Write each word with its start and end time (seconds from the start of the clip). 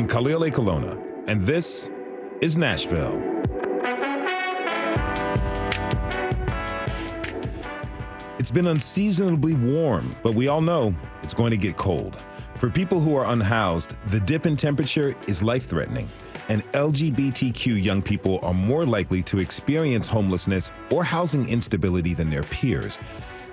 I'm 0.00 0.08
Khalil 0.08 0.40
Ekulona, 0.40 0.98
and 1.26 1.42
this 1.42 1.90
is 2.40 2.56
Nashville. 2.56 3.20
It's 8.38 8.50
been 8.50 8.68
unseasonably 8.68 9.52
warm, 9.52 10.16
but 10.22 10.34
we 10.34 10.48
all 10.48 10.62
know 10.62 10.94
it's 11.22 11.34
going 11.34 11.50
to 11.50 11.58
get 11.58 11.76
cold. 11.76 12.16
For 12.54 12.70
people 12.70 12.98
who 12.98 13.14
are 13.14 13.26
unhoused, 13.30 13.94
the 14.06 14.20
dip 14.20 14.46
in 14.46 14.56
temperature 14.56 15.14
is 15.28 15.42
life 15.42 15.66
threatening, 15.66 16.08
and 16.48 16.64
LGBTQ 16.72 17.84
young 17.84 18.00
people 18.00 18.40
are 18.42 18.54
more 18.54 18.86
likely 18.86 19.22
to 19.24 19.38
experience 19.38 20.06
homelessness 20.06 20.70
or 20.90 21.04
housing 21.04 21.46
instability 21.46 22.14
than 22.14 22.30
their 22.30 22.44
peers. 22.44 22.98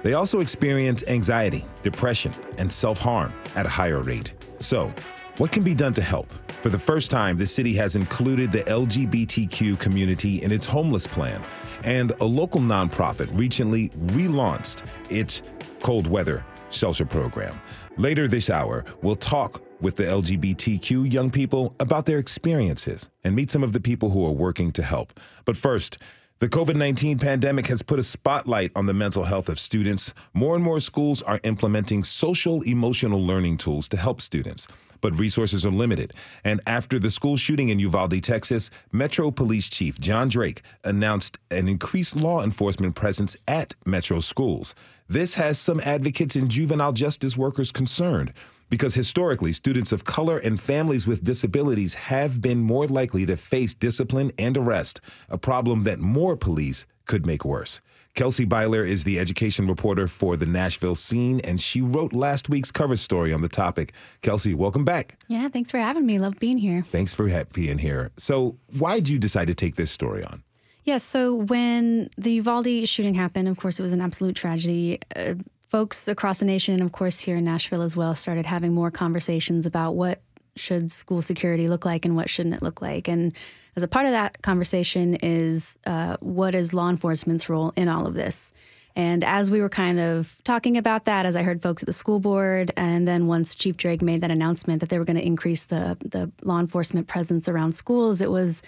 They 0.02 0.14
also 0.14 0.40
experience 0.40 1.04
anxiety, 1.10 1.66
depression, 1.84 2.32
and 2.58 2.72
self 2.72 3.00
harm 3.00 3.34
at 3.58 3.66
a 3.66 3.70
higher 3.70 4.00
rate. 4.00 4.34
So, 4.60 4.94
what 5.38 5.52
can 5.52 5.64
be 5.64 5.76
done 5.76 5.94
to 5.94 6.02
help? 6.02 6.32
For 6.64 6.70
the 6.70 6.80
first 6.80 7.12
time, 7.12 7.38
the 7.38 7.46
city 7.46 7.74
has 7.76 7.96
included 7.96 8.52
the 8.52 8.64
LGBTQ 8.64 9.80
community 9.80 10.42
in 10.42 10.52
its 10.52 10.66
homeless 10.66 11.06
plan, 11.06 11.44
and 11.84 12.12
a 12.22 12.26
local 12.26 12.60
nonprofit 12.60 13.30
recently 13.38 13.90
relaunched 13.90 14.84
its 15.12 15.44
cold 15.82 16.08
weather 16.08 16.44
shelter 16.72 17.06
program. 17.06 17.62
Later 17.98 18.28
this 18.28 18.50
hour, 18.50 18.84
we'll 19.04 19.16
talk 19.16 19.62
with 19.80 19.96
the 19.96 20.04
LGBTQ 20.04 21.12
young 21.14 21.30
people 21.30 21.76
about 21.80 22.08
their 22.08 22.18
experiences 22.18 23.08
and 23.24 23.36
meet 23.36 23.52
some 23.52 23.64
of 23.64 23.74
the 23.74 23.80
people 23.80 24.10
who 24.10 24.26
are 24.26 24.32
working 24.32 24.72
to 24.72 24.82
help. 24.82 25.20
But 25.46 25.56
first, 25.56 26.00
the 26.40 26.50
COVID 26.50 26.76
19 26.76 27.20
pandemic 27.20 27.68
has 27.68 27.84
put 27.84 28.00
a 28.00 28.04
spotlight 28.04 28.72
on 28.76 28.88
the 28.88 28.94
mental 28.94 29.24
health 29.24 29.50
of 29.50 29.60
students. 29.60 30.14
More 30.34 30.56
and 30.56 30.64
more 30.64 30.80
schools 30.80 31.22
are 31.22 31.40
implementing 31.44 32.04
social 32.04 32.64
emotional 32.64 33.24
learning 33.24 33.58
tools 33.58 33.88
to 33.90 33.98
help 33.98 34.20
students 34.22 34.68
but 35.02 35.18
resources 35.18 35.66
are 35.66 35.72
limited. 35.72 36.14
And 36.44 36.62
after 36.68 37.00
the 37.00 37.10
school 37.10 37.38
shooting 37.38 37.70
in 37.70 37.80
Uvalde, 37.80 38.22
Texas, 38.24 38.70
Metro 38.92 39.32
Police 39.32 39.70
Chief 39.70 40.00
John 40.00 40.30
Drake 40.30 40.62
announced 40.84 41.38
an 41.52 41.68
increased 41.68 42.16
law 42.16 42.44
enforcement 42.44 42.96
presence 42.96 43.36
at 43.48 43.76
Metro 43.86 44.20
schools. 44.20 44.76
This 45.08 45.36
has 45.36 45.60
some 45.60 45.80
advocates 45.86 46.36
and 46.36 46.50
juvenile 46.50 46.94
justice 46.94 47.38
workers 47.38 47.72
concerned 47.72 48.34
because 48.70 48.94
historically, 48.94 49.52
students 49.52 49.92
of 49.92 50.04
color 50.04 50.38
and 50.40 50.60
families 50.60 51.08
with 51.08 51.24
disabilities 51.24 51.94
have 51.94 52.42
been 52.42 52.60
more 52.60 52.88
likely 52.88 53.26
to 53.26 53.38
face 53.38 53.74
discipline 53.74 54.32
and 54.38 54.58
arrest, 54.58 55.00
a 55.30 55.38
problem 55.38 55.84
that 55.84 56.00
more 56.00 56.36
police 56.36 56.86
could 57.06 57.26
make 57.26 57.46
worse. 57.46 57.80
Kelsey 58.18 58.48
Beyeler 58.48 58.86
is 58.86 59.04
the 59.04 59.20
education 59.20 59.68
reporter 59.68 60.08
for 60.08 60.36
the 60.36 60.48
Nashville 60.48 60.96
Scene, 60.96 61.40
and 61.44 61.62
she 61.62 61.82
wrote 61.82 62.14
last 62.14 62.50
week's 62.50 62.72
cover 62.72 62.96
story 62.96 63.32
on 63.32 63.42
the 63.42 63.48
topic. 63.48 63.94
Kelsey, 64.24 64.56
welcome 64.56 64.84
back. 64.84 65.20
Yeah, 65.28 65.48
thanks 65.50 65.70
for 65.70 65.78
having 65.78 66.04
me. 66.04 66.18
Love 66.18 66.40
being 66.40 66.58
here. 66.58 66.82
Thanks 66.82 67.14
for 67.14 67.30
being 67.54 67.78
here. 67.78 68.10
So, 68.18 68.58
why 68.80 68.96
did 68.96 69.10
you 69.10 69.20
decide 69.20 69.50
to 69.50 69.54
take 69.54 69.76
this 69.76 69.92
story 69.92 70.24
on? 70.24 70.42
Yeah, 70.84 70.98
so 70.98 71.36
when 71.36 72.10
the 72.18 72.32
Uvalde 72.32 72.90
shooting 72.90 73.14
happened, 73.14 73.48
of 73.50 73.60
course, 73.60 73.80
it 73.80 73.84
was 73.84 73.94
an 73.94 74.02
absolute 74.02 74.36
tragedy. 74.36 74.98
Uh, 75.16 75.36
folks 75.70 76.08
across 76.08 76.40
the 76.40 76.46
nation, 76.46 76.74
and 76.74 76.82
of 76.82 76.94
course 76.94 77.20
here 77.20 77.36
in 77.36 77.44
Nashville 77.44 77.84
as 77.84 77.96
well, 77.96 78.16
started 78.16 78.48
having 78.48 78.74
more 78.74 78.90
conversations 78.90 79.68
about 79.68 79.92
what 79.92 80.24
should 80.56 80.92
school 80.92 81.22
security 81.22 81.68
look 81.68 81.86
like 81.86 82.04
and 82.04 82.16
what 82.16 82.32
shouldn't 82.32 82.56
it 82.56 82.64
look 82.64 82.82
like. 82.82 83.08
And 83.08 83.32
as 83.78 83.84
a 83.84 83.88
part 83.88 84.08
of 84.08 84.12
that 84.12 84.42
conversation 84.42 85.16
is 85.22 85.78
uh, 85.86 86.18
what 86.20 86.56
is 86.56 86.74
law 86.74 86.90
enforcement's 86.90 87.48
role 87.48 87.72
in 87.76 87.88
all 87.88 88.08
of 88.08 88.16
this? 88.16 88.52
And 88.96 89.24
as 89.24 89.52
we 89.52 89.62
were 89.62 89.70
kind 89.70 90.00
of 90.00 90.36
talking 90.44 90.78
about 90.78 91.06
that, 91.06 91.28
as 91.28 91.36
I 91.36 91.44
heard 91.44 91.62
folks 91.62 91.84
at 91.84 91.86
the 91.86 91.94
school 91.94 92.20
board, 92.20 92.72
and 92.76 93.08
then 93.08 93.28
once 93.28 93.54
Chief 93.54 93.78
Drake 93.78 94.02
made 94.02 94.22
that 94.22 94.32
announcement 94.32 94.80
that 94.80 94.90
they 94.90 94.98
were 94.98 95.06
going 95.06 95.18
to 95.18 95.26
increase 95.26 95.66
the 95.66 95.96
the 96.02 96.32
law 96.42 96.60
enforcement 96.60 97.08
presence 97.08 97.48
around 97.48 97.74
schools, 97.74 98.20
it 98.20 98.32
was 98.32 98.64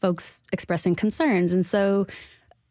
folks 0.00 0.40
expressing 0.52 0.94
concerns. 0.94 1.52
And 1.52 1.66
so 1.66 2.06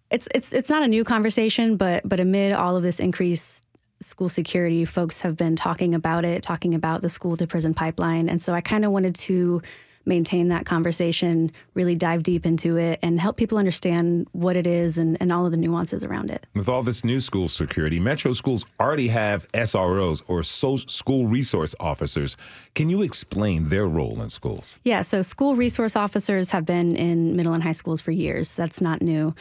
it's 0.10 0.30
it's 0.34 0.54
it's 0.54 0.70
not 0.70 0.82
a 0.82 0.88
new 0.88 1.04
conversation, 1.04 1.76
but 1.76 2.08
but 2.08 2.22
amid 2.22 2.54
all 2.54 2.78
of 2.78 2.84
this 2.84 3.02
increased 3.02 3.66
school 4.00 4.30
security, 4.30 4.86
folks 4.86 5.20
have 5.20 5.36
been 5.36 5.58
talking 5.58 5.94
about 5.94 6.24
it, 6.24 6.42
talking 6.42 6.74
about 6.74 7.02
the 7.02 7.10
school 7.10 7.36
to 7.36 7.46
prison 7.46 7.74
pipeline. 7.74 8.30
And 8.30 8.42
so 8.42 8.54
I 8.54 8.62
kind 8.62 8.86
of 8.86 8.92
wanted 8.92 9.16
to 9.16 9.62
maintain 10.06 10.50
that 10.50 10.66
conversation, 10.66 11.52
really 11.74 11.96
dive 11.96 12.24
deep 12.24 12.46
into 12.46 12.78
it, 12.78 13.00
and 13.02 13.20
help 13.20 13.38
people 13.38 13.58
understand 13.58 14.28
what 14.32 14.56
it 14.56 14.68
is 14.68 14.98
and, 14.98 15.18
and 15.20 15.32
all 15.32 15.46
of 15.46 15.52
the 15.52 15.58
nuances 15.58 16.04
around 16.04 16.30
it. 16.30 16.46
With 16.54 16.70
all 16.70 16.84
this 16.84 17.04
new 17.04 17.20
school 17.20 17.48
security, 17.48 18.00
Metro 18.00 18.34
schools 18.34 18.66
already 18.80 19.08
have 19.08 19.52
SROs 19.54 20.22
or 20.28 20.44
so 20.44 20.78
school 20.78 21.28
resource 21.28 21.74
officers. 21.80 22.38
Can 22.74 22.90
you 22.90 23.02
explain 23.02 23.70
their 23.70 23.88
role 23.88 24.22
in 24.22 24.30
schools? 24.30 24.80
Yeah, 24.84 25.02
so 25.02 25.22
school 25.22 25.56
resource 25.56 25.96
officers 25.96 26.52
have 26.52 26.66
been 26.66 26.96
in 26.96 27.36
middle 27.36 27.54
and 27.54 27.64
high 27.64 27.72
schools 27.72 28.02
for 28.02 28.12
years. 28.12 28.54
That's 28.54 28.82
not 28.82 29.02
new. 29.02 29.36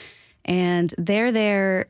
And 0.44 0.92
they're 0.98 1.32
there 1.32 1.88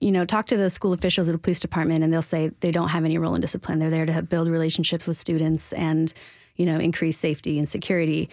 you 0.00 0.12
know, 0.12 0.24
talk 0.24 0.46
to 0.46 0.56
the 0.56 0.68
school 0.68 0.92
officials 0.92 1.28
at 1.28 1.32
the 1.32 1.38
police 1.38 1.60
department 1.60 2.04
and 2.04 2.12
they'll 2.12 2.22
say 2.22 2.50
they 2.60 2.70
don't 2.70 2.88
have 2.88 3.04
any 3.04 3.18
role 3.18 3.34
in 3.34 3.40
discipline. 3.40 3.78
They're 3.78 3.90
there 3.90 4.06
to 4.06 4.22
build 4.22 4.48
relationships 4.48 5.06
with 5.06 5.16
students 5.16 5.72
and 5.72 6.12
you 6.56 6.66
know, 6.66 6.78
increase 6.78 7.18
safety 7.18 7.58
and 7.58 7.68
security. 7.68 8.28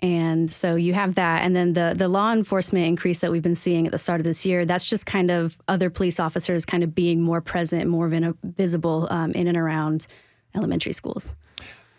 And 0.00 0.48
so 0.50 0.76
you 0.76 0.94
have 0.94 1.16
that. 1.16 1.42
And 1.42 1.56
then 1.56 1.72
the, 1.72 1.94
the 1.96 2.06
law 2.06 2.32
enforcement 2.32 2.86
increase 2.86 3.18
that 3.18 3.32
we've 3.32 3.42
been 3.42 3.56
seeing 3.56 3.84
at 3.84 3.92
the 3.92 3.98
start 3.98 4.20
of 4.20 4.24
this 4.24 4.46
year, 4.46 4.64
that's 4.64 4.88
just 4.88 5.06
kind 5.06 5.30
of 5.30 5.58
other 5.66 5.90
police 5.90 6.20
officers 6.20 6.64
kind 6.64 6.84
of 6.84 6.94
being 6.94 7.20
more 7.20 7.40
present, 7.40 7.88
more 7.88 8.08
visible 8.44 9.08
um, 9.10 9.32
in 9.32 9.48
and 9.48 9.56
around 9.56 10.06
elementary 10.54 10.92
schools. 10.92 11.34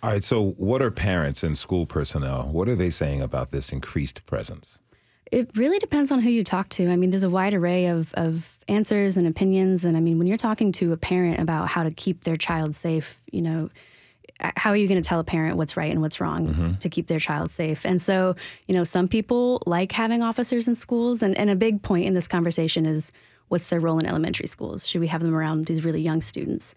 All 0.02 0.12
right. 0.12 0.24
So, 0.24 0.52
what 0.52 0.82
are 0.82 0.92
parents 0.92 1.44
and 1.44 1.58
school 1.58 1.86
personnel? 1.86 2.44
What 2.44 2.70
are 2.70 2.76
they 2.76 2.90
saying 2.90 3.22
about 3.22 3.52
this 3.52 3.74
increased 3.74 4.26
presence? 4.26 4.80
It 5.30 5.52
really 5.56 5.78
depends 5.78 6.10
on 6.10 6.22
who 6.22 6.30
you 6.30 6.44
talk 6.44 6.70
to. 6.70 6.90
I 6.90 6.96
mean, 6.96 7.10
there's 7.12 7.24
a 7.24 7.30
wide 7.30 7.54
array 7.54 7.88
of, 7.88 8.14
of 8.16 8.58
answers 8.68 9.18
and 9.18 9.28
opinions. 9.28 9.86
And 9.86 9.96
I 9.96 10.00
mean, 10.00 10.18
when 10.18 10.26
you're 10.26 10.38
talking 10.38 10.72
to 10.74 10.94
a 10.94 10.98
parent 10.98 11.40
about 11.40 11.68
how 11.68 11.84
to 11.84 11.92
keep 11.92 12.24
their 12.24 12.38
child 12.38 12.76
safe, 12.76 13.22
you 13.32 13.42
know, 13.42 13.70
how 14.40 14.72
are 14.72 14.76
you 14.76 14.88
going 14.88 15.02
to 15.02 15.08
tell 15.08 15.20
a 15.20 15.24
parent 15.24 15.58
what's 15.58 15.76
right 15.78 15.92
and 15.92 16.02
what's 16.02 16.20
wrong 16.20 16.48
mm-hmm. 16.48 16.74
to 16.76 16.90
keep 16.90 17.08
their 17.08 17.20
child 17.20 17.52
safe? 17.52 17.86
And 17.86 18.02
so, 18.02 18.36
you 18.68 18.76
know, 18.76 18.84
some 18.84 19.08
people 19.08 19.62
like 19.66 19.92
having 19.92 20.22
officers 20.24 20.68
in 20.68 20.76
schools. 20.76 21.22
And, 21.22 21.38
and 21.38 21.50
a 21.50 21.56
big 21.56 21.82
point 21.82 22.06
in 22.06 22.14
this 22.14 22.28
conversation 22.28 22.86
is 22.86 23.12
what's 23.50 23.68
their 23.68 23.80
role 23.80 23.98
in 24.00 24.06
elementary 24.06 24.48
schools? 24.48 24.88
Should 24.88 25.02
we 25.02 25.08
have 25.08 25.22
them 25.22 25.36
around 25.36 25.66
these 25.66 25.84
really 25.84 26.02
young 26.02 26.22
students? 26.22 26.76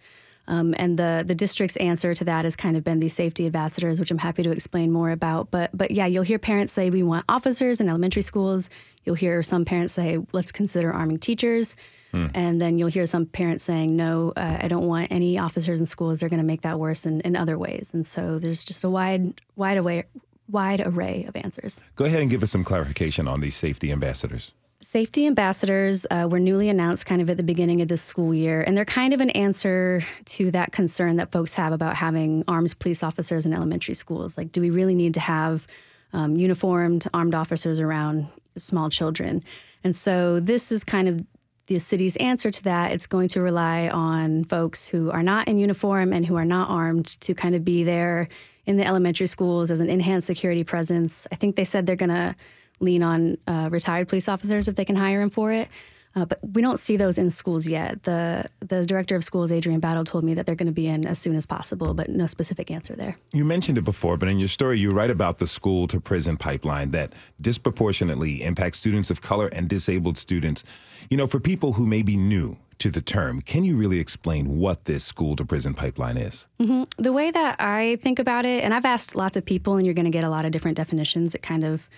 Um, 0.49 0.75
and 0.77 0.99
the 0.99 1.23
the 1.25 1.35
district's 1.35 1.77
answer 1.77 2.15
to 2.15 2.25
that 2.25 2.45
has 2.45 2.57
kind 2.57 2.77
of 2.77 2.83
been 2.83 2.99
these 2.99 3.15
safety 3.15 3.47
ambassadors, 3.47 4.01
which 4.01 4.11
I'm 4.11 4.19
happy 4.19 4.43
to 4.43 4.51
explain 4.51 4.91
more 4.91 5.11
about. 5.11 5.51
But 5.51 5.71
but 5.73 5.93
yeah, 5.93 6.07
you'll 6.07 6.25
hear 6.25 6.39
parents 6.39 6.73
say 6.73 6.91
we 6.91 7.03
want 7.03 7.25
officers 7.29 7.81
in 7.81 7.89
elementary 7.89 8.23
schools. 8.23 8.69
You'll 9.05 9.15
hear 9.15 9.43
some 9.43 9.65
parents 9.65 9.95
say 9.95 10.19
let's 10.33 10.51
consider 10.51 10.93
arming 10.93 11.19
teachers. 11.19 11.77
Hmm. 12.13 12.27
And 12.35 12.61
then 12.61 12.79
you'll 12.79 12.89
hear 12.89 13.07
some 13.07 13.27
parents 13.27 13.65
saying, 13.65 13.97
no, 13.97 14.33
uh, 14.37 14.59
I 14.61 14.69
don't 14.69 14.87
want 14.87 15.11
any 15.11 15.39
officers 15.39 15.81
in 15.81 15.87
schools. 15.87 16.21
They're 16.21 16.29
going 16.29 16.41
to 16.41 16.47
make 16.47 16.61
that 16.63 16.79
worse 16.79 17.07
in, 17.07 17.23
in 17.23 17.37
other 17.37 17.59
ways. 17.59 17.91
And 17.93 18.07
so 18.07 18.39
there's 18.39 18.63
just 18.63 18.85
a 18.85 18.91
wide, 18.91 19.41
wide 19.57 19.79
away, 19.79 20.05
wide 20.51 20.81
array 20.81 21.25
of 21.27 21.35
answers. 21.37 21.81
Go 21.97 22.05
ahead 22.05 22.21
and 22.21 22.31
give 22.31 22.43
us 22.43 22.51
some 22.51 22.65
clarification 22.65 23.27
on 23.27 23.41
these 23.41 23.57
safety 23.57 23.91
ambassadors. 23.91 24.53
Safety 24.81 25.27
ambassadors 25.27 26.05
uh, 26.11 26.27
were 26.29 26.41
newly 26.41 26.69
announced 26.69 27.07
kind 27.07 27.23
of 27.23 27.31
at 27.31 27.37
the 27.37 27.43
beginning 27.45 27.81
of 27.81 27.89
this 27.89 28.03
school 28.03 28.35
year, 28.35 28.63
and 28.63 28.77
they're 28.77 28.85
kind 28.85 29.15
of 29.15 29.21
an 29.21 29.31
answer 29.31 30.05
to 30.25 30.51
that 30.51 30.73
concern 30.73 31.17
that 31.17 31.31
folks 31.31 31.55
have 31.55 31.73
about 31.73 31.95
having 31.95 32.43
armed 32.49 32.77
police 32.81 33.05
officers 33.05 33.47
in 33.47 33.53
elementary 33.53 33.95
schools. 33.95 34.37
Like, 34.37 34.51
do 34.51 34.61
we 34.61 34.71
really 34.71 34.97
need 34.97 35.15
to 35.15 35.21
have 35.21 35.69
um, 36.13 36.35
uniformed 36.35 37.07
armed 37.15 37.33
officers 37.33 37.79
around 37.79 38.27
small 38.57 38.91
children? 38.91 39.45
And 39.85 39.95
so, 39.95 40.41
this 40.41 40.73
is 40.73 40.83
kind 40.83 41.09
of 41.09 41.25
the 41.67 41.79
city's 41.79 42.17
answer 42.17 42.51
to 42.51 42.65
that, 42.65 42.93
it's 42.93 43.07
going 43.07 43.29
to 43.29 43.41
rely 43.41 43.89
on 43.89 44.45
folks 44.45 44.87
who 44.87 45.11
are 45.11 45.23
not 45.23 45.49
in 45.49 45.59
uniform 45.59 46.13
and 46.13 46.27
who 46.27 46.37
are 46.37 46.45
not 46.45 46.69
armed 46.69 47.07
to 47.21 47.35
kind 47.35 47.55
of 47.55 47.65
be 47.65 47.85
there 47.85 48.29
in 48.67 48.77
the 48.77 48.87
elementary 48.87 49.27
schools 49.27 49.71
as 49.71 49.81
an 49.81 49.89
enhanced 49.89 50.27
security 50.27 50.65
presence. 50.65 51.27
I 51.33 51.37
think 51.37 51.57
they 51.57 51.65
said 51.65 51.87
they're 51.87 51.97
going 51.97 52.11
to 52.11 52.35
lean 52.81 53.03
on 53.03 53.39
uh, 53.47 53.69
retired 53.71 54.09
police 54.09 54.29
officers 54.29 54.69
if 54.69 54.75
they 54.75 54.85
can 54.85 54.97
hire 54.97 55.21
them 55.21 55.31
for 55.31 55.53
it. 55.53 55.69
Uh, 56.15 56.25
but 56.27 56.39
we 56.43 56.61
don't 56.61 56.79
see 56.79 56.97
those 56.97 57.17
in 57.17 57.31
schools 57.31 57.67
yet. 57.67 58.03
The 58.03 58.45
the 58.61 58.85
director 58.85 59.17
of 59.17 59.25
schools, 59.25 59.51
Adrienne 59.51 59.81
Battle, 59.81 60.05
told 60.05 60.25
me 60.25 60.35
that 60.35 60.47
they're 60.47 60.55
going 60.55 60.67
to 60.67 60.73
be 60.73 60.87
in 60.87 61.07
as 61.07 61.19
soon 61.19 61.37
as 61.37 61.47
possible, 61.47 61.95
but 61.95 62.11
no 62.11 62.27
specific 62.27 62.71
answer 62.71 62.95
there. 62.95 63.17
You 63.33 63.45
mentioned 63.45 63.79
it 63.79 63.85
before, 63.85 64.17
but 64.17 64.29
in 64.29 64.39
your 64.39 64.49
story, 64.49 64.79
you 64.79 64.91
write 64.91 65.11
about 65.11 65.39
the 65.39 65.47
school 65.47 65.87
to 65.89 66.01
prison 66.01 66.37
pipeline 66.37 66.91
that 66.91 67.13
disproportionately 67.41 68.43
impacts 68.43 68.79
students 68.79 69.11
of 69.11 69.23
color 69.23 69.47
and 69.49 69.69
disabled 69.69 70.19
students. 70.19 70.65
You 71.09 71.17
know, 71.17 71.27
for 71.27 71.41
people 71.41 71.73
who 71.75 71.87
may 71.87 72.03
be 72.03 72.17
new 72.17 72.59
to 72.79 72.91
the 72.91 73.01
term, 73.01 73.41
can 73.41 73.65
you 73.65 73.77
really 73.77 73.99
explain 73.99 74.59
what 74.59 74.85
this 74.85 75.05
school 75.05 75.37
to 75.37 75.45
prison 75.45 75.73
pipeline 75.73 76.17
is? 76.17 76.47
Mm-hmm. 76.61 77.03
The 77.03 77.13
way 77.13 77.31
that 77.31 77.57
I 77.61 77.97
think 78.01 78.19
about 78.19 78.45
it, 78.45 78.65
and 78.65 78.75
I've 78.75 78.85
asked 78.85 79.15
lots 79.15 79.37
of 79.37 79.45
people, 79.45 79.77
and 79.77 79.87
you're 79.87 79.95
going 79.95 80.05
to 80.05 80.11
get 80.11 80.25
a 80.25 80.31
lot 80.31 80.45
of 80.45 80.53
different 80.53 80.77
definitions. 80.77 81.35
It 81.35 81.43
kind 81.43 81.65
of 81.65 81.89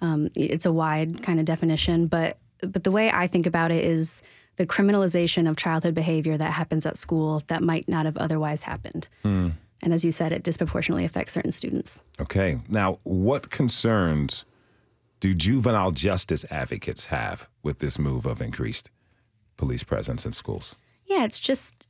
um, 0.00 0.30
it's 0.36 0.64
a 0.64 0.72
wide 0.72 1.22
kind 1.22 1.40
of 1.40 1.44
definition, 1.44 2.06
but 2.06 2.38
but 2.60 2.84
the 2.84 2.90
way 2.90 3.10
I 3.10 3.26
think 3.26 3.46
about 3.46 3.70
it 3.70 3.84
is 3.84 4.22
the 4.56 4.66
criminalization 4.66 5.48
of 5.48 5.56
childhood 5.56 5.94
behavior 5.94 6.36
that 6.36 6.52
happens 6.52 6.84
at 6.84 6.96
school 6.96 7.42
that 7.46 7.62
might 7.62 7.88
not 7.88 8.06
have 8.06 8.16
otherwise 8.16 8.62
happened. 8.62 9.08
Mm. 9.24 9.52
and 9.82 9.92
as 9.92 10.04
you 10.04 10.10
said, 10.10 10.32
it 10.32 10.42
disproportionately 10.42 11.04
affects 11.04 11.32
certain 11.32 11.52
students. 11.52 12.02
Okay. 12.20 12.58
Now, 12.68 12.98
what 13.04 13.50
concerns 13.50 14.44
do 15.20 15.34
juvenile 15.34 15.92
justice 15.92 16.44
advocates 16.50 17.06
have 17.06 17.48
with 17.62 17.78
this 17.78 17.98
move 17.98 18.26
of 18.26 18.40
increased 18.40 18.90
police 19.56 19.82
presence 19.84 20.26
in 20.26 20.32
schools? 20.32 20.74
Yeah, 21.06 21.24
it's 21.24 21.40
just, 21.40 21.86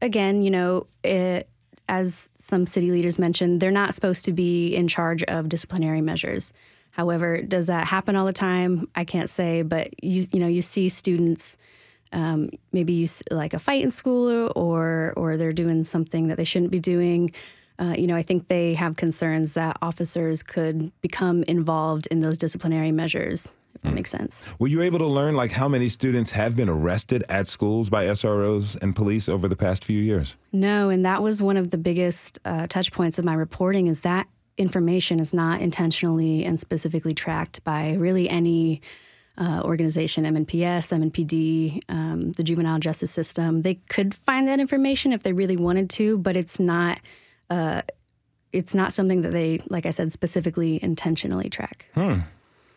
again, 0.00 0.42
you 0.42 0.50
know, 0.50 0.86
it, 1.04 1.48
as 1.88 2.28
some 2.38 2.66
city 2.66 2.90
leaders 2.90 3.18
mentioned, 3.18 3.60
they're 3.60 3.70
not 3.70 3.94
supposed 3.94 4.24
to 4.24 4.32
be 4.32 4.74
in 4.74 4.88
charge 4.88 5.22
of 5.24 5.48
disciplinary 5.48 6.00
measures. 6.00 6.52
However, 6.96 7.42
does 7.42 7.66
that 7.66 7.86
happen 7.86 8.16
all 8.16 8.24
the 8.24 8.32
time? 8.32 8.88
I 8.94 9.04
can't 9.04 9.28
say, 9.28 9.60
but 9.60 10.02
you 10.02 10.26
you 10.32 10.40
know 10.40 10.46
you 10.46 10.62
see 10.62 10.88
students 10.88 11.58
um, 12.14 12.48
maybe 12.72 12.94
you 12.94 13.06
like 13.30 13.52
a 13.52 13.58
fight 13.58 13.82
in 13.82 13.90
school 13.90 14.50
or 14.56 15.12
or 15.14 15.36
they're 15.36 15.52
doing 15.52 15.84
something 15.84 16.28
that 16.28 16.38
they 16.38 16.44
shouldn't 16.44 16.70
be 16.70 16.80
doing. 16.80 17.32
Uh, 17.78 17.94
you 17.98 18.06
know, 18.06 18.16
I 18.16 18.22
think 18.22 18.48
they 18.48 18.72
have 18.72 18.96
concerns 18.96 19.52
that 19.52 19.76
officers 19.82 20.42
could 20.42 20.90
become 21.02 21.42
involved 21.42 22.08
in 22.10 22.20
those 22.20 22.38
disciplinary 22.38 22.92
measures. 22.92 23.52
If 23.74 23.82
that 23.82 23.90
mm. 23.90 23.96
makes 23.96 24.10
sense. 24.10 24.42
Were 24.58 24.68
you 24.68 24.80
able 24.80 24.98
to 25.00 25.06
learn 25.06 25.36
like 25.36 25.50
how 25.50 25.68
many 25.68 25.90
students 25.90 26.30
have 26.30 26.56
been 26.56 26.70
arrested 26.70 27.24
at 27.28 27.46
schools 27.46 27.90
by 27.90 28.06
SROs 28.06 28.80
and 28.80 28.96
police 28.96 29.28
over 29.28 29.48
the 29.48 29.56
past 29.56 29.84
few 29.84 30.00
years? 30.00 30.34
No, 30.50 30.88
and 30.88 31.04
that 31.04 31.22
was 31.22 31.42
one 31.42 31.58
of 31.58 31.72
the 31.72 31.76
biggest 31.76 32.38
uh, 32.46 32.66
touch 32.68 32.90
points 32.90 33.18
of 33.18 33.26
my 33.26 33.34
reporting. 33.34 33.86
Is 33.86 34.00
that 34.00 34.26
information 34.58 35.20
is 35.20 35.34
not 35.34 35.60
intentionally 35.60 36.44
and 36.44 36.58
specifically 36.58 37.14
tracked 37.14 37.62
by 37.64 37.94
really 37.94 38.28
any 38.28 38.80
uh, 39.38 39.60
organization, 39.64 40.24
MNPS, 40.24 40.92
MNPD, 40.92 41.82
um, 41.88 42.32
the 42.32 42.42
juvenile 42.42 42.78
justice 42.78 43.10
system. 43.10 43.62
They 43.62 43.74
could 43.74 44.14
find 44.14 44.48
that 44.48 44.60
information 44.60 45.12
if 45.12 45.22
they 45.22 45.32
really 45.32 45.56
wanted 45.56 45.90
to, 45.90 46.18
but 46.18 46.36
it's 46.36 46.58
not. 46.58 47.00
Uh, 47.50 47.82
it's 48.52 48.74
not 48.74 48.92
something 48.92 49.20
that 49.20 49.32
they, 49.32 49.60
like 49.68 49.84
I 49.84 49.90
said, 49.90 50.12
specifically 50.12 50.82
intentionally 50.82 51.50
track. 51.50 51.90
Hmm. 51.94 52.20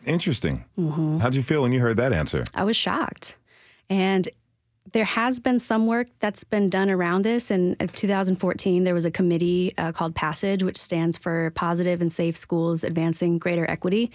Interesting. 0.04 0.64
Mm-hmm. 0.78 1.18
How'd 1.18 1.34
you 1.34 1.42
feel 1.42 1.62
when 1.62 1.72
you 1.72 1.80
heard 1.80 1.96
that 1.96 2.12
answer? 2.12 2.44
I 2.54 2.64
was 2.64 2.76
shocked, 2.76 3.36
and 3.88 4.28
there 4.92 5.04
has 5.04 5.38
been 5.38 5.58
some 5.58 5.86
work 5.86 6.08
that's 6.18 6.44
been 6.44 6.68
done 6.68 6.90
around 6.90 7.22
this. 7.22 7.50
In 7.50 7.76
2014, 7.76 8.84
there 8.84 8.94
was 8.94 9.04
a 9.04 9.10
committee 9.10 9.72
uh, 9.78 9.92
called 9.92 10.14
Passage, 10.14 10.62
which 10.62 10.78
stands 10.78 11.18
for 11.18 11.50
Positive 11.50 12.00
and 12.00 12.12
Safe 12.12 12.36
Schools 12.36 12.82
Advancing 12.82 13.38
Greater 13.38 13.68
Equity. 13.70 14.10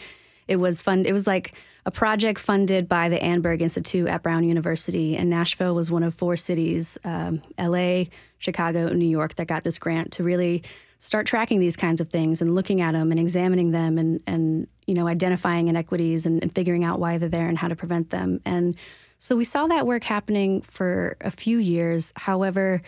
It 0.48 0.58
was 0.58 0.82
fun. 0.82 1.06
It 1.06 1.14
was 1.14 1.26
like 1.26 1.56
a 1.86 1.92
project 1.92 2.40
funded 2.40 2.88
by 2.88 3.10
the 3.10 3.22
Annenberg 3.22 3.62
Institute 3.62 4.08
at 4.08 4.22
Brown 4.22 4.44
University, 4.44 5.16
and 5.16 5.30
Nashville 5.30 5.76
was 5.76 5.90
one 5.90 6.04
of 6.04 6.14
four 6.14 6.36
cities, 6.36 6.98
um, 7.04 7.42
LA, 7.60 8.06
Chicago, 8.40 8.88
and 8.88 9.00
New 9.00 9.08
York, 9.08 9.36
that 9.36 9.48
got 9.48 9.64
this 9.64 9.80
grant 9.80 10.12
to 10.14 10.24
really 10.24 10.64
start 11.00 11.28
tracking 11.28 11.60
these 11.60 11.76
kinds 11.76 12.02
of 12.02 12.10
things 12.10 12.42
and 12.42 12.56
looking 12.56 12.82
at 12.82 12.94
them 12.94 13.12
and 13.12 13.20
examining 13.20 13.72
them 13.72 13.98
and 13.98 14.22
and 14.28 14.68
you 14.88 14.94
know 14.94 15.08
identifying 15.08 15.68
inequities 15.68 16.26
and, 16.26 16.42
and 16.42 16.54
figuring 16.54 16.84
out 16.84 17.00
why 17.00 17.18
they're 17.18 17.30
there 17.30 17.50
and 17.50 17.58
how 17.58 17.68
to 17.68 17.76
prevent 17.76 18.10
them 18.10 18.40
and 18.46 18.76
so 19.26 19.36
we 19.36 19.44
saw 19.44 19.66
that 19.66 19.88
work 19.88 20.04
happening 20.04 20.62
for 20.62 21.18
a 21.20 21.32
few 21.32 21.58
years. 21.58 22.14
However, 22.16 22.80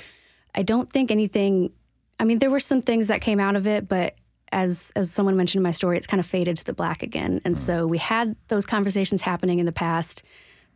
I 0.53 0.61
don't 0.61 0.87
think 0.87 1.09
anything, 1.09 1.71
I 2.19 2.25
mean, 2.25 2.37
there 2.37 2.51
were 2.51 2.59
some 2.59 2.83
things 2.83 3.07
that 3.07 3.21
came 3.21 3.39
out 3.39 3.55
of 3.55 3.65
it, 3.65 3.87
but 3.87 4.13
as 4.51 4.91
as 4.95 5.09
someone 5.11 5.35
mentioned 5.35 5.61
in 5.61 5.63
my 5.63 5.71
story, 5.71 5.97
it's 5.97 6.05
kind 6.05 6.19
of 6.19 6.27
faded 6.27 6.55
to 6.57 6.63
the 6.63 6.73
black 6.73 7.01
again. 7.01 7.41
And 7.43 7.55
mm. 7.55 7.57
so 7.57 7.87
we 7.87 7.97
had 7.97 8.35
those 8.49 8.67
conversations 8.67 9.23
happening 9.23 9.57
in 9.57 9.65
the 9.65 9.71
past. 9.71 10.21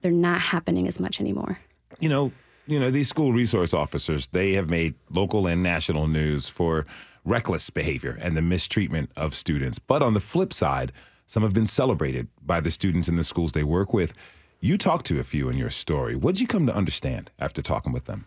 They're 0.02 0.12
not 0.12 0.42
happening 0.42 0.88
as 0.88 1.00
much 1.00 1.20
anymore. 1.20 1.60
You 2.00 2.10
know, 2.10 2.32
you 2.66 2.80
know, 2.80 2.90
these 2.90 3.08
school 3.08 3.32
resource 3.32 3.72
officers, 3.72 4.26
they 4.32 4.54
have 4.54 4.68
made 4.68 4.96
local 5.12 5.46
and 5.46 5.62
national 5.62 6.08
news 6.08 6.50
for 6.50 6.88
reckless 7.24 7.70
behavior 7.70 8.18
and 8.20 8.36
the 8.36 8.42
mistreatment 8.42 9.12
of 9.16 9.36
students. 9.36 9.78
But 9.78 10.02
on 10.02 10.16
the 10.16 10.22
flip 10.22 10.54
side, 10.54 10.92
some 11.28 11.44
have 11.44 11.54
been 11.54 11.68
celebrated 11.68 12.30
by 12.42 12.62
the 12.62 12.72
students 12.72 13.08
in 13.08 13.16
the 13.16 13.24
schools 13.24 13.52
they 13.52 13.64
work 13.64 13.94
with. 13.94 14.16
You 14.64 14.78
talked 14.78 15.08
to 15.08 15.20
a 15.20 15.24
few 15.24 15.50
in 15.50 15.58
your 15.58 15.72
story. 15.72 16.16
What 16.16 16.36
did 16.36 16.42
you 16.42 16.48
come 16.48 16.68
to 16.68 16.76
understand 16.76 17.32
after 17.40 17.64
talking 17.64 17.92
with 17.92 18.06
them? 18.06 18.26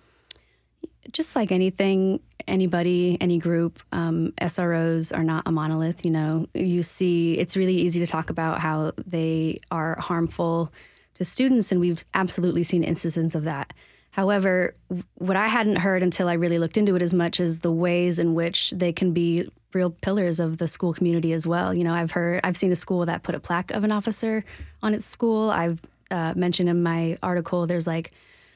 Just 1.13 1.37
like 1.37 1.53
anything, 1.53 2.19
anybody, 2.49 3.17
any 3.21 3.39
group, 3.39 3.81
um, 3.93 4.33
SROs 4.41 5.17
are 5.17 5.23
not 5.23 5.45
a 5.47 5.53
monolith. 5.53 6.05
You 6.05 6.11
know, 6.11 6.49
you 6.53 6.83
see, 6.83 7.39
it's 7.39 7.57
really 7.57 7.75
easy 7.77 8.01
to 8.01 8.07
talk 8.07 8.31
about 8.31 8.59
how 8.59 8.91
they 9.07 9.61
are 9.71 9.97
harmful 10.01 10.73
to 11.15 11.25
students, 11.25 11.71
and 11.71 11.81
we've 11.81 12.05
absolutely 12.15 12.65
seen 12.65 12.83
instances 12.83 13.37
of 13.37 13.45
that. 13.45 13.73
However, 14.11 14.75
what 15.15 15.37
I 15.37 15.47
hadn't 15.47 15.77
heard 15.77 16.03
until 16.03 16.29
I 16.29 16.33
really 16.33 16.59
looked 16.59 16.77
into 16.77 16.97
it 16.97 17.03
as 17.03 17.15
much 17.15 17.39
as 17.39 17.61
the 17.61 17.71
ways 17.71 18.19
in 18.19 18.35
which 18.35 18.73
they 18.73 18.93
can 18.93 19.13
be 19.13 19.49
real 19.73 19.91
pillars 19.91 20.41
of 20.41 20.59
the 20.59 20.67
school 20.67 20.95
community 20.95 21.33
as 21.33 21.47
well. 21.47 21.73
You 21.73 21.85
know, 21.85 21.93
I've 21.93 22.13
heard, 22.13 22.41
I've 22.43 22.57
seen 22.57 22.73
a 22.73 22.77
school 22.77 23.07
that 23.07 23.23
put 23.23 23.37
a 23.37 23.41
plaque 23.41 23.71
of 23.71 23.85
an 23.85 23.93
officer 23.93 24.45
on 24.83 24.95
its 24.95 25.05
school. 25.05 25.51
I've 25.51 25.81
uh, 26.11 26.35
mentioned 26.37 26.69
in 26.69 26.83
my 26.83 27.19
article, 27.23 27.67
there's 27.67 27.87
like 27.87 28.13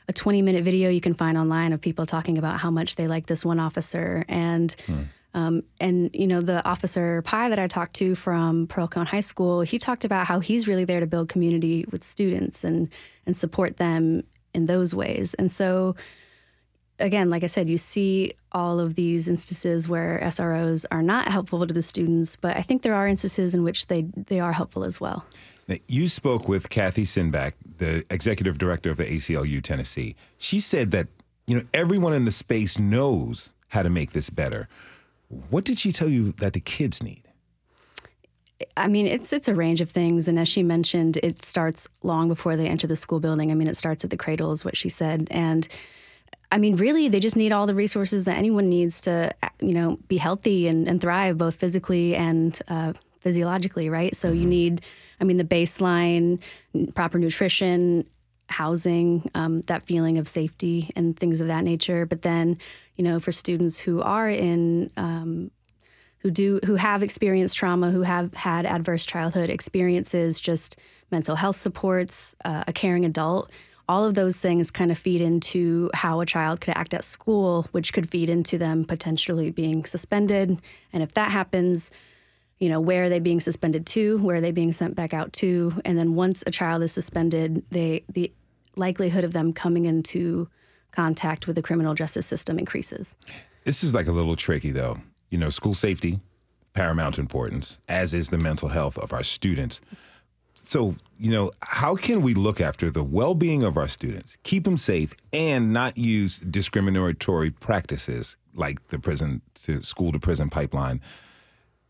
a 0.08 0.12
20 0.12 0.42
minute 0.42 0.64
video 0.64 0.90
you 0.90 1.00
can 1.00 1.14
find 1.14 1.36
online 1.36 1.72
of 1.72 1.80
people 1.80 2.06
talking 2.06 2.38
about 2.38 2.60
how 2.60 2.70
much 2.70 2.96
they 2.96 3.06
like 3.06 3.26
this 3.26 3.44
one 3.44 3.60
officer 3.60 4.24
and. 4.28 4.74
Hmm. 4.86 5.02
Um, 5.34 5.62
and 5.78 6.10
you 6.14 6.26
know 6.26 6.40
the 6.40 6.66
officer 6.66 7.20
Pi 7.20 7.50
that 7.50 7.58
I 7.58 7.66
talked 7.66 7.94
to 7.96 8.14
from 8.14 8.66
Pearl-Cohn 8.66 9.04
High 9.04 9.20
School, 9.20 9.60
he 9.60 9.78
talked 9.78 10.06
about 10.06 10.26
how 10.26 10.40
he's 10.40 10.66
really 10.66 10.86
there 10.86 11.00
to 11.00 11.06
build 11.06 11.28
community 11.28 11.84
with 11.92 12.02
students 12.02 12.64
and 12.64 12.88
and 13.26 13.36
support 13.36 13.76
them 13.76 14.24
in 14.54 14.66
those 14.66 14.94
ways. 14.94 15.34
And 15.34 15.52
so, 15.52 15.96
again, 16.98 17.28
like 17.28 17.44
I 17.44 17.46
said, 17.46 17.68
you 17.68 17.76
see 17.76 18.32
all 18.52 18.80
of 18.80 18.94
these 18.94 19.28
instances 19.28 19.86
where 19.86 20.18
SROs 20.24 20.86
are 20.90 21.02
not 21.02 21.28
helpful 21.28 21.66
to 21.66 21.74
the 21.74 21.82
students, 21.82 22.34
but 22.34 22.56
I 22.56 22.62
think 22.62 22.80
there 22.80 22.94
are 22.94 23.06
instances 23.06 23.54
in 23.54 23.62
which 23.62 23.86
they 23.88 24.06
they 24.16 24.40
are 24.40 24.52
helpful 24.52 24.82
as 24.82 24.98
well. 24.98 25.26
Now, 25.68 25.76
you 25.86 26.08
spoke 26.08 26.48
with 26.48 26.70
Kathy 26.70 27.04
Sinback, 27.04 27.52
the 27.78 28.04
executive 28.10 28.58
director 28.58 28.90
of 28.90 28.96
the 28.96 29.04
ACLU 29.04 29.62
Tennessee. 29.62 30.16
She 30.38 30.60
said 30.60 30.90
that 30.92 31.08
you 31.46 31.56
know 31.56 31.64
everyone 31.72 32.14
in 32.14 32.24
the 32.24 32.30
space 32.30 32.78
knows 32.78 33.50
how 33.68 33.82
to 33.82 33.90
make 33.90 34.12
this 34.12 34.30
better. 34.30 34.68
What 35.50 35.64
did 35.64 35.78
she 35.78 35.92
tell 35.92 36.08
you 36.08 36.32
that 36.32 36.54
the 36.54 36.60
kids 36.60 37.02
need? 37.02 37.22
I 38.76 38.88
mean, 38.88 39.06
it's 39.06 39.32
it's 39.32 39.46
a 39.46 39.54
range 39.54 39.80
of 39.80 39.90
things, 39.90 40.26
and 40.26 40.38
as 40.38 40.48
she 40.48 40.62
mentioned, 40.62 41.18
it 41.22 41.44
starts 41.44 41.86
long 42.02 42.28
before 42.28 42.56
they 42.56 42.66
enter 42.66 42.86
the 42.86 42.96
school 42.96 43.20
building. 43.20 43.52
I 43.52 43.54
mean, 43.54 43.68
it 43.68 43.76
starts 43.76 44.02
at 44.04 44.10
the 44.10 44.16
cradle, 44.16 44.50
is 44.52 44.64
what 44.64 44.76
she 44.76 44.88
said, 44.88 45.28
and 45.30 45.68
I 46.50 46.58
mean, 46.58 46.76
really, 46.76 47.08
they 47.08 47.20
just 47.20 47.36
need 47.36 47.52
all 47.52 47.66
the 47.66 47.74
resources 47.74 48.24
that 48.24 48.38
anyone 48.38 48.68
needs 48.68 49.00
to, 49.02 49.34
you 49.60 49.74
know, 49.74 49.98
be 50.08 50.16
healthy 50.16 50.66
and, 50.66 50.88
and 50.88 51.00
thrive, 51.00 51.36
both 51.36 51.56
physically 51.56 52.14
and 52.14 52.58
uh, 52.68 52.94
physiologically, 53.20 53.90
right? 53.90 54.16
So 54.16 54.30
mm-hmm. 54.30 54.40
you 54.40 54.46
need, 54.46 54.80
I 55.20 55.24
mean, 55.24 55.36
the 55.36 55.44
baseline, 55.44 56.40
proper 56.94 57.18
nutrition, 57.18 58.08
housing, 58.48 59.30
um, 59.34 59.60
that 59.62 59.84
feeling 59.84 60.18
of 60.18 60.26
safety 60.26 60.90
and 60.96 61.18
things 61.18 61.40
of 61.40 61.48
that 61.48 61.64
nature. 61.64 62.06
But 62.06 62.22
then, 62.22 62.58
you 62.96 63.04
know, 63.04 63.20
for 63.20 63.32
students 63.32 63.78
who 63.78 64.00
are 64.00 64.30
in, 64.30 64.90
um, 64.96 65.50
who 66.18 66.30
do, 66.30 66.60
who 66.64 66.74
have 66.74 67.02
experienced 67.02 67.56
trauma, 67.56 67.90
who 67.90 68.02
have 68.02 68.34
had 68.34 68.66
adverse 68.66 69.04
childhood 69.04 69.50
experiences, 69.50 70.40
just 70.40 70.78
mental 71.10 71.36
health 71.36 71.56
supports, 71.56 72.34
uh, 72.44 72.64
a 72.66 72.72
caring 72.72 73.04
adult. 73.04 73.52
All 73.88 74.04
of 74.04 74.14
those 74.14 74.38
things 74.38 74.70
kind 74.70 74.90
of 74.90 74.98
feed 74.98 75.20
into 75.20 75.90
how 75.94 76.20
a 76.20 76.26
child 76.26 76.60
could 76.60 76.76
act 76.76 76.92
at 76.92 77.04
school, 77.04 77.66
which 77.70 77.92
could 77.92 78.10
feed 78.10 78.28
into 78.28 78.58
them 78.58 78.84
potentially 78.84 79.50
being 79.50 79.84
suspended. 79.84 80.60
And 80.92 81.02
if 81.02 81.12
that 81.14 81.30
happens, 81.30 81.90
you 82.58 82.68
know, 82.68 82.80
where 82.80 83.04
are 83.04 83.08
they 83.08 83.20
being 83.20 83.40
suspended 83.40 83.86
to? 83.86 84.18
Where 84.18 84.36
are 84.36 84.40
they 84.40 84.50
being 84.50 84.72
sent 84.72 84.94
back 84.94 85.14
out 85.14 85.32
to? 85.34 85.80
And 85.84 85.96
then 85.96 86.14
once 86.14 86.42
a 86.46 86.50
child 86.50 86.82
is 86.82 86.92
suspended, 86.92 87.64
they 87.70 88.04
the 88.08 88.32
likelihood 88.76 89.24
of 89.24 89.32
them 89.32 89.52
coming 89.52 89.86
into 89.86 90.48
contact 90.90 91.46
with 91.46 91.56
the 91.56 91.62
criminal 91.62 91.94
justice 91.94 92.26
system 92.26 92.58
increases. 92.58 93.14
This 93.64 93.84
is 93.84 93.94
like 93.94 94.06
a 94.06 94.12
little 94.12 94.36
tricky 94.36 94.70
though. 94.70 94.98
You 95.30 95.38
know, 95.38 95.50
school 95.50 95.74
safety, 95.74 96.20
paramount 96.72 97.18
importance, 97.18 97.78
as 97.88 98.14
is 98.14 98.30
the 98.30 98.38
mental 98.38 98.68
health 98.68 98.98
of 98.98 99.12
our 99.12 99.22
students. 99.22 99.80
So, 100.64 100.96
you 101.18 101.30
know, 101.30 101.50
how 101.62 101.96
can 101.96 102.22
we 102.22 102.34
look 102.34 102.60
after 102.60 102.90
the 102.90 103.02
well 103.02 103.34
being 103.34 103.62
of 103.62 103.76
our 103.76 103.88
students, 103.88 104.36
keep 104.42 104.64
them 104.64 104.76
safe, 104.76 105.14
and 105.32 105.72
not 105.72 105.96
use 105.96 106.38
discriminatory 106.38 107.50
practices 107.50 108.36
like 108.54 108.88
the 108.88 108.98
prison 108.98 109.42
to 109.62 109.80
school 109.82 110.12
to 110.12 110.18
prison 110.18 110.50
pipeline 110.50 111.00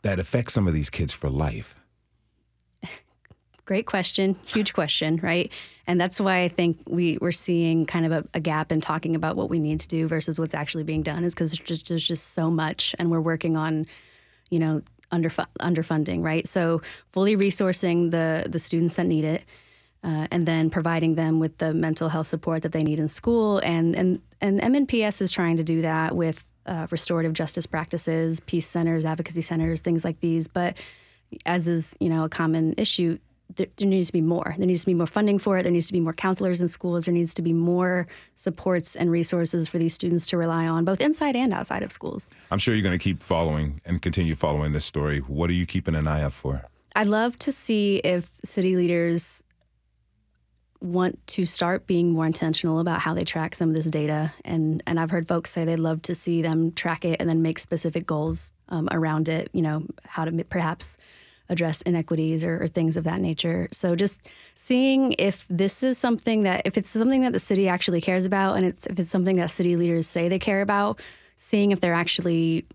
that 0.02 0.18
affects 0.18 0.54
some 0.54 0.66
of 0.66 0.74
these 0.74 0.90
kids 0.90 1.12
for 1.12 1.28
life? 1.28 1.74
Great 3.64 3.86
question, 3.86 4.36
huge 4.46 4.72
question, 4.72 5.18
right? 5.22 5.50
And 5.86 6.00
that's 6.00 6.20
why 6.20 6.42
I 6.42 6.48
think 6.48 6.78
we 6.86 7.18
we're 7.20 7.32
seeing 7.32 7.86
kind 7.86 8.04
of 8.04 8.12
a, 8.12 8.24
a 8.34 8.40
gap 8.40 8.70
in 8.70 8.80
talking 8.80 9.14
about 9.14 9.36
what 9.36 9.48
we 9.48 9.58
need 9.58 9.80
to 9.80 9.88
do 9.88 10.06
versus 10.06 10.38
what's 10.38 10.54
actually 10.54 10.84
being 10.84 11.02
done, 11.02 11.24
is 11.24 11.34
because 11.34 11.52
there's 11.52 11.66
just, 11.66 11.88
there's 11.88 12.04
just 12.04 12.34
so 12.34 12.50
much, 12.50 12.94
and 12.98 13.10
we're 13.10 13.20
working 13.20 13.56
on, 13.56 13.86
you 14.50 14.58
know, 14.58 14.82
under 15.10 15.30
underfunding, 15.60 16.22
right? 16.22 16.46
So 16.46 16.82
fully 17.12 17.36
resourcing 17.36 18.10
the 18.10 18.46
the 18.48 18.58
students 18.58 18.96
that 18.96 19.06
need 19.06 19.24
it. 19.24 19.44
Uh, 20.04 20.28
and 20.30 20.46
then 20.46 20.70
providing 20.70 21.16
them 21.16 21.40
with 21.40 21.58
the 21.58 21.74
mental 21.74 22.08
health 22.08 22.28
support 22.28 22.62
that 22.62 22.70
they 22.70 22.84
need 22.84 23.00
in 23.00 23.08
school. 23.08 23.58
And 23.58 23.96
and 23.96 24.20
and 24.40 24.60
MNPS 24.60 25.20
is 25.20 25.32
trying 25.32 25.56
to 25.56 25.64
do 25.64 25.82
that 25.82 26.14
with 26.14 26.44
uh, 26.68 26.86
restorative 26.90 27.32
justice 27.32 27.66
practices, 27.66 28.40
peace 28.40 28.66
centers, 28.66 29.04
advocacy 29.04 29.40
centers, 29.40 29.80
things 29.80 30.04
like 30.04 30.20
these. 30.20 30.46
But 30.46 30.78
as 31.46 31.68
is, 31.68 31.96
you 31.98 32.08
know, 32.08 32.24
a 32.24 32.28
common 32.28 32.74
issue, 32.76 33.18
there, 33.56 33.66
there, 33.76 33.88
needs 33.88 34.08
to 34.08 34.12
be 34.12 34.20
more. 34.20 34.54
There 34.56 34.66
needs 34.66 34.80
to 34.80 34.86
be 34.86 34.94
more 34.94 35.06
funding 35.06 35.38
for 35.38 35.58
it. 35.58 35.62
There 35.62 35.72
needs 35.72 35.86
to 35.86 35.92
be 35.92 36.00
more 36.00 36.12
counselors 36.12 36.60
in 36.60 36.68
schools. 36.68 37.06
There 37.06 37.14
needs 37.14 37.32
to 37.34 37.42
be 37.42 37.52
more 37.52 38.06
supports 38.34 38.94
and 38.94 39.10
resources 39.10 39.66
for 39.66 39.78
these 39.78 39.94
students 39.94 40.26
to 40.28 40.36
rely 40.36 40.66
on, 40.66 40.84
both 40.84 41.00
inside 41.00 41.34
and 41.34 41.54
outside 41.54 41.82
of 41.82 41.90
schools. 41.90 42.28
I'm 42.50 42.58
sure 42.58 42.74
you're 42.74 42.82
going 42.82 42.98
to 42.98 43.02
keep 43.02 43.22
following 43.22 43.80
and 43.86 44.02
continue 44.02 44.34
following 44.34 44.72
this 44.72 44.84
story. 44.84 45.20
What 45.20 45.48
are 45.50 45.54
you 45.54 45.66
keeping 45.66 45.94
an 45.94 46.06
eye 46.06 46.22
out 46.22 46.34
for? 46.34 46.62
I'd 46.94 47.06
love 47.06 47.38
to 47.40 47.52
see 47.52 47.96
if 47.98 48.30
city 48.44 48.76
leaders 48.76 49.42
want 50.80 51.24
to 51.28 51.44
start 51.44 51.86
being 51.86 52.12
more 52.12 52.26
intentional 52.26 52.78
about 52.78 53.00
how 53.00 53.14
they 53.14 53.24
track 53.24 53.54
some 53.54 53.68
of 53.68 53.74
this 53.74 53.86
data. 53.86 54.32
And 54.44 54.82
and 54.86 55.00
I've 55.00 55.10
heard 55.10 55.26
folks 55.26 55.50
say 55.50 55.64
they'd 55.64 55.76
love 55.76 56.02
to 56.02 56.14
see 56.14 56.42
them 56.42 56.72
track 56.72 57.04
it 57.04 57.20
and 57.20 57.28
then 57.28 57.42
make 57.42 57.58
specific 57.58 58.06
goals 58.06 58.52
um, 58.68 58.88
around 58.92 59.28
it. 59.28 59.50
You 59.52 59.62
know, 59.62 59.86
how 60.04 60.24
to 60.24 60.44
perhaps 60.44 60.96
address 61.48 61.80
inequities 61.82 62.44
or, 62.44 62.62
or, 62.62 62.68
things 62.68 62.98
of 62.98 63.04
that 63.04 63.22
nature. 63.22 63.68
So 63.72 63.96
just 63.96 64.20
seeing 64.54 65.14
if 65.18 65.46
this 65.48 65.82
is 65.82 65.96
something 65.96 66.42
that 66.42 66.62
if 66.66 66.76
it's 66.76 66.90
something 66.90 67.22
that 67.22 67.32
the 67.32 67.38
city 67.38 67.68
actually 67.68 68.02
cares 68.02 68.26
about, 68.26 68.56
and 68.56 68.66
it's 68.66 68.86
if 68.86 68.98
it's 68.98 69.10
something 69.10 69.36
that 69.36 69.50
city 69.50 69.76
leaders 69.76 70.06
say 70.06 70.28
they 70.28 70.38
care 70.38 70.60
about, 70.60 71.00
seeing 71.36 71.70
if 71.70 71.80
they're 71.80 71.94
actually 71.94 72.66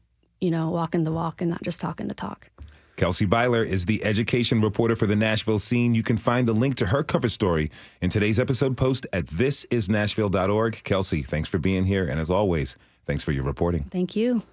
you 0.41 0.51
know 0.51 0.69
walking 0.69 1.03
the 1.03 1.12
walk 1.12 1.41
and 1.41 1.51
not 1.51 1.62
just 1.62 1.79
talking 1.79 2.07
the 2.07 2.13
talk. 2.13 2.50
Kelsey 2.96 3.26
Beyeler 3.26 3.66
is 3.66 3.86
the 3.86 4.04
education 4.04 4.62
reporter 4.62 4.96
for 4.96 5.08
the 5.08 5.16
Nashville 5.16 5.60
scene. 5.60 5.96
You 5.96 6.04
can 6.04 6.18
find 6.18 6.48
the 6.48 6.54
link 6.54 6.76
to 6.76 6.88
her 6.88 7.04
cover 7.04 7.28
story 7.28 7.72
in 8.02 8.10
today's 8.10 8.40
episode 8.40 8.78
post 8.78 9.08
at 9.12 9.26
thisisnashville.org. 9.26 10.84
Kelsey, 10.84 11.24
thanks 11.24 11.50
for 11.50 11.58
being 11.58 11.86
here. 11.86 12.06
And 12.06 12.20
as 12.20 12.30
always, 12.30 12.78
thanks 13.06 13.24
for 13.24 13.32
your 13.32 13.44
reporting. 13.44 13.86
Thank 13.86 14.16
you. 14.16 14.44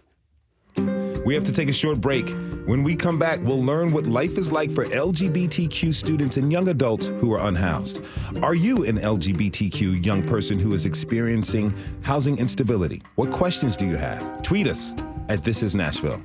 We 1.27 1.35
have 1.35 1.45
to 1.45 1.53
take 1.53 1.69
a 1.69 1.73
short 1.73 2.01
break. 2.01 2.31
When 2.65 2.83
we 2.83 2.97
come 2.97 3.19
back, 3.19 3.41
we'll 3.43 3.63
learn 3.63 3.93
what 3.93 4.07
life 4.07 4.39
is 4.39 4.51
like 4.51 4.71
for 4.71 4.87
LGBTQ 4.87 5.93
students 5.95 6.37
and 6.39 6.51
young 6.51 6.69
adults 6.69 7.09
who 7.09 7.33
are 7.33 7.47
unhoused. 7.47 8.01
Are 8.43 8.55
you 8.55 8.85
an 8.85 8.99
LGBTQ 8.99 10.05
young 10.05 10.27
person 10.27 10.59
who 10.59 10.73
is 10.73 10.87
experiencing 10.87 11.75
housing 12.03 12.39
instability? 12.39 13.03
What 13.17 13.31
questions 13.31 13.77
do 13.77 13.87
you 13.87 13.97
have? 13.97 14.43
Tweet 14.43 14.67
us 14.67 14.95
at 15.29 15.43
This 15.43 15.63
Is 15.63 15.75
Nashville. 15.75 16.23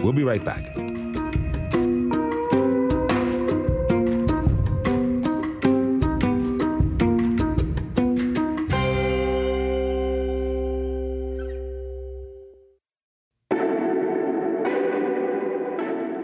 We'll 0.00 0.12
be 0.12 0.24
right 0.24 0.44
back. 0.44 0.95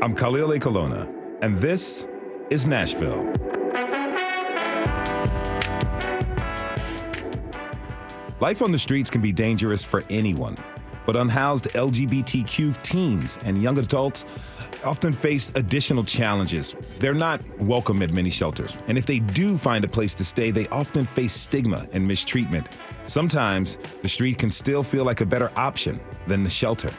I'm 0.02 0.16
Khalil 0.16 0.49
Ekulona, 0.49 1.09
and 1.42 1.56
this 1.59 2.09
is 2.50 2.66
Nashville. 2.66 3.23
Life 8.40 8.62
on 8.62 8.73
the 8.73 8.80
streets 8.80 9.11
can 9.11 9.21
be 9.21 9.30
dangerous 9.30 9.85
for 9.85 10.02
anyone, 10.11 10.56
but 11.06 11.14
unhoused 11.14 11.66
LGBTQ 11.75 12.82
teens 12.82 13.38
and 13.44 13.62
young 13.62 13.78
adults 13.78 14.25
often 14.85 15.12
face 15.12 15.52
additional 15.54 16.02
challenges. 16.02 16.75
They're 16.99 17.14
not 17.14 17.40
welcome 17.61 18.02
at 18.02 18.12
many 18.12 18.30
shelters, 18.30 18.76
and 18.88 18.99
if 18.99 19.06
they 19.06 19.21
do 19.21 19.56
find 19.56 19.85
a 19.85 19.88
place 19.88 20.16
to 20.16 20.25
stay, 20.25 20.50
they 20.50 20.66
often 20.71 21.04
face 21.04 21.32
stigma 21.32 21.87
and 21.92 22.04
mistreatment. 22.04 22.71
Sometimes 23.04 23.78
the 24.02 24.09
street 24.09 24.38
can 24.38 24.50
still 24.50 24.82
feel 24.82 25.04
like 25.04 25.21
a 25.21 25.26
better 25.26 25.52
option 25.54 26.00
than 26.26 26.42
the 26.42 26.50
shelter. 26.50 26.90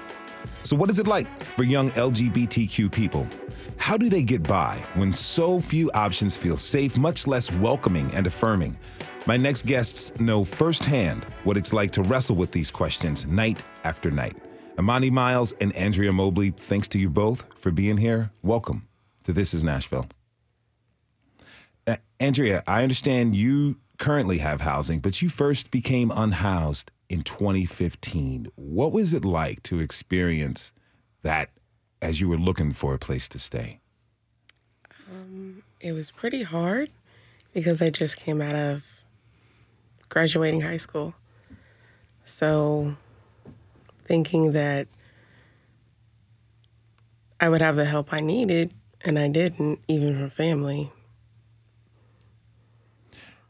So, 0.63 0.77
what 0.77 0.89
is 0.89 0.97
it 0.97 1.07
like 1.07 1.43
for 1.43 1.63
young 1.63 1.89
LGBTQ 1.91 2.89
people? 2.89 3.27
How 3.75 3.97
do 3.97 4.09
they 4.09 4.23
get 4.23 4.43
by 4.43 4.81
when 4.93 5.13
so 5.13 5.59
few 5.59 5.91
options 5.93 6.37
feel 6.37 6.55
safe, 6.55 6.97
much 6.97 7.27
less 7.27 7.51
welcoming 7.51 8.09
and 8.15 8.25
affirming? 8.25 8.77
My 9.25 9.35
next 9.35 9.65
guests 9.65 10.17
know 10.21 10.45
firsthand 10.45 11.25
what 11.43 11.57
it's 11.57 11.73
like 11.73 11.91
to 11.91 12.01
wrestle 12.01 12.37
with 12.37 12.53
these 12.53 12.71
questions 12.71 13.25
night 13.25 13.61
after 13.83 14.09
night. 14.09 14.37
Imani 14.79 15.09
Miles 15.09 15.51
and 15.59 15.75
Andrea 15.75 16.13
Mobley, 16.13 16.51
thanks 16.51 16.87
to 16.89 16.97
you 16.97 17.09
both 17.09 17.43
for 17.59 17.69
being 17.69 17.97
here. 17.97 18.31
Welcome 18.41 18.87
to 19.25 19.33
This 19.33 19.53
is 19.53 19.65
Nashville. 19.65 20.07
Andrea, 22.21 22.63
I 22.67 22.83
understand 22.83 23.35
you 23.35 23.79
currently 23.97 24.37
have 24.37 24.61
housing, 24.61 25.01
but 25.01 25.21
you 25.21 25.27
first 25.27 25.71
became 25.71 26.09
unhoused 26.15 26.89
in 27.13 27.21
2015. 27.21 28.47
What 28.55 28.91
was 28.91 29.13
it 29.13 29.23
like 29.23 29.61
to 29.63 29.79
experience 29.79 30.71
that 31.21 31.51
as 32.01 32.19
you 32.19 32.27
were 32.27 32.37
looking 32.37 32.71
for 32.71 32.95
a 32.95 32.97
place 32.97 33.29
to 33.29 33.37
stay? 33.37 33.79
Um, 35.11 35.61
it 35.79 35.91
was 35.91 36.09
pretty 36.09 36.41
hard 36.41 36.89
because 37.53 37.83
I 37.83 37.91
just 37.91 38.17
came 38.17 38.41
out 38.41 38.55
of 38.55 38.83
graduating 40.09 40.61
high 40.61 40.77
school. 40.77 41.13
So, 42.25 42.95
thinking 44.05 44.53
that 44.53 44.87
I 47.39 47.47
would 47.47 47.61
have 47.61 47.75
the 47.75 47.85
help 47.85 48.11
I 48.11 48.21
needed, 48.21 48.73
and 49.05 49.19
I 49.19 49.27
didn't, 49.27 49.81
even 49.87 50.17
from 50.17 50.31
family. 50.31 50.91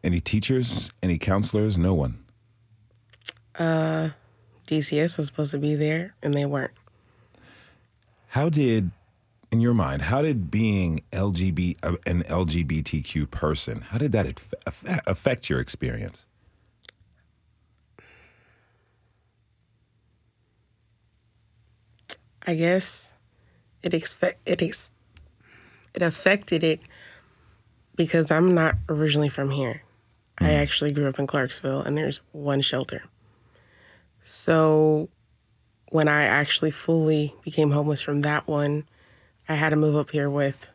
Any 0.03 0.19
teachers, 0.19 0.91
any 1.01 1.17
counselors? 1.17 1.77
No 1.77 1.93
one 1.93 2.22
uh, 3.59 4.09
DCS 4.67 5.17
was 5.17 5.27
supposed 5.27 5.51
to 5.51 5.57
be 5.57 5.75
there, 5.75 6.15
and 6.21 6.33
they 6.33 6.45
weren't. 6.45 6.71
How 8.29 8.49
did, 8.49 8.91
in 9.51 9.61
your 9.61 9.73
mind, 9.73 10.03
how 10.03 10.21
did 10.21 10.49
being 10.49 11.01
LGBT 11.11 11.77
uh, 11.83 11.97
an 12.05 12.23
LGBTQ 12.23 13.29
person, 13.29 13.81
how 13.81 13.97
did 13.97 14.11
that 14.13 14.41
affect 15.07 15.49
your 15.49 15.59
experience? 15.59 16.25
I 22.45 22.55
guess 22.55 23.13
it 23.83 23.93
expect 23.93 24.41
it 24.45 24.61
ex- 24.61 24.89
it 25.93 26.01
affected 26.01 26.63
it 26.63 26.81
because 27.95 28.31
I'm 28.31 28.53
not 28.53 28.75
originally 28.89 29.29
from 29.29 29.51
here. 29.51 29.83
Mm. 30.39 30.47
I 30.47 30.53
actually 30.53 30.91
grew 30.91 31.07
up 31.07 31.19
in 31.19 31.27
Clarksville, 31.27 31.81
and 31.81 31.97
there's 31.97 32.21
one 32.31 32.61
shelter. 32.61 33.03
So 34.25 35.09
when 35.89 36.07
I 36.07 36.23
actually 36.23 36.71
fully 36.71 37.35
became 37.43 37.71
homeless 37.71 38.01
from 38.01 38.21
that 38.21 38.47
one, 38.47 38.85
I 39.49 39.55
had 39.55 39.71
to 39.71 39.75
move 39.75 39.97
up 39.97 40.11
here 40.11 40.29
with 40.29 40.65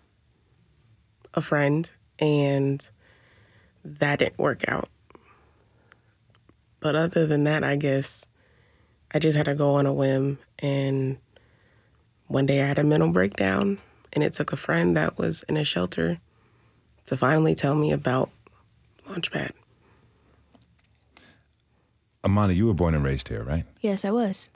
a 1.32 1.40
friend, 1.40 1.90
and 2.18 2.86
that 3.84 4.18
didn't 4.18 4.38
work 4.38 4.68
out. 4.68 4.90
But 6.80 6.94
other 6.94 7.26
than 7.26 7.44
that, 7.44 7.64
I 7.64 7.76
guess 7.76 8.28
I 9.12 9.18
just 9.18 9.36
had 9.36 9.46
to 9.46 9.54
go 9.54 9.74
on 9.74 9.86
a 9.86 9.94
whim. 9.94 10.38
And 10.58 11.16
one 12.26 12.44
day 12.44 12.62
I 12.62 12.66
had 12.66 12.78
a 12.78 12.84
mental 12.84 13.10
breakdown, 13.12 13.78
and 14.12 14.22
it 14.22 14.34
took 14.34 14.52
a 14.52 14.56
friend 14.56 14.94
that 14.98 15.16
was 15.16 15.42
in 15.48 15.56
a 15.56 15.64
shelter 15.64 16.20
to 17.06 17.16
finally 17.16 17.54
tell 17.54 17.74
me 17.74 17.92
about 17.92 18.28
Launchpad. 19.06 19.52
Imani, 22.24 22.54
you 22.54 22.66
were 22.66 22.74
born 22.74 22.94
and 22.94 23.04
raised 23.04 23.28
here, 23.28 23.42
right? 23.42 23.64
Yes, 23.80 24.04
I 24.04 24.10
was. 24.10 24.48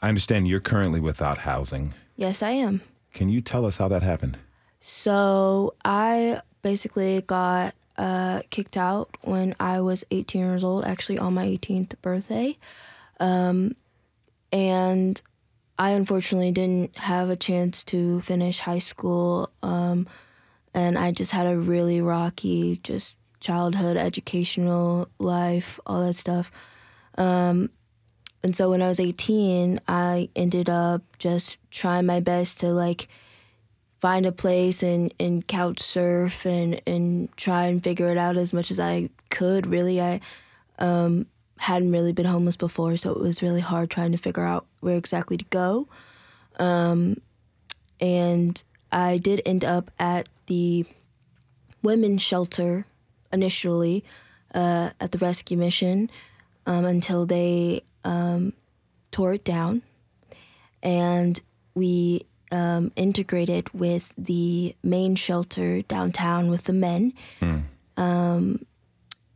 I 0.00 0.08
understand 0.08 0.48
you're 0.48 0.60
currently 0.60 1.00
without 1.00 1.38
housing. 1.38 1.94
Yes, 2.16 2.42
I 2.42 2.50
am. 2.50 2.82
Can 3.12 3.28
you 3.28 3.40
tell 3.40 3.66
us 3.66 3.76
how 3.76 3.88
that 3.88 4.02
happened? 4.02 4.38
So, 4.80 5.74
I 5.84 6.40
basically 6.62 7.20
got 7.20 7.74
uh, 7.96 8.40
kicked 8.50 8.76
out 8.76 9.10
when 9.22 9.54
I 9.60 9.80
was 9.80 10.04
18 10.10 10.40
years 10.40 10.64
old, 10.64 10.84
actually 10.84 11.18
on 11.18 11.34
my 11.34 11.46
18th 11.46 11.94
birthday. 12.00 12.56
Um, 13.20 13.76
and 14.50 15.20
I 15.78 15.90
unfortunately 15.90 16.52
didn't 16.52 16.96
have 16.98 17.30
a 17.30 17.36
chance 17.36 17.84
to 17.84 18.20
finish 18.22 18.60
high 18.60 18.78
school. 18.78 19.50
Um, 19.62 20.06
and 20.74 20.98
I 20.98 21.12
just 21.12 21.32
had 21.32 21.46
a 21.46 21.58
really 21.58 22.00
rocky, 22.00 22.80
just 22.82 23.16
childhood, 23.40 23.96
educational 23.96 25.08
life, 25.18 25.78
all 25.86 26.04
that 26.06 26.14
stuff. 26.14 26.50
Um, 27.18 27.70
and 28.42 28.56
so 28.56 28.70
when 28.70 28.82
I 28.82 28.88
was 28.88 28.98
18, 28.98 29.80
I 29.86 30.28
ended 30.34 30.68
up 30.68 31.02
just 31.18 31.58
trying 31.70 32.06
my 32.06 32.20
best 32.20 32.60
to 32.60 32.68
like 32.68 33.08
find 34.00 34.26
a 34.26 34.32
place 34.32 34.82
and, 34.82 35.14
and 35.20 35.46
couch 35.46 35.78
surf 35.78 36.44
and, 36.44 36.80
and 36.86 37.34
try 37.36 37.66
and 37.66 37.82
figure 37.82 38.10
it 38.10 38.18
out 38.18 38.36
as 38.36 38.52
much 38.52 38.70
as 38.70 38.80
I 38.80 39.10
could. 39.30 39.66
Really, 39.66 40.00
I 40.00 40.20
um, 40.78 41.26
hadn't 41.58 41.92
really 41.92 42.12
been 42.12 42.26
homeless 42.26 42.56
before, 42.56 42.96
so 42.96 43.12
it 43.12 43.20
was 43.20 43.42
really 43.42 43.60
hard 43.60 43.90
trying 43.90 44.10
to 44.10 44.18
figure 44.18 44.44
out 44.44 44.66
where 44.80 44.96
exactly 44.96 45.36
to 45.36 45.44
go. 45.46 45.86
Um, 46.58 47.18
and 48.00 48.62
I 48.90 49.18
did 49.18 49.40
end 49.46 49.64
up 49.64 49.92
at 50.00 50.28
the 50.46 50.84
women's 51.82 52.22
shelter 52.22 52.86
initially 53.32 54.04
uh, 54.52 54.90
at 55.00 55.12
the 55.12 55.18
rescue 55.18 55.56
mission 55.56 56.10
um, 56.66 56.84
until 56.84 57.26
they 57.26 57.82
um, 58.04 58.52
tore 59.10 59.34
it 59.34 59.44
down, 59.44 59.82
and 60.82 61.40
we 61.74 62.26
um, 62.50 62.92
integrated 62.96 63.72
with 63.72 64.12
the 64.18 64.74
main 64.82 65.14
shelter 65.14 65.82
downtown 65.82 66.48
with 66.50 66.64
the 66.64 66.72
men. 66.72 67.14
Um, 67.96 68.66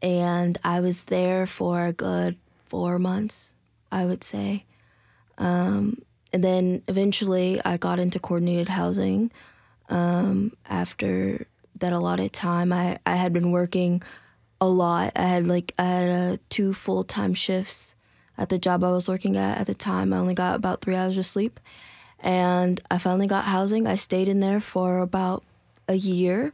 and 0.02 0.59
I 0.64 0.80
was 0.80 1.04
there 1.04 1.47
for 1.47 1.87
a 1.87 1.92
good 1.92 2.37
four 2.66 2.99
months, 2.99 3.54
I 3.90 4.04
would 4.04 4.23
say. 4.23 4.64
Um, 5.38 6.02
and 6.33 6.45
then 6.45 6.83
eventually 6.88 7.61
I 7.64 7.76
got 7.76 7.99
into 7.99 8.18
coordinated 8.18 8.68
housing. 8.68 9.30
Um, 9.88 10.52
after 10.68 11.47
that 11.78 11.92
allotted 11.92 12.33
time, 12.33 12.73
I, 12.73 12.99
I 13.06 13.16
had 13.16 13.33
been 13.33 13.50
working 13.52 14.02
a 14.61 14.67
lot. 14.67 15.13
I 15.17 15.23
had 15.23 15.47
like 15.47 15.73
I 15.79 15.85
had 15.85 16.11
uh, 16.11 16.37
two 16.49 16.73
full 16.73 17.05
time 17.05 17.35
shifts 17.35 17.95
at 18.39 18.49
the 18.49 18.59
job 18.59 18.85
I 18.85 18.91
was 18.91 19.09
working 19.09 19.37
at 19.37 19.59
at 19.59 19.67
the 19.67 19.75
time. 19.75 20.13
I 20.13 20.19
only 20.19 20.35
got 20.35 20.57
about 20.57 20.81
three 20.81 20.97
hours 20.97 21.17
of 21.19 21.27
sleep, 21.27 21.61
and 22.21 22.81
I 22.91 22.99
finally 22.99 23.27
got 23.27 23.45
housing. 23.45 23.87
I 23.87 23.95
stayed 23.97 24.29
in 24.29 24.41
there 24.41 24.61
for 24.61 24.99
about 25.01 25.45
a 25.89 25.95
year. 25.95 26.53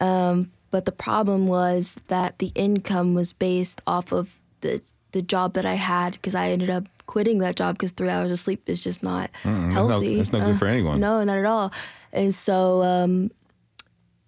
Um, 0.00 0.50
but 0.70 0.84
the 0.84 0.92
problem 0.92 1.46
was 1.46 1.96
that 2.08 2.38
the 2.38 2.50
income 2.54 3.14
was 3.14 3.32
based 3.32 3.80
off 3.86 4.12
of 4.12 4.38
the 4.62 4.82
the 5.12 5.22
job 5.22 5.52
that 5.54 5.66
I 5.66 5.74
had 5.74 6.12
because 6.14 6.34
I 6.34 6.50
ended 6.50 6.70
up 6.70 6.84
quitting 7.06 7.38
that 7.38 7.56
job 7.56 7.74
because 7.76 7.90
three 7.92 8.08
hours 8.08 8.32
of 8.32 8.38
sleep 8.38 8.62
is 8.68 8.80
just 8.82 9.02
not 9.02 9.30
Mm, 9.42 9.64
that's 9.70 9.74
no- 9.74 9.88
healthy. 9.88 10.16
that's 10.16 10.32
no 10.32 10.40
good 10.40 10.58
for 10.58 10.66
anyone. 10.66 11.00
No, 11.00 11.22
not 11.22 11.36
at 11.36 11.44
all. 11.44 11.72
And 12.14 12.34
so 12.34 12.82
um, 12.82 13.30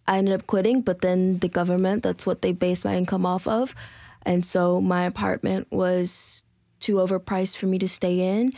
I 0.07 0.19
ended 0.19 0.35
up 0.35 0.47
quitting, 0.47 0.83
but 0.83 1.01
then 1.01 1.39
the 1.39 1.49
government, 1.49 2.03
that's 2.03 2.27
what 2.27 2.43
they 2.43 2.53
based 2.53 2.85
my 2.85 2.97
income 2.97 3.25
off 3.25 3.47
of. 3.47 3.75
And 4.27 4.45
so 4.45 4.81
my 4.81 5.05
apartment 5.05 5.69
was 5.71 6.43
too 6.81 6.97
overpriced 6.97 7.57
for 7.57 7.67
me 7.67 7.79
to 7.79 7.89
stay 7.89 8.21
in. 8.21 8.53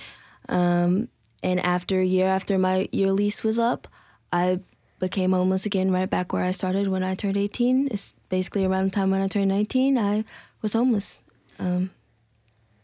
Um, 0.49 1.09
and 1.43 1.61
after 1.61 2.01
a 2.01 2.05
year 2.05 2.27
after 2.27 2.59
my 2.59 2.89
year 2.93 3.13
lease 3.13 3.45
was 3.45 3.59
up, 3.59 3.87
I 4.33 4.61
became 4.99 5.33
homeless 5.33 5.67
again 5.67 5.91
right 5.91 6.09
back 6.09 6.33
where 6.33 6.43
I 6.43 6.53
started 6.53 6.89
when 6.89 7.05
I 7.05 7.15
turned 7.15 7.37
18. 7.37 7.89
It's 7.91 8.15
basically 8.29 8.65
around 8.65 8.87
the 8.87 8.91
time 8.91 9.11
when 9.11 9.21
I 9.21 9.29
turned 9.29 9.49
19, 9.49 9.99
I 9.99 10.25
was 10.63 10.73
homeless. 10.73 11.21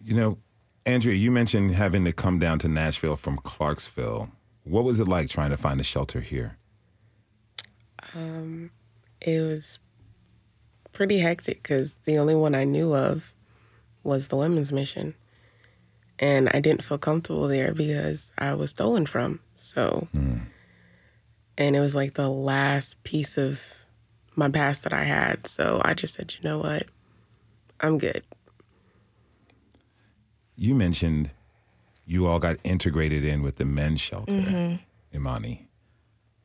You 0.05 0.15
know, 0.15 0.39
Andrea, 0.85 1.15
you 1.15 1.31
mentioned 1.31 1.75
having 1.75 2.05
to 2.05 2.13
come 2.13 2.39
down 2.39 2.59
to 2.61 2.69
Nashville 2.69 3.17
from 3.17 3.39
Clarksville. 3.39 4.29
What 4.65 4.85
was 4.85 5.01
it 5.01 5.09
like 5.09 5.29
trying 5.29 5.51
to 5.51 5.57
find 5.57 5.81
a 5.81 5.85
shelter 5.85 6.21
here? 6.21 6.59
Um, 8.15 8.71
it 9.21 9.41
was 9.41 9.79
pretty 10.93 11.19
hectic 11.19 11.63
because 11.63 11.95
the 12.05 12.19
only 12.19 12.35
one 12.35 12.55
I 12.55 12.65
knew 12.65 12.95
of 12.95 13.35
was 14.03 14.29
the 14.29 14.37
women's 14.37 14.73
mission. 14.73 15.15
And 16.19 16.49
I 16.53 16.61
didn't 16.61 16.85
feel 16.85 16.99
comfortable 16.99 17.49
there 17.49 17.73
because 17.73 18.33
I 18.39 18.55
was 18.55 18.71
stolen 18.71 19.07
from. 19.07 19.41
So, 19.57 20.09
hmm. 20.13 20.39
and 21.59 21.75
it 21.75 21.81
was 21.81 21.95
like 21.95 22.15
the 22.15 22.29
last 22.29 23.03
piece 23.03 23.37
of 23.37 23.63
my 24.37 24.49
past 24.49 24.85
that 24.85 24.93
I 24.93 25.05
had. 25.05 25.47
So 25.47 25.81
I 25.85 25.95
just 25.95 26.15
said, 26.15 26.35
you 26.35 26.49
know 26.49 26.59
what? 26.59 26.85
I'm 27.81 27.99
good. 27.99 28.23
You 30.57 30.75
mentioned 30.75 31.31
you 32.07 32.27
all 32.27 32.39
got 32.39 32.59
integrated 32.63 33.25
in 33.25 33.43
with 33.43 33.57
the 33.57 33.65
men's 33.65 34.01
shelter, 34.01 34.33
mm-hmm. 34.33 35.17
Imani. 35.17 35.69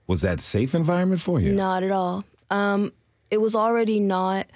Was 0.07 0.21
that 0.21 0.41
safe 0.41 0.73
environment 0.73 1.21
for 1.21 1.39
you? 1.39 1.53
Not 1.53 1.83
at 1.83 1.91
all. 1.91 2.23
Um, 2.49 2.93
it 3.29 3.39
was 3.39 3.55
already 3.55 3.99
not 3.99 4.47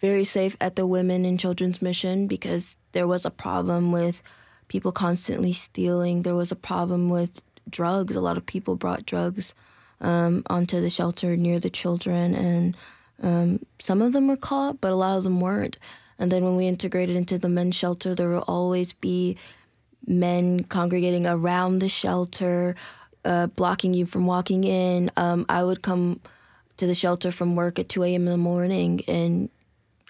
very 0.00 0.24
safe 0.24 0.56
at 0.60 0.76
the 0.76 0.86
Women 0.86 1.24
and 1.24 1.40
Children's 1.40 1.82
Mission 1.82 2.26
because 2.26 2.76
there 2.92 3.06
was 3.06 3.24
a 3.24 3.30
problem 3.30 3.90
with 3.90 4.22
people 4.68 4.92
constantly 4.92 5.52
stealing. 5.52 6.22
There 6.22 6.34
was 6.34 6.52
a 6.52 6.56
problem 6.56 7.08
with 7.08 7.40
drugs. 7.68 8.14
A 8.14 8.20
lot 8.20 8.36
of 8.36 8.46
people 8.46 8.76
brought 8.76 9.06
drugs 9.06 9.54
um, 10.00 10.42
onto 10.48 10.80
the 10.80 10.90
shelter 10.90 11.36
near 11.36 11.58
the 11.58 11.70
children, 11.70 12.34
and 12.34 12.76
um, 13.22 13.60
some 13.78 14.02
of 14.02 14.12
them 14.12 14.28
were 14.28 14.36
caught, 14.36 14.80
but 14.80 14.92
a 14.92 14.96
lot 14.96 15.16
of 15.16 15.24
them 15.24 15.40
weren't. 15.40 15.78
And 16.18 16.30
then 16.30 16.44
when 16.44 16.56
we 16.56 16.66
integrated 16.66 17.16
into 17.16 17.38
the 17.38 17.48
men's 17.48 17.76
shelter, 17.76 18.14
there 18.14 18.28
will 18.28 18.44
always 18.46 18.92
be 18.92 19.36
men 20.06 20.64
congregating 20.64 21.26
around 21.26 21.78
the 21.78 21.88
shelter, 21.88 22.74
uh, 23.24 23.46
blocking 23.48 23.94
you 23.94 24.06
from 24.06 24.26
walking 24.26 24.64
in. 24.64 25.10
Um, 25.16 25.46
I 25.48 25.64
would 25.64 25.82
come 25.82 26.20
to 26.76 26.86
the 26.86 26.94
shelter 26.94 27.32
from 27.32 27.56
work 27.56 27.78
at 27.78 27.88
2 27.88 28.04
a.m. 28.04 28.22
in 28.22 28.32
the 28.32 28.36
morning, 28.36 29.02
and 29.08 29.50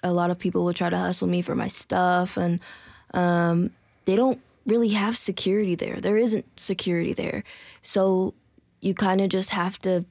a 0.03 0.13
lot 0.13 0.29
of 0.29 0.39
people 0.39 0.63
would 0.65 0.75
try 0.75 0.89
to 0.89 0.97
hustle 0.97 1.27
me 1.27 1.41
for 1.41 1.55
my 1.55 1.67
stuff. 1.67 2.37
And 2.37 2.59
um, 3.13 3.71
they 4.05 4.15
don't 4.15 4.39
really 4.65 4.89
have 4.89 5.17
security 5.17 5.75
there. 5.75 5.99
There 5.99 6.17
isn't 6.17 6.45
security 6.59 7.13
there. 7.13 7.43
So 7.81 8.33
you 8.81 8.93
kind 8.93 9.21
of 9.21 9.29
just 9.29 9.49
have 9.49 9.77
to 9.79 10.05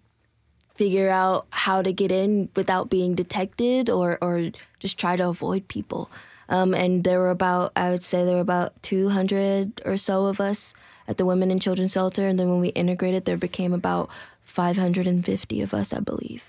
figure 0.74 1.10
out 1.10 1.46
how 1.50 1.82
to 1.82 1.92
get 1.92 2.12
in 2.12 2.48
without 2.54 2.88
being 2.88 3.14
detected 3.14 3.90
or, 3.90 4.18
or 4.20 4.50
just 4.78 4.98
try 4.98 5.16
to 5.16 5.28
avoid 5.28 5.66
people. 5.68 6.10
Um, 6.48 6.74
and 6.74 7.04
there 7.04 7.18
were 7.18 7.30
about, 7.30 7.72
I 7.76 7.90
would 7.90 8.02
say 8.02 8.24
there 8.24 8.36
were 8.36 8.40
about 8.40 8.80
200 8.82 9.82
or 9.84 9.96
so 9.96 10.26
of 10.26 10.40
us 10.40 10.74
at 11.06 11.18
the 11.18 11.26
Women 11.26 11.50
and 11.50 11.60
Children's 11.60 11.92
Shelter. 11.92 12.26
And 12.26 12.38
then 12.38 12.48
when 12.48 12.60
we 12.60 12.68
integrated, 12.68 13.24
there 13.24 13.36
became 13.36 13.72
about 13.72 14.08
550 14.42 15.62
of 15.62 15.74
us, 15.74 15.92
I 15.92 16.00
believe. 16.00 16.46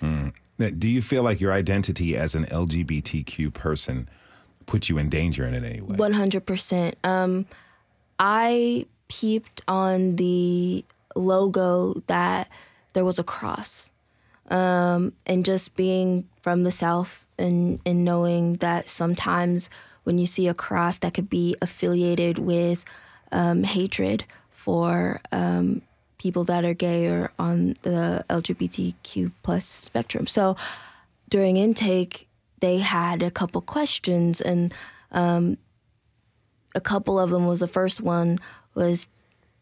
Now, 0.58 0.70
Do 0.78 0.88
you 0.90 1.02
feel 1.02 1.24
like 1.24 1.40
your 1.40 1.54
identity 1.54 2.18
as 2.18 2.36
an 2.36 2.46
LGBTQ 2.46 3.54
person 3.54 4.10
put 4.66 4.90
you 4.90 4.98
in 4.98 5.10
danger 5.10 5.46
in 5.46 5.54
any 5.54 5.82
way? 5.82 5.96
100%. 5.98 6.94
Um, 7.04 7.46
I 8.20 8.86
peeped 9.08 9.62
on 9.68 10.16
the 10.18 10.86
logo 11.16 12.02
that 12.08 12.50
there 12.94 13.06
was 13.06 13.20
a 13.20 13.24
cross. 13.24 13.92
Um, 14.50 15.14
and 15.28 15.46
just 15.46 15.76
being 15.76 16.28
from 16.42 16.64
the 16.64 16.72
South 16.72 17.28
and, 17.38 17.80
and 17.86 18.04
knowing 18.04 18.54
that 18.56 18.90
sometimes 18.90 19.70
when 20.04 20.18
you 20.18 20.26
see 20.26 20.48
a 20.48 20.56
cross 20.56 20.98
that 21.00 21.14
could 21.14 21.30
be 21.30 21.56
affiliated 21.62 22.40
with 22.40 22.84
um, 23.32 23.64
hatred 23.64 24.26
for 24.50 25.22
um, 25.32 25.84
people 26.18 26.44
that 26.46 26.66
are 26.66 26.74
gay 26.74 27.08
or 27.08 27.32
on 27.38 27.76
the 27.84 28.24
LGBTQ 28.30 29.32
plus 29.44 29.66
spectrum. 29.66 30.28
So 30.28 30.56
during 31.30 31.58
intake, 31.58 32.28
they 32.60 32.80
had 32.80 33.24
a 33.24 33.32
couple 33.32 33.62
questions 33.62 34.42
and 34.42 34.74
um, 35.12 35.58
a 36.76 36.82
couple 36.82 37.20
of 37.20 37.30
them 37.30 37.46
was 37.46 37.62
the 37.62 37.68
first 37.68 38.02
one 38.02 38.40
was 38.76 39.08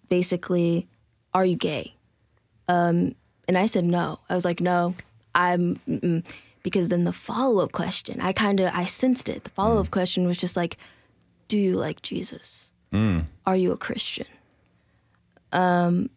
basically, 0.09 0.87
"Are 1.33 1.45
you 1.45 1.55
gay?" 1.55 1.95
And 3.47 3.57
I 3.57 3.65
said 3.65 3.85
no. 3.85 4.19
I 4.29 4.35
was 4.35 4.45
like, 4.45 4.59
"No, 4.59 4.95
I'm," 5.33 5.79
mm-mm. 5.87 6.25
because 6.63 6.89
then 6.89 7.05
the 7.05 7.13
follow 7.13 7.63
up 7.63 7.71
question, 7.71 8.19
I 8.21 8.33
kind 8.33 8.59
of 8.59 8.73
I 8.73 8.85
sensed 8.85 9.29
it. 9.29 9.43
The 9.43 9.49
follow 9.51 9.79
up 9.79 9.91
question 9.91 10.25
was 10.25 10.37
just 10.37 10.57
like, 10.57 10.77
"Do 11.47 11.57
you 11.57 11.77
like 11.77 12.01
Jesus? 12.01 12.71
Are 13.45 13.55
you 13.55 13.71
a 13.71 13.77
Christian?" 13.77 14.27
Um, 15.51 16.09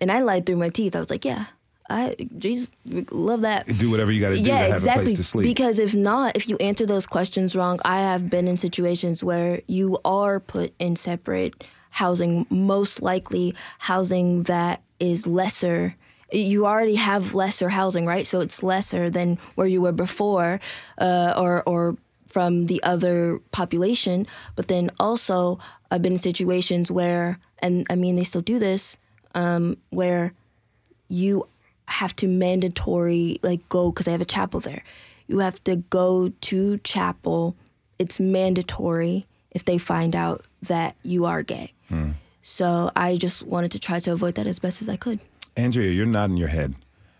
and 0.00 0.12
I 0.12 0.20
lied 0.20 0.46
through 0.46 0.56
my 0.56 0.68
teeth. 0.68 0.94
I 0.94 0.98
was 0.98 1.10
like, 1.10 1.24
"Yeah, 1.24 1.46
I 1.88 2.14
Jesus 2.38 2.70
love 3.10 3.40
that." 3.40 3.66
do 3.78 3.90
whatever 3.90 4.12
you 4.12 4.20
got 4.20 4.30
to 4.30 4.36
do 4.36 4.42
to 4.42 4.48
yeah, 4.48 4.66
have 4.66 4.76
exactly. 4.76 5.02
a 5.02 5.06
place 5.06 5.16
to 5.16 5.24
sleep. 5.24 5.44
Because 5.44 5.78
if 5.78 5.94
not, 5.94 6.36
if 6.36 6.48
you 6.48 6.56
answer 6.58 6.86
those 6.86 7.06
questions 7.06 7.56
wrong, 7.56 7.80
I 7.84 8.00
have 8.00 8.30
been 8.30 8.46
in 8.46 8.58
situations 8.58 9.24
where 9.24 9.60
you 9.66 9.98
are 10.04 10.38
put 10.40 10.72
in 10.78 10.96
separate 10.96 11.64
housing, 11.90 12.46
most 12.48 13.02
likely 13.02 13.54
housing 13.78 14.44
that 14.44 14.82
is 15.00 15.26
lesser. 15.26 15.96
You 16.32 16.66
already 16.66 16.94
have 16.96 17.34
lesser 17.34 17.68
housing, 17.70 18.06
right? 18.06 18.26
So 18.26 18.40
it's 18.40 18.62
lesser 18.62 19.10
than 19.10 19.38
where 19.54 19.66
you 19.66 19.80
were 19.80 19.92
before, 19.92 20.60
uh, 20.98 21.34
or 21.36 21.62
or 21.66 21.96
from 22.28 22.66
the 22.66 22.80
other 22.82 23.40
population. 23.50 24.26
But 24.54 24.68
then 24.68 24.90
also, 25.00 25.58
I've 25.90 26.02
been 26.02 26.12
in 26.12 26.18
situations 26.18 26.90
where, 26.90 27.38
and 27.58 27.86
I 27.90 27.96
mean, 27.96 28.14
they 28.14 28.22
still 28.24 28.42
do 28.42 28.58
this, 28.60 28.96
um, 29.34 29.76
where 29.90 30.32
you 31.08 31.48
have 31.86 32.14
to 32.16 32.28
mandatory 32.28 33.40
like 33.42 33.68
go 33.68 33.90
because 33.90 34.06
they 34.06 34.12
have 34.12 34.20
a 34.20 34.24
chapel 34.24 34.60
there. 34.60 34.84
You 35.26 35.40
have 35.40 35.62
to 35.64 35.76
go 35.76 36.28
to 36.28 36.78
chapel. 36.78 37.56
It's 37.98 38.20
mandatory 38.20 39.26
if 39.50 39.64
they 39.64 39.78
find 39.78 40.14
out 40.14 40.44
that 40.62 40.94
you 41.02 41.24
are 41.24 41.42
gay. 41.42 41.72
So 42.42 42.90
I 42.94 43.16
just 43.16 43.42
wanted 43.42 43.72
to 43.72 43.80
try 43.80 43.98
to 43.98 44.12
avoid 44.12 44.36
that 44.36 44.46
as 44.46 44.60
best 44.60 44.80
as 44.80 44.88
I 44.88 44.96
could. 44.96 45.18
Andrea, 45.56 45.90
you're 45.90 46.06
nodding 46.06 46.36
your 46.36 46.48
head 46.48 46.74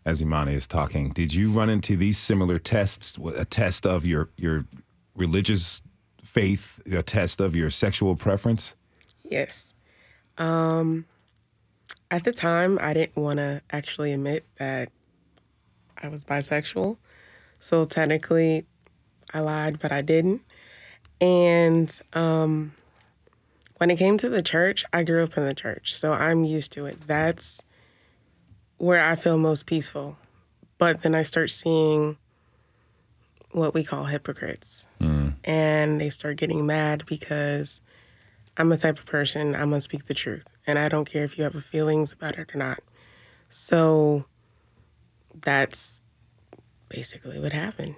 as 0.05 0.23
Imani 0.23 0.55
is 0.55 0.67
talking. 0.67 1.11
Did 1.11 1.35
you 1.35 1.51
run 1.51 1.69
into 1.69 1.97
these 1.97 2.19
similar 2.19 2.59
tests? 2.59 3.19
A 3.37 3.45
test 3.45 3.87
of 3.87 4.05
your 4.05 4.29
your 4.37 4.65
religious 5.17 5.83
faith, 6.23 6.81
a 6.93 7.03
test 7.03 7.41
of 7.41 7.55
your 7.55 7.71
sexual 7.71 8.17
preference? 8.17 8.75
Yes. 9.25 9.75
Um, 10.39 11.05
at 12.11 12.25
the 12.25 12.33
time, 12.33 12.79
I 12.81 12.95
didn't 12.95 13.17
want 13.17 13.39
to 13.39 13.63
actually 13.71 14.13
admit 14.13 14.45
that 14.57 14.91
I 16.03 16.09
was 16.09 16.25
bisexual. 16.25 16.97
So 17.59 17.85
technically, 17.85 18.65
I 19.35 19.41
lied, 19.41 19.79
but 19.81 19.93
I 19.93 20.03
didn't. 20.03 20.43
And 21.21 22.01
um, 22.15 22.73
when 23.77 23.91
it 23.91 23.97
came 23.97 24.17
to 24.19 24.29
the 24.29 24.43
church, 24.43 24.85
I 24.93 25.03
grew 25.03 25.23
up 25.23 25.37
in 25.37 25.45
the 25.45 25.55
church, 25.55 25.95
so 25.95 26.13
I'm 26.13 26.45
used 26.45 26.73
to 26.73 26.87
it. 26.87 27.07
That's 27.07 27.63
where 28.81 29.05
I 29.05 29.15
feel 29.15 29.37
most 29.37 29.67
peaceful. 29.67 30.17
But 30.79 31.03
then 31.03 31.15
I 31.15 31.21
start 31.23 31.51
seeing 31.51 32.17
what 33.53 33.75
we 33.75 33.85
call 33.85 34.05
hypocrites. 34.05 34.87
And 35.45 36.01
they 36.01 36.09
start 36.09 36.39
getting 36.39 36.67
mad 36.67 37.05
because 37.07 37.83
I'm 38.57 38.73
a 38.73 38.79
type 38.79 38.99
of 38.99 39.05
person, 39.05 39.55
I'm 39.55 39.69
gonna 39.71 39.81
speak 39.81 40.07
the 40.07 40.15
truth. 40.15 40.47
And 40.67 40.79
I 40.79 40.89
don't 40.89 41.05
care 41.05 41.25
if 41.25 41.37
you 41.37 41.45
have 41.45 41.65
feelings 41.65 42.13
about 42.13 42.39
it 42.39 42.55
or 42.55 42.59
not. 42.59 42.81
So 43.51 44.25
that's 45.43 46.05
basically 46.89 47.39
what 47.39 47.53
happened. 47.53 47.97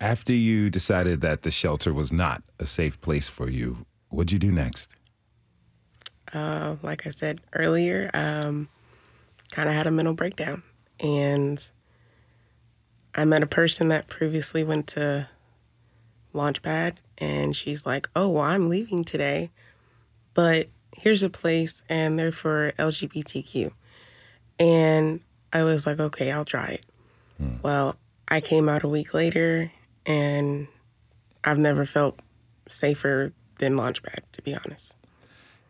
After 0.00 0.32
you 0.34 0.68
decided 0.68 1.22
that 1.22 1.42
the 1.42 1.50
shelter 1.50 1.94
was 1.94 2.12
not 2.12 2.42
a 2.58 2.66
safe 2.66 3.00
place 3.00 3.28
for 3.28 3.48
you, 3.48 3.86
what'd 4.10 4.32
you 4.32 4.38
do 4.38 4.52
next? 4.52 4.94
Uh, 6.32 6.76
like 6.82 7.06
I 7.06 7.10
said 7.10 7.40
earlier, 7.54 8.10
um, 8.12 8.68
kind 9.54 9.68
of 9.68 9.74
had 9.76 9.86
a 9.86 9.90
mental 9.90 10.14
breakdown. 10.14 10.64
And 10.98 11.64
I 13.14 13.24
met 13.24 13.44
a 13.44 13.46
person 13.46 13.88
that 13.88 14.08
previously 14.08 14.64
went 14.64 14.88
to 14.88 15.28
Launchpad, 16.34 16.96
and 17.18 17.54
she's 17.54 17.86
like, 17.86 18.08
Oh, 18.16 18.28
well, 18.30 18.42
I'm 18.42 18.68
leaving 18.68 19.04
today, 19.04 19.50
but 20.34 20.68
here's 20.96 21.22
a 21.22 21.30
place, 21.30 21.84
and 21.88 22.18
they're 22.18 22.32
for 22.32 22.72
LGBTQ. 22.78 23.70
And 24.58 25.20
I 25.52 25.62
was 25.62 25.86
like, 25.86 26.00
Okay, 26.00 26.32
I'll 26.32 26.44
try 26.44 26.66
it. 26.66 26.84
Hmm. 27.38 27.56
Well, 27.62 27.96
I 28.26 28.40
came 28.40 28.68
out 28.68 28.82
a 28.82 28.88
week 28.88 29.14
later, 29.14 29.70
and 30.04 30.66
I've 31.44 31.58
never 31.58 31.86
felt 31.86 32.18
safer 32.68 33.32
than 33.58 33.76
Launchpad, 33.76 34.20
to 34.32 34.42
be 34.42 34.56
honest. 34.56 34.96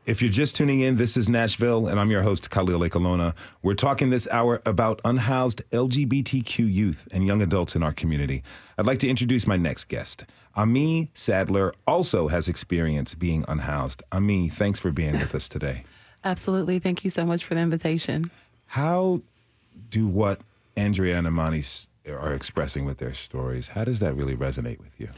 If 0.06 0.20
you're 0.20 0.30
just 0.30 0.54
tuning 0.54 0.80
in, 0.80 0.96
this 0.96 1.16
is 1.16 1.30
Nashville, 1.30 1.88
and 1.88 1.98
I'm 1.98 2.10
your 2.10 2.20
host, 2.20 2.50
Khalil 2.50 2.80
Ekulona. 2.80 3.34
We're 3.62 3.72
talking 3.72 4.10
this 4.10 4.28
hour 4.30 4.60
about 4.66 5.00
unhoused 5.02 5.62
LGBTQ 5.70 6.70
youth 6.70 7.08
and 7.10 7.26
young 7.26 7.40
adults 7.40 7.74
in 7.74 7.82
our 7.82 7.92
community. 7.92 8.42
I'd 8.76 8.84
like 8.84 8.98
to 8.98 9.08
introduce 9.08 9.46
my 9.46 9.56
next 9.56 9.84
guest. 9.84 10.26
Amiee 10.58 11.08
Sadler 11.14 11.72
also 11.86 12.28
has 12.28 12.48
experience 12.48 13.14
being 13.14 13.46
unhoused. 13.48 14.02
Amiee, 14.12 14.52
thanks 14.52 14.78
for 14.78 14.92
being 14.92 15.18
with 15.18 15.34
us 15.34 15.48
today. 15.48 15.84
Absolutely. 16.24 16.78
Thank 16.78 17.02
you 17.02 17.08
so 17.08 17.24
much 17.24 17.42
for 17.42 17.54
the 17.54 17.60
invitation. 17.62 18.30
How 18.66 19.22
do 19.88 20.06
what 20.06 20.42
Andrea 20.76 21.16
and 21.16 21.26
Imani 21.26 21.62
are 22.08 22.34
expressing 22.34 22.84
with 22.84 22.98
their 22.98 23.14
stories, 23.14 23.68
how 23.68 23.84
does 23.84 24.00
that 24.00 24.14
really 24.14 24.36
resonate 24.36 24.80
with 24.80 25.00
you? 25.00 25.08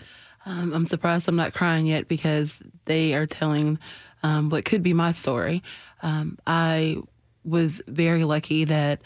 Um, 0.44 0.72
I'm 0.72 0.86
surprised 0.86 1.28
I'm 1.28 1.34
not 1.34 1.54
crying 1.54 1.86
yet 1.86 2.06
because 2.06 2.60
they 2.84 3.14
are 3.14 3.26
telling 3.26 3.80
um, 4.26 4.50
what 4.50 4.64
could 4.64 4.82
be 4.82 4.92
my 4.92 5.12
story. 5.12 5.62
Um, 6.02 6.36
I 6.46 6.96
was 7.44 7.80
very 7.86 8.24
lucky 8.24 8.64
that 8.64 9.00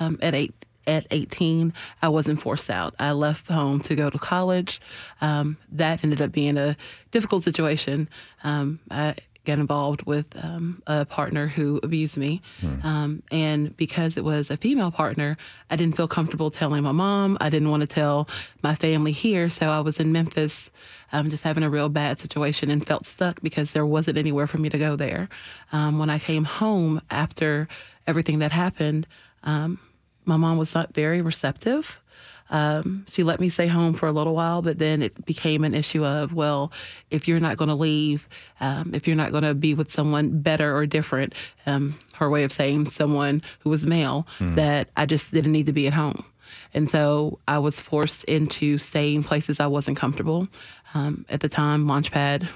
um, 0.00 0.18
at 0.22 0.34
eight. 0.34 0.54
At 0.84 1.06
18, 1.12 1.72
I 2.02 2.08
wasn't 2.08 2.40
forced 2.40 2.68
out. 2.68 2.96
I 2.98 3.12
left 3.12 3.46
home 3.46 3.78
to 3.82 3.94
go 3.94 4.10
to 4.10 4.18
college. 4.18 4.80
Um, 5.20 5.56
that 5.70 6.02
ended 6.02 6.20
up 6.20 6.32
being 6.32 6.58
a 6.58 6.76
difficult 7.12 7.44
situation. 7.44 8.08
Um, 8.42 8.80
I 8.90 9.14
got 9.44 9.58
involved 9.58 10.02
with 10.02 10.26
um, 10.42 10.82
a 10.86 11.04
partner 11.04 11.48
who 11.48 11.80
abused 11.82 12.16
me. 12.16 12.40
Um, 12.84 13.22
and 13.32 13.76
because 13.76 14.16
it 14.16 14.24
was 14.24 14.50
a 14.50 14.56
female 14.56 14.90
partner, 14.90 15.36
I 15.70 15.76
didn't 15.76 15.96
feel 15.96 16.08
comfortable 16.08 16.50
telling 16.50 16.82
my 16.82 16.92
mom. 16.92 17.38
I 17.40 17.50
didn't 17.50 17.70
want 17.70 17.80
to 17.80 17.86
tell 17.86 18.28
my 18.62 18.74
family 18.74 19.12
here. 19.12 19.50
So 19.50 19.68
I 19.68 19.80
was 19.80 19.98
in 19.98 20.12
Memphis 20.12 20.70
um, 21.12 21.28
just 21.30 21.44
having 21.44 21.64
a 21.64 21.70
real 21.70 21.88
bad 21.88 22.18
situation 22.18 22.70
and 22.70 22.86
felt 22.86 23.06
stuck 23.06 23.40
because 23.42 23.72
there 23.72 23.86
wasn't 23.86 24.18
anywhere 24.18 24.46
for 24.46 24.58
me 24.58 24.68
to 24.68 24.78
go 24.78 24.96
there. 24.96 25.28
Um, 25.72 25.98
when 25.98 26.10
I 26.10 26.18
came 26.18 26.44
home 26.44 27.00
after 27.10 27.68
everything 28.06 28.38
that 28.40 28.52
happened, 28.52 29.06
um, 29.42 29.78
my 30.24 30.36
mom 30.36 30.56
was 30.56 30.74
not 30.74 30.94
very 30.94 31.20
receptive. 31.20 32.00
Um, 32.50 33.06
she 33.08 33.22
let 33.22 33.40
me 33.40 33.48
stay 33.48 33.66
home 33.66 33.94
for 33.94 34.06
a 34.06 34.12
little 34.12 34.34
while, 34.34 34.62
but 34.62 34.78
then 34.78 35.02
it 35.02 35.24
became 35.24 35.64
an 35.64 35.74
issue 35.74 36.04
of, 36.04 36.34
well, 36.34 36.70
if 37.10 37.26
you're 37.26 37.40
not 37.40 37.56
going 37.56 37.68
to 37.68 37.74
leave, 37.74 38.28
um, 38.60 38.94
if 38.94 39.06
you're 39.06 39.16
not 39.16 39.30
going 39.30 39.44
to 39.44 39.54
be 39.54 39.74
with 39.74 39.90
someone 39.90 40.40
better 40.40 40.76
or 40.76 40.84
different, 40.86 41.34
um, 41.66 41.98
her 42.14 42.28
way 42.28 42.44
of 42.44 42.52
saying 42.52 42.90
someone 42.90 43.42
who 43.60 43.70
was 43.70 43.86
male, 43.86 44.26
that 44.56 44.90
I 44.96 45.06
just 45.06 45.32
didn't 45.32 45.52
need 45.52 45.66
to 45.66 45.72
be 45.72 45.86
at 45.86 45.94
home. 45.94 46.24
And 46.74 46.88
so 46.90 47.38
I 47.48 47.58
was 47.58 47.80
forced 47.80 48.24
into 48.24 48.78
staying 48.78 49.24
places 49.24 49.60
I 49.60 49.66
wasn't 49.66 49.96
comfortable. 49.96 50.48
Um, 50.94 51.24
at 51.30 51.40
the 51.40 51.48
time, 51.48 51.86
Launchpad 51.86 52.48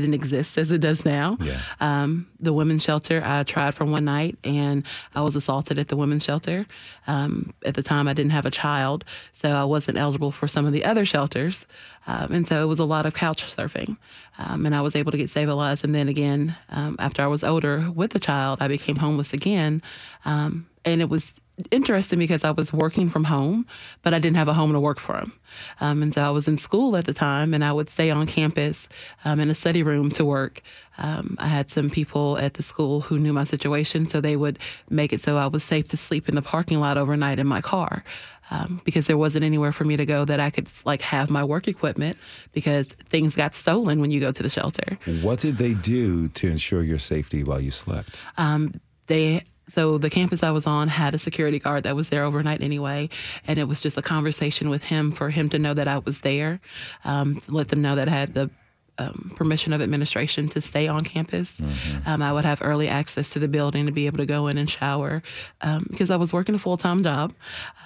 didn't 0.00 0.14
exist 0.14 0.58
as 0.58 0.72
it 0.72 0.80
does 0.80 1.04
now. 1.04 1.36
Yeah. 1.40 1.60
Um, 1.80 2.26
the 2.40 2.52
women's 2.52 2.82
shelter, 2.82 3.22
I 3.24 3.42
tried 3.44 3.74
for 3.74 3.84
one 3.84 4.04
night 4.04 4.36
and 4.44 4.84
I 5.14 5.22
was 5.22 5.36
assaulted 5.36 5.78
at 5.78 5.88
the 5.88 5.96
women's 5.96 6.24
shelter. 6.24 6.66
Um, 7.06 7.54
at 7.64 7.74
the 7.74 7.82
time, 7.82 8.08
I 8.08 8.12
didn't 8.12 8.32
have 8.32 8.46
a 8.46 8.50
child, 8.50 9.04
so 9.32 9.50
I 9.50 9.64
wasn't 9.64 9.98
eligible 9.98 10.32
for 10.32 10.48
some 10.48 10.66
of 10.66 10.72
the 10.72 10.84
other 10.84 11.04
shelters. 11.04 11.66
Um, 12.06 12.32
and 12.32 12.46
so 12.46 12.62
it 12.62 12.66
was 12.66 12.80
a 12.80 12.84
lot 12.84 13.06
of 13.06 13.14
couch 13.14 13.44
surfing. 13.54 13.96
Um, 14.38 14.66
and 14.66 14.74
I 14.74 14.80
was 14.80 14.96
able 14.96 15.12
to 15.12 15.18
get 15.18 15.30
stabilized. 15.30 15.84
And 15.84 15.94
then 15.94 16.08
again, 16.08 16.56
um, 16.70 16.96
after 16.98 17.22
I 17.22 17.26
was 17.26 17.44
older 17.44 17.90
with 17.94 18.14
a 18.14 18.18
child, 18.18 18.58
I 18.60 18.68
became 18.68 18.96
homeless 18.96 19.32
again. 19.32 19.80
Um, 20.24 20.66
and 20.84 21.00
it 21.00 21.08
was 21.08 21.40
interesting 21.70 22.18
because 22.18 22.44
I 22.44 22.50
was 22.50 22.72
working 22.72 23.08
from 23.08 23.24
home, 23.24 23.66
but 24.02 24.12
I 24.12 24.18
didn't 24.18 24.36
have 24.36 24.48
a 24.48 24.54
home 24.54 24.72
to 24.72 24.80
work 24.80 24.98
from. 24.98 25.32
Um, 25.80 26.02
and 26.02 26.12
so 26.12 26.22
I 26.22 26.30
was 26.30 26.48
in 26.48 26.58
school 26.58 26.96
at 26.96 27.04
the 27.04 27.14
time, 27.14 27.54
and 27.54 27.64
I 27.64 27.72
would 27.72 27.88
stay 27.88 28.10
on 28.10 28.26
campus 28.26 28.88
um, 29.24 29.40
in 29.40 29.50
a 29.50 29.54
study 29.54 29.82
room 29.82 30.10
to 30.12 30.24
work. 30.24 30.62
Um, 30.98 31.36
I 31.38 31.48
had 31.48 31.70
some 31.70 31.90
people 31.90 32.38
at 32.38 32.54
the 32.54 32.62
school 32.62 33.00
who 33.00 33.18
knew 33.18 33.32
my 33.32 33.44
situation, 33.44 34.06
so 34.06 34.20
they 34.20 34.36
would 34.36 34.58
make 34.90 35.12
it 35.12 35.20
so 35.20 35.36
I 35.36 35.46
was 35.46 35.62
safe 35.62 35.88
to 35.88 35.96
sleep 35.96 36.28
in 36.28 36.34
the 36.34 36.42
parking 36.42 36.80
lot 36.80 36.98
overnight 36.98 37.38
in 37.38 37.46
my 37.46 37.60
car. 37.60 38.04
Um, 38.50 38.82
because 38.84 39.06
there 39.06 39.16
wasn't 39.16 39.42
anywhere 39.42 39.72
for 39.72 39.84
me 39.84 39.96
to 39.96 40.04
go 40.04 40.26
that 40.26 40.38
I 40.38 40.50
could 40.50 40.68
like 40.84 41.00
have 41.00 41.30
my 41.30 41.42
work 41.42 41.66
equipment 41.66 42.18
because 42.52 42.88
things 42.88 43.34
got 43.34 43.54
stolen 43.54 44.02
when 44.02 44.10
you 44.10 44.20
go 44.20 44.32
to 44.32 44.42
the 44.42 44.50
shelter. 44.50 44.98
What 45.22 45.40
did 45.40 45.56
they 45.56 45.72
do 45.72 46.28
to 46.28 46.50
ensure 46.50 46.82
your 46.82 46.98
safety 46.98 47.42
while 47.42 47.58
you 47.58 47.70
slept? 47.70 48.20
Um, 48.36 48.78
they 49.06 49.44
so 49.68 49.98
the 49.98 50.10
campus 50.10 50.42
I 50.42 50.50
was 50.50 50.66
on 50.66 50.88
had 50.88 51.14
a 51.14 51.18
security 51.18 51.58
guard 51.58 51.84
that 51.84 51.96
was 51.96 52.08
there 52.08 52.24
overnight 52.24 52.62
anyway, 52.62 53.08
and 53.46 53.58
it 53.58 53.64
was 53.64 53.80
just 53.80 53.96
a 53.96 54.02
conversation 54.02 54.68
with 54.68 54.84
him 54.84 55.10
for 55.10 55.30
him 55.30 55.48
to 55.50 55.58
know 55.58 55.74
that 55.74 55.88
I 55.88 55.98
was 55.98 56.20
there, 56.20 56.60
um, 57.04 57.40
to 57.40 57.52
let 57.52 57.68
them 57.68 57.82
know 57.82 57.94
that 57.96 58.08
I 58.08 58.12
had 58.12 58.34
the 58.34 58.50
um, 58.98 59.32
permission 59.34 59.72
of 59.72 59.82
administration 59.82 60.48
to 60.48 60.60
stay 60.60 60.86
on 60.86 61.00
campus. 61.00 61.60
Um, 62.06 62.22
I 62.22 62.32
would 62.32 62.44
have 62.44 62.60
early 62.62 62.88
access 62.88 63.30
to 63.30 63.38
the 63.38 63.48
building 63.48 63.86
to 63.86 63.92
be 63.92 64.06
able 64.06 64.18
to 64.18 64.26
go 64.26 64.46
in 64.46 64.58
and 64.58 64.70
shower 64.70 65.22
um, 65.62 65.86
because 65.90 66.10
I 66.10 66.16
was 66.16 66.32
working 66.32 66.54
a 66.54 66.58
full 66.58 66.76
time 66.76 67.02
job. 67.02 67.32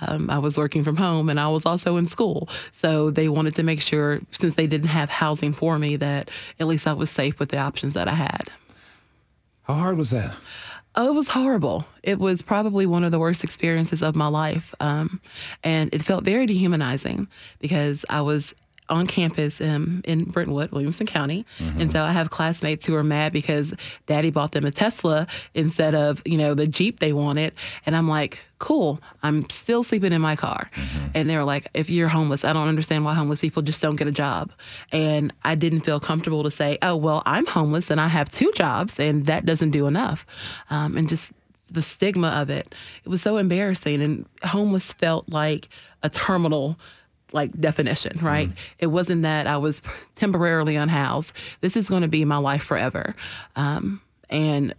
Um, 0.02 0.28
I 0.28 0.38
was 0.38 0.58
working 0.58 0.84
from 0.84 0.96
home 0.96 1.28
and 1.30 1.40
I 1.40 1.48
was 1.48 1.64
also 1.64 1.96
in 1.96 2.06
school. 2.06 2.48
So 2.72 3.10
they 3.10 3.28
wanted 3.28 3.54
to 3.54 3.62
make 3.62 3.80
sure, 3.80 4.20
since 4.32 4.54
they 4.54 4.66
didn't 4.66 4.88
have 4.88 5.08
housing 5.08 5.52
for 5.52 5.78
me, 5.78 5.96
that 5.96 6.30
at 6.60 6.66
least 6.66 6.86
I 6.86 6.92
was 6.92 7.10
safe 7.10 7.38
with 7.38 7.48
the 7.48 7.58
options 7.58 7.94
that 7.94 8.08
I 8.08 8.14
had. 8.14 8.50
How 9.62 9.74
hard 9.74 9.98
was 9.98 10.10
that? 10.10 10.34
Oh, 11.00 11.06
it 11.06 11.14
was 11.14 11.28
horrible. 11.28 11.86
It 12.02 12.18
was 12.18 12.42
probably 12.42 12.84
one 12.84 13.04
of 13.04 13.12
the 13.12 13.20
worst 13.20 13.44
experiences 13.44 14.02
of 14.02 14.16
my 14.16 14.26
life. 14.26 14.74
Um, 14.80 15.20
and 15.62 15.88
it 15.92 16.02
felt 16.02 16.24
very 16.24 16.44
dehumanizing 16.44 17.28
because 17.60 18.04
I 18.10 18.20
was 18.22 18.52
on 18.88 19.06
campus 19.06 19.60
um, 19.60 20.02
in 20.04 20.24
Brentwood, 20.24 20.70
Williamson 20.72 21.06
County. 21.06 21.44
And 21.80 21.92
so 21.92 22.04
I 22.04 22.12
have 22.12 22.30
classmates 22.30 22.86
who 22.86 22.94
are 22.94 23.02
mad 23.02 23.32
because 23.32 23.74
daddy 24.06 24.30
bought 24.30 24.52
them 24.52 24.64
a 24.64 24.70
Tesla 24.70 25.26
instead 25.54 25.94
of, 25.94 26.22
you 26.24 26.38
know, 26.38 26.54
the 26.54 26.66
Jeep 26.66 27.00
they 27.00 27.12
wanted. 27.12 27.52
And 27.86 27.94
I'm 27.96 28.08
like, 28.08 28.38
cool, 28.58 29.00
I'm 29.22 29.48
still 29.50 29.82
sleeping 29.82 30.12
in 30.12 30.20
my 30.20 30.34
car. 30.36 30.70
And 31.14 31.28
they're 31.30 31.44
like, 31.44 31.68
if 31.74 31.90
you're 31.90 32.08
homeless, 32.08 32.44
I 32.44 32.52
don't 32.52 32.66
understand 32.68 33.04
why 33.04 33.14
homeless 33.14 33.40
people 33.40 33.62
just 33.62 33.80
don't 33.80 33.96
get 33.96 34.08
a 34.08 34.12
job. 34.12 34.50
And 34.92 35.32
I 35.44 35.54
didn't 35.54 35.80
feel 35.80 36.00
comfortable 36.00 36.42
to 36.42 36.50
say, 36.50 36.78
oh, 36.82 36.96
well, 36.96 37.22
I'm 37.26 37.46
homeless 37.46 37.90
and 37.90 38.00
I 38.00 38.08
have 38.08 38.28
two 38.28 38.50
jobs 38.54 38.98
and 38.98 39.26
that 39.26 39.44
doesn't 39.44 39.70
do 39.70 39.86
enough. 39.86 40.26
Um, 40.70 40.96
and 40.96 41.08
just 41.08 41.32
the 41.70 41.82
stigma 41.82 42.28
of 42.28 42.50
it, 42.50 42.74
it 43.04 43.08
was 43.08 43.22
so 43.22 43.36
embarrassing. 43.36 44.02
And 44.02 44.26
homeless 44.42 44.92
felt 44.92 45.28
like 45.28 45.68
a 46.02 46.08
terminal 46.08 46.78
like 47.32 47.58
definition, 47.60 48.18
right? 48.22 48.50
It 48.78 48.88
wasn't 48.88 49.22
that 49.22 49.46
I 49.46 49.56
was 49.56 49.82
temporarily 50.14 50.76
unhoused. 50.76 51.32
This 51.60 51.76
is 51.76 51.88
going 51.88 52.02
to 52.02 52.08
be 52.08 52.24
my 52.24 52.38
life 52.38 52.62
forever. 52.62 53.14
Um, 53.56 54.00
and 54.30 54.74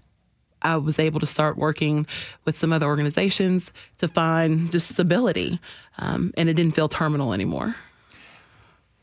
I 0.61 0.77
was 0.77 0.99
able 0.99 1.19
to 1.19 1.25
start 1.25 1.57
working 1.57 2.05
with 2.45 2.55
some 2.55 2.73
other 2.73 2.85
organizations 2.85 3.71
to 3.99 4.07
find 4.07 4.71
just 4.71 4.89
stability. 4.89 5.59
Um, 5.97 6.33
and 6.37 6.49
it 6.49 6.53
didn't 6.53 6.75
feel 6.75 6.89
terminal 6.89 7.33
anymore. 7.33 7.75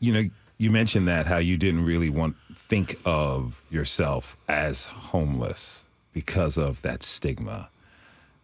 You 0.00 0.12
know, 0.12 0.22
you 0.59 0.70
mentioned 0.70 1.09
that 1.09 1.26
how 1.26 1.38
you 1.38 1.56
didn't 1.56 1.85
really 1.85 2.11
want 2.11 2.37
think 2.56 2.98
of 3.04 3.64
yourself 3.70 4.37
as 4.48 4.87
homeless 4.87 5.85
because 6.12 6.59
of 6.59 6.82
that 6.82 7.02
stigma 7.02 7.68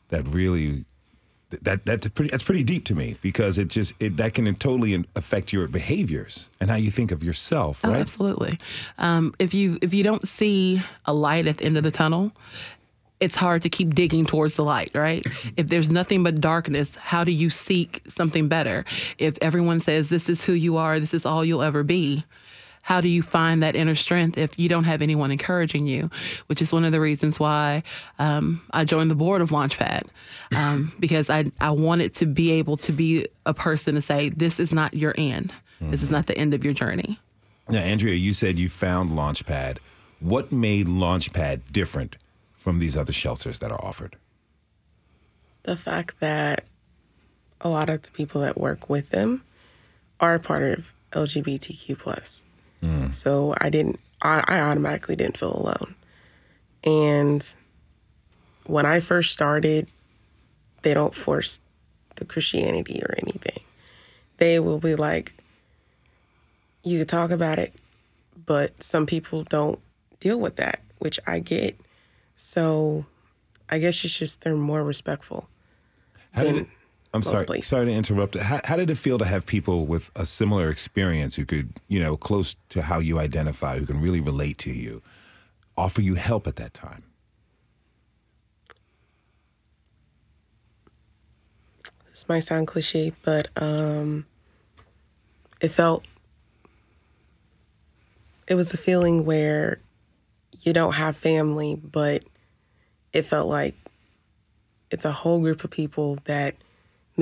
that 0.08 0.26
really 0.28 0.84
that 1.62 1.84
that's 1.84 2.08
pretty 2.08 2.30
that's 2.30 2.42
pretty 2.42 2.64
deep 2.64 2.84
to 2.86 2.94
me 2.94 3.16
because 3.22 3.58
it 3.58 3.68
just 3.68 3.94
it 4.00 4.16
that 4.16 4.34
can 4.34 4.52
totally 4.56 5.04
affect 5.16 5.52
your 5.52 5.68
behaviors 5.68 6.48
and 6.60 6.70
how 6.70 6.76
you 6.76 6.90
think 6.90 7.12
of 7.12 7.22
yourself, 7.22 7.84
Oh, 7.84 7.90
right? 7.90 8.00
absolutely. 8.00 8.58
Um, 8.98 9.34
if 9.38 9.54
you 9.54 9.78
if 9.82 9.92
you 9.94 10.02
don't 10.04 10.26
see 10.26 10.82
a 11.04 11.12
light 11.12 11.46
at 11.46 11.58
the 11.58 11.64
end 11.64 11.76
of 11.76 11.82
the 11.82 11.90
tunnel, 11.90 12.32
it's 13.20 13.36
hard 13.36 13.62
to 13.62 13.68
keep 13.68 13.94
digging 13.94 14.26
towards 14.26 14.56
the 14.56 14.64
light, 14.64 14.90
right? 14.94 15.24
if 15.56 15.68
there's 15.68 15.90
nothing 15.90 16.22
but 16.24 16.40
darkness, 16.40 16.96
how 16.96 17.22
do 17.22 17.30
you 17.30 17.50
seek 17.50 18.02
something 18.08 18.48
better? 18.48 18.84
If 19.18 19.38
everyone 19.40 19.78
says 19.80 20.08
this 20.08 20.28
is 20.28 20.42
who 20.42 20.52
you 20.54 20.76
are, 20.76 20.98
this 20.98 21.14
is 21.14 21.24
all 21.24 21.44
you'll 21.44 21.62
ever 21.62 21.82
be, 21.84 22.24
how 22.82 23.00
do 23.00 23.08
you 23.08 23.22
find 23.22 23.62
that 23.62 23.74
inner 23.74 23.94
strength 23.94 24.36
if 24.36 24.58
you 24.58 24.68
don't 24.68 24.84
have 24.84 25.02
anyone 25.02 25.30
encouraging 25.30 25.86
you? 25.86 26.10
Which 26.46 26.60
is 26.60 26.72
one 26.72 26.84
of 26.84 26.92
the 26.92 27.00
reasons 27.00 27.40
why 27.40 27.84
um, 28.18 28.60
I 28.72 28.84
joined 28.84 29.10
the 29.10 29.14
board 29.14 29.40
of 29.40 29.50
Launchpad 29.50 30.04
um, 30.54 30.92
because 31.00 31.30
I 31.30 31.50
I 31.60 31.70
wanted 31.70 32.12
to 32.14 32.26
be 32.26 32.50
able 32.52 32.76
to 32.78 32.92
be 32.92 33.26
a 33.46 33.54
person 33.54 33.94
to 33.94 34.02
say 34.02 34.28
this 34.28 34.60
is 34.60 34.72
not 34.72 34.94
your 34.94 35.14
end. 35.16 35.52
This 35.90 36.02
is 36.02 36.10
not 36.12 36.26
the 36.26 36.38
end 36.38 36.54
of 36.54 36.64
your 36.64 36.74
journey. 36.74 37.18
Now, 37.68 37.80
Andrea, 37.80 38.14
you 38.14 38.34
said 38.34 38.58
you 38.58 38.68
found 38.68 39.10
Launchpad. 39.10 39.78
What 40.20 40.52
made 40.52 40.86
Launchpad 40.86 41.62
different 41.72 42.16
from 42.54 42.78
these 42.78 42.96
other 42.96 43.12
shelters 43.12 43.58
that 43.58 43.72
are 43.72 43.84
offered? 43.84 44.16
The 45.64 45.76
fact 45.76 46.20
that 46.20 46.64
a 47.60 47.68
lot 47.68 47.90
of 47.90 48.02
the 48.02 48.10
people 48.12 48.40
that 48.42 48.56
work 48.56 48.88
with 48.88 49.10
them 49.10 49.42
are 50.20 50.38
part 50.38 50.62
of 50.62 50.92
LGBTQ 51.12 51.98
plus. 51.98 52.44
So 53.10 53.54
I 53.60 53.70
didn't 53.70 54.00
I, 54.20 54.42
I 54.46 54.60
automatically 54.60 55.16
didn't 55.16 55.36
feel 55.36 55.52
alone. 55.52 55.94
And 56.84 57.54
when 58.64 58.86
I 58.86 59.00
first 59.00 59.32
started, 59.32 59.90
they 60.82 60.94
don't 60.94 61.14
force 61.14 61.60
the 62.16 62.24
Christianity 62.24 63.02
or 63.02 63.14
anything. 63.22 63.62
They 64.38 64.58
will 64.58 64.78
be 64.78 64.94
like, 64.94 65.34
you 66.82 66.98
could 66.98 67.08
talk 67.08 67.30
about 67.30 67.58
it, 67.58 67.72
but 68.46 68.82
some 68.82 69.06
people 69.06 69.44
don't 69.44 69.78
deal 70.20 70.38
with 70.40 70.56
that, 70.56 70.80
which 70.98 71.20
I 71.26 71.38
get. 71.38 71.78
So 72.36 73.06
I 73.70 73.78
guess 73.78 74.04
it's 74.04 74.18
just 74.18 74.40
they're 74.40 74.56
more 74.56 74.82
respectful. 74.82 75.48
How 76.32 76.42
did 76.42 76.56
it, 76.62 76.68
I'm 77.14 77.22
sorry, 77.22 77.44
places. 77.44 77.66
sorry 77.66 77.86
to 77.86 77.92
interrupt. 77.92 78.38
How, 78.38 78.60
how 78.64 78.76
did 78.76 78.88
it 78.88 78.94
feel 78.96 79.18
to 79.18 79.24
have 79.24 79.46
people 79.46 79.86
with 79.86 80.10
a 80.16 80.24
similar 80.24 80.70
experience 80.70 81.34
who 81.34 81.44
could, 81.44 81.78
you 81.88 82.00
know, 82.00 82.16
close 82.16 82.56
to 82.70 82.82
how 82.82 83.00
you 83.00 83.18
identify, 83.18 83.78
who 83.78 83.86
can 83.86 84.00
really 84.00 84.20
relate 84.20 84.56
to 84.58 84.72
you, 84.72 85.02
offer 85.76 86.00
you 86.00 86.14
help 86.14 86.46
at 86.46 86.56
that 86.56 86.72
time? 86.72 87.02
This 92.08 92.28
might 92.28 92.40
sound 92.40 92.66
cliche, 92.66 93.12
but 93.22 93.48
um, 93.56 94.26
it 95.60 95.68
felt 95.68 96.04
it 98.46 98.54
was 98.54 98.72
a 98.74 98.76
feeling 98.76 99.24
where 99.24 99.80
you 100.60 100.72
don't 100.72 100.92
have 100.92 101.16
family, 101.16 101.74
but 101.74 102.24
it 103.12 103.22
felt 103.22 103.48
like 103.48 103.74
it's 104.90 105.04
a 105.04 105.12
whole 105.12 105.40
group 105.40 105.64
of 105.64 105.70
people 105.70 106.18
that 106.24 106.54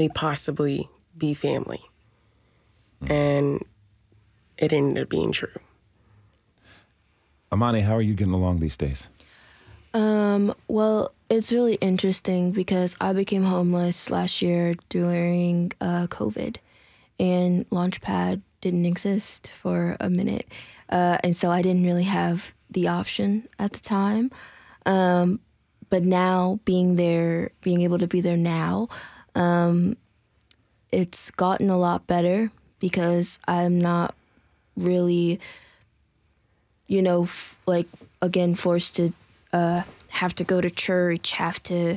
may 0.00 0.08
possibly 0.08 0.88
be 1.14 1.34
family. 1.34 1.82
And 3.06 3.62
it 4.56 4.72
ended 4.72 5.02
up 5.02 5.10
being 5.10 5.30
true. 5.30 5.58
Imani, 7.52 7.80
how 7.80 7.94
are 7.94 8.02
you 8.02 8.14
getting 8.14 8.32
along 8.32 8.60
these 8.60 8.78
days? 8.78 9.08
Um, 9.92 10.54
well, 10.68 11.12
it's 11.28 11.52
really 11.52 11.74
interesting 11.74 12.52
because 12.52 12.96
I 12.98 13.12
became 13.12 13.42
homeless 13.42 14.08
last 14.08 14.40
year 14.40 14.74
during 14.88 15.72
uh, 15.80 16.06
COVID, 16.06 16.56
and 17.18 17.68
Launchpad 17.70 18.40
didn't 18.62 18.86
exist 18.86 19.48
for 19.48 19.96
a 20.00 20.08
minute, 20.08 20.46
uh, 20.88 21.18
and 21.24 21.34
so 21.36 21.50
I 21.50 21.60
didn't 21.60 21.84
really 21.84 22.04
have 22.04 22.54
the 22.70 22.88
option 22.88 23.48
at 23.58 23.72
the 23.72 23.80
time. 23.80 24.30
Um, 24.86 25.40
but 25.90 26.04
now, 26.04 26.60
being 26.64 26.94
there, 26.94 27.50
being 27.62 27.80
able 27.80 27.98
to 27.98 28.06
be 28.06 28.20
there 28.20 28.36
now, 28.36 28.88
um, 29.34 29.96
it's 30.92 31.30
gotten 31.30 31.70
a 31.70 31.78
lot 31.78 32.06
better 32.06 32.50
because 32.78 33.38
I'm 33.46 33.78
not 33.78 34.14
really 34.76 35.40
you 36.90 37.00
know, 37.00 37.22
f- 37.22 37.56
like 37.66 37.86
again, 38.20 38.56
forced 38.56 38.96
to 38.96 39.12
uh, 39.52 39.82
have 40.08 40.34
to 40.34 40.44
go 40.44 40.60
to 40.60 40.68
church, 40.68 41.32
have 41.32 41.62
to, 41.62 41.96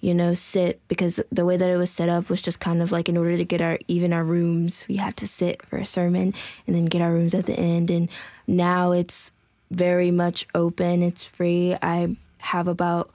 you 0.00 0.14
know, 0.14 0.32
sit 0.32 0.80
because 0.88 1.20
the 1.30 1.44
way 1.44 1.58
that 1.58 1.70
it 1.70 1.76
was 1.76 1.90
set 1.90 2.08
up 2.08 2.30
was 2.30 2.40
just 2.40 2.58
kind 2.58 2.82
of 2.82 2.90
like 2.90 3.10
in 3.10 3.18
order 3.18 3.36
to 3.36 3.44
get 3.44 3.60
our 3.60 3.78
even 3.86 4.14
our 4.14 4.24
rooms, 4.24 4.86
we 4.88 4.96
had 4.96 5.14
to 5.18 5.28
sit 5.28 5.60
for 5.66 5.76
a 5.76 5.84
sermon 5.84 6.32
and 6.66 6.74
then 6.74 6.86
get 6.86 7.02
our 7.02 7.12
rooms 7.12 7.34
at 7.34 7.44
the 7.44 7.52
end. 7.52 7.90
And 7.90 8.08
now 8.46 8.92
it's 8.92 9.30
very 9.70 10.10
much 10.10 10.46
open. 10.54 11.02
It's 11.02 11.22
free. 11.22 11.76
I 11.82 12.16
have 12.38 12.66
about 12.66 13.10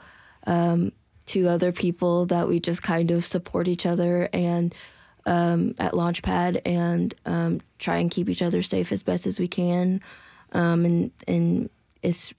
um, 0.45 0.91
two 1.26 1.48
other 1.48 1.72
people 1.72 2.26
that 2.28 2.48
we 2.48 2.60
just 2.60 2.84
kind 2.84 3.12
of 3.12 3.26
support 3.26 3.68
each 3.68 3.86
other 3.86 4.30
and 4.32 4.74
um, 5.26 5.74
at 5.80 5.94
Launchpad 5.94 6.62
and 6.66 7.16
um, 7.26 7.62
try 7.80 7.98
and 7.98 8.12
keep 8.12 8.30
each 8.30 8.42
other 8.42 8.62
safe 8.62 8.92
as 8.92 9.02
best 9.02 9.26
as 9.26 9.40
we 9.40 9.48
can 9.48 10.02
um, 10.52 10.86
and 10.86 11.12
and 11.28 11.70
it's 12.04 12.34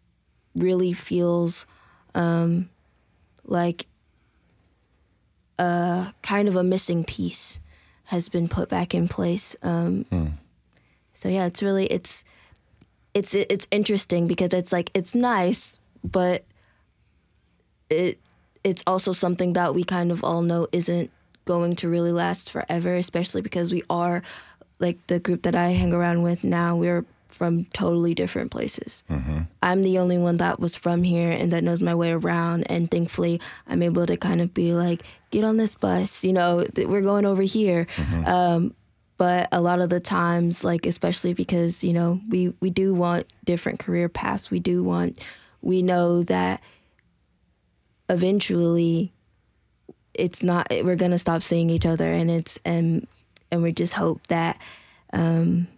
really 0.55 0.92
feels 0.92 1.66
um, 2.14 2.70
like 3.44 3.87
a 5.59 6.12
kind 6.22 6.49
of 6.49 6.57
a 6.57 6.62
missing 6.62 7.05
piece 7.05 7.61
has 8.05 8.29
been 8.29 8.49
put 8.49 8.68
back 8.68 8.94
in 8.94 9.09
place. 9.09 9.57
Um, 9.62 10.07
So 11.12 11.29
yeah, 11.29 11.46
it's 11.46 11.62
really 11.62 11.87
it's 11.87 12.25
it's 13.14 13.35
it's 13.35 13.66
interesting 13.70 14.27
because 14.29 14.53
it's 14.53 14.70
like 14.70 14.90
it's 14.94 15.14
nice, 15.14 15.81
but 16.05 16.44
it 17.88 18.20
it's 18.66 18.83
also 18.85 19.12
something 19.12 19.52
that 19.52 19.74
we 19.76 19.85
kind 19.85 20.11
of 20.11 20.24
all 20.24 20.42
know 20.42 20.66
isn't 20.72 21.11
going 21.44 21.76
to 21.76 21.88
really 21.88 22.11
last 22.11 22.50
forever, 22.50 22.96
especially 22.96 23.40
because 23.40 23.72
we 23.72 23.83
are 23.88 24.22
like 24.81 24.98
the 25.07 25.20
group 25.20 25.42
that 25.42 25.55
I 25.55 25.68
hang 25.68 25.92
around 25.92 26.22
with 26.22 26.42
now. 26.42 26.74
We're 26.74 27.05
from 27.29 27.66
totally 27.66 28.12
different 28.12 28.50
places. 28.50 29.05
I'm 29.62 29.83
the 29.83 29.98
only 29.98 30.18
one 30.18 30.38
that 30.38 30.59
was 30.59 30.74
from 30.74 31.05
here 31.05 31.31
and 31.31 31.52
that 31.52 31.62
knows 31.62 31.81
my 31.81 31.94
way 31.94 32.11
around. 32.11 32.64
And 32.68 32.90
thankfully, 32.90 33.40
I'm 33.68 33.83
able 33.83 34.05
to 34.07 34.16
kind 34.16 34.40
of 34.40 34.52
be 34.52 34.72
like, 34.72 35.02
get 35.31 35.44
on 35.44 35.57
this 35.59 35.76
bus, 35.76 36.24
you 36.24 36.33
know, 36.33 36.64
th- 36.64 36.88
we're 36.88 37.02
going 37.02 37.24
over 37.24 37.42
here. 37.42 37.87
Um, 38.26 38.74
but 39.16 39.48
a 39.52 39.61
lot 39.61 39.81
of 39.81 39.90
the 39.90 40.00
times, 40.00 40.64
like, 40.64 40.87
especially 40.87 41.35
because, 41.35 41.85
you 41.85 41.92
know, 41.92 42.20
we, 42.29 42.52
we 42.61 42.70
do 42.70 42.94
want 42.94 43.26
different 43.44 43.79
career 43.79 44.09
paths. 44.09 44.50
We 44.50 44.59
do 44.59 44.83
want, 44.83 45.18
we 45.62 45.83
know 45.83 46.22
that 46.24 46.61
eventually 48.08 49.12
it's 50.14 50.42
not, 50.42 50.68
we're 50.70 50.96
going 50.96 51.10
to 51.10 51.18
stop 51.18 51.42
seeing 51.42 51.70
each 51.70 51.86
other. 51.86 52.10
And 52.10 52.30
it's, 52.30 52.58
and, 52.64 53.06
and 53.50 53.62
we 53.62 53.72
just 53.72 53.92
hope 53.94 54.26
that, 54.28 54.60
um, 55.12 55.68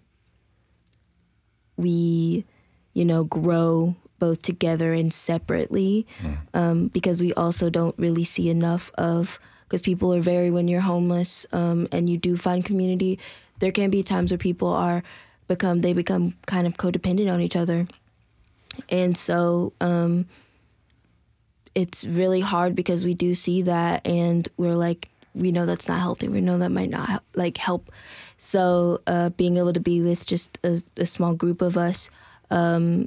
we, 1.77 2.45
you 2.93 3.05
know, 3.05 3.25
grow 3.25 3.95
both 4.19 4.43
together 4.43 4.93
and 4.93 5.13
separately 5.13 6.07
um, 6.55 6.89
because 6.89 7.21
we 7.21 7.33
also 7.35 7.71
don't 7.71 7.95
really 7.99 8.25
see 8.25 8.49
enough 8.51 8.91
of 8.99 9.39
because 9.63 9.83
people 9.83 10.13
are 10.15 10.21
very 10.21 10.51
when 10.51 10.67
you're 10.67 10.81
homeless 10.81 11.47
um, 11.53 11.87
and 11.93 12.09
you 12.11 12.17
do 12.19 12.37
find 12.37 12.65
community 12.65 13.19
there 13.61 13.71
can 13.71 13.91
be 13.91 14.03
times 14.03 14.33
where 14.33 14.39
people 14.39 14.69
are 14.73 15.03
become 15.47 15.83
they 15.83 15.93
become 15.93 16.35
kind 16.47 16.67
of 16.67 16.75
codependent 16.75 17.33
on 17.33 17.41
each 17.41 17.55
other 17.55 17.87
and 18.89 19.17
so 19.17 19.73
um, 19.81 20.27
it's 21.79 22.05
really 22.05 22.41
hard 22.41 22.75
because 22.75 23.05
we 23.05 23.15
do 23.15 23.37
see 23.37 23.63
that 23.63 24.05
and 24.05 24.49
we're 24.57 24.75
like 24.75 25.11
we 25.33 25.53
know 25.53 25.65
that's 25.65 25.87
not 25.87 26.01
healthy. 26.01 26.27
We 26.27 26.41
know 26.41 26.59
that 26.59 26.71
might 26.71 26.91
not 26.91 27.23
like 27.37 27.59
help. 27.59 27.93
So 28.37 29.01
uh, 29.07 29.29
being 29.31 29.57
able 29.57 29.73
to 29.73 29.79
be 29.79 30.01
with 30.01 30.27
just 30.27 30.59
a, 30.65 30.83
a 30.97 31.07
small 31.07 31.35
group 31.35 31.63
of 31.63 31.77
us 31.77 32.11
um, 32.51 33.07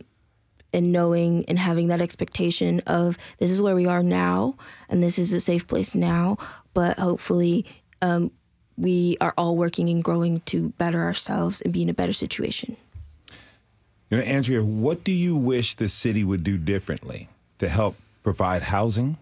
and 0.71 0.93
knowing 0.93 1.43
and 1.49 1.59
having 1.59 1.89
that 1.89 1.99
expectation 1.99 2.79
of 2.87 3.17
this 3.39 3.51
is 3.51 3.61
where 3.61 3.75
we 3.75 3.87
are 3.87 4.03
now 4.03 4.55
and 4.87 5.03
this 5.03 5.19
is 5.19 5.33
a 5.33 5.41
safe 5.41 5.67
place 5.67 5.93
now 5.93 6.37
but 6.73 6.97
hopefully 6.97 7.65
um, 8.01 8.31
we 8.77 9.17
are 9.19 9.33
all 9.37 9.57
working 9.57 9.89
and 9.89 10.01
growing 10.01 10.39
to 10.45 10.69
better 10.77 11.01
ourselves 11.01 11.59
and 11.59 11.73
be 11.73 11.81
in 11.81 11.89
a 11.89 11.93
better 11.93 12.13
situation. 12.13 12.77
You 14.09 14.17
know, 14.19 14.23
Andrea, 14.23 14.63
what 14.63 15.03
do 15.03 15.11
you 15.11 15.35
wish 15.35 15.75
the 15.75 15.89
city 15.89 16.23
would 16.23 16.45
do 16.45 16.57
differently 16.57 17.27
to 17.59 17.67
help 17.67 17.95
provide 18.23 18.63
housing 18.63 19.17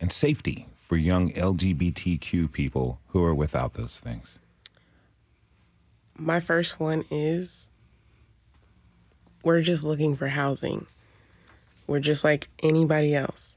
and 0.00 0.12
safety 0.12 0.66
for 0.76 0.96
young 0.96 1.30
LGBTQ 1.30 2.50
people 2.52 2.98
who 3.08 3.22
are 3.22 3.34
without 3.34 3.74
those 3.74 4.00
things? 4.00 4.38
My 6.16 6.40
first 6.40 6.80
one 6.80 7.04
is 7.10 7.70
we're 9.42 9.62
just 9.62 9.84
looking 9.84 10.16
for 10.16 10.28
housing. 10.28 10.86
We're 11.86 12.00
just 12.00 12.24
like 12.24 12.48
anybody 12.62 13.14
else. 13.14 13.56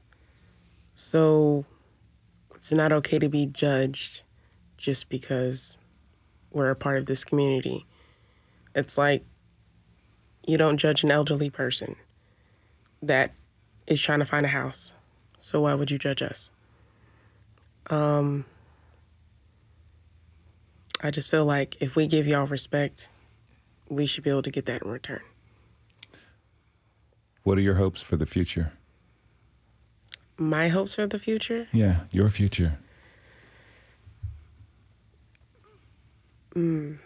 So 0.94 1.64
it's 2.54 2.72
not 2.72 2.92
okay 2.92 3.18
to 3.18 3.28
be 3.28 3.46
judged 3.46 4.22
just 4.76 5.08
because 5.08 5.76
we're 6.52 6.70
a 6.70 6.76
part 6.76 6.98
of 6.98 7.06
this 7.06 7.24
community. 7.24 7.84
It's 8.74 8.96
like 8.96 9.24
you 10.46 10.56
don't 10.56 10.76
judge 10.76 11.02
an 11.04 11.10
elderly 11.10 11.50
person 11.50 11.96
that 13.02 13.32
is 13.86 14.00
trying 14.00 14.20
to 14.20 14.24
find 14.24 14.46
a 14.46 14.50
house. 14.50 14.94
So 15.38 15.62
why 15.62 15.74
would 15.74 15.90
you 15.90 15.98
judge 15.98 16.22
us? 16.22 16.50
Um, 17.90 18.44
I 21.02 21.10
just 21.10 21.30
feel 21.30 21.44
like 21.44 21.80
if 21.82 21.96
we 21.96 22.06
give 22.06 22.26
y'all 22.26 22.46
respect, 22.46 23.10
we 23.88 24.06
should 24.06 24.24
be 24.24 24.30
able 24.30 24.42
to 24.42 24.50
get 24.50 24.66
that 24.66 24.82
in 24.82 24.90
return. 24.90 25.20
What 27.42 27.58
are 27.58 27.60
your 27.60 27.74
hopes 27.74 28.00
for 28.00 28.16
the 28.16 28.26
future? 28.26 28.72
My 30.38 30.68
hopes 30.68 30.94
for 30.94 31.06
the 31.06 31.18
future? 31.18 31.68
Yeah, 31.72 32.00
your 32.10 32.30
future. 32.30 32.78
Mm. 36.56 36.98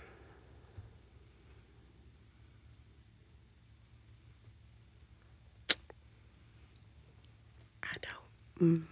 Don't. 8.59 8.87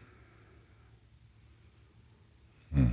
Mm. 2.77 2.93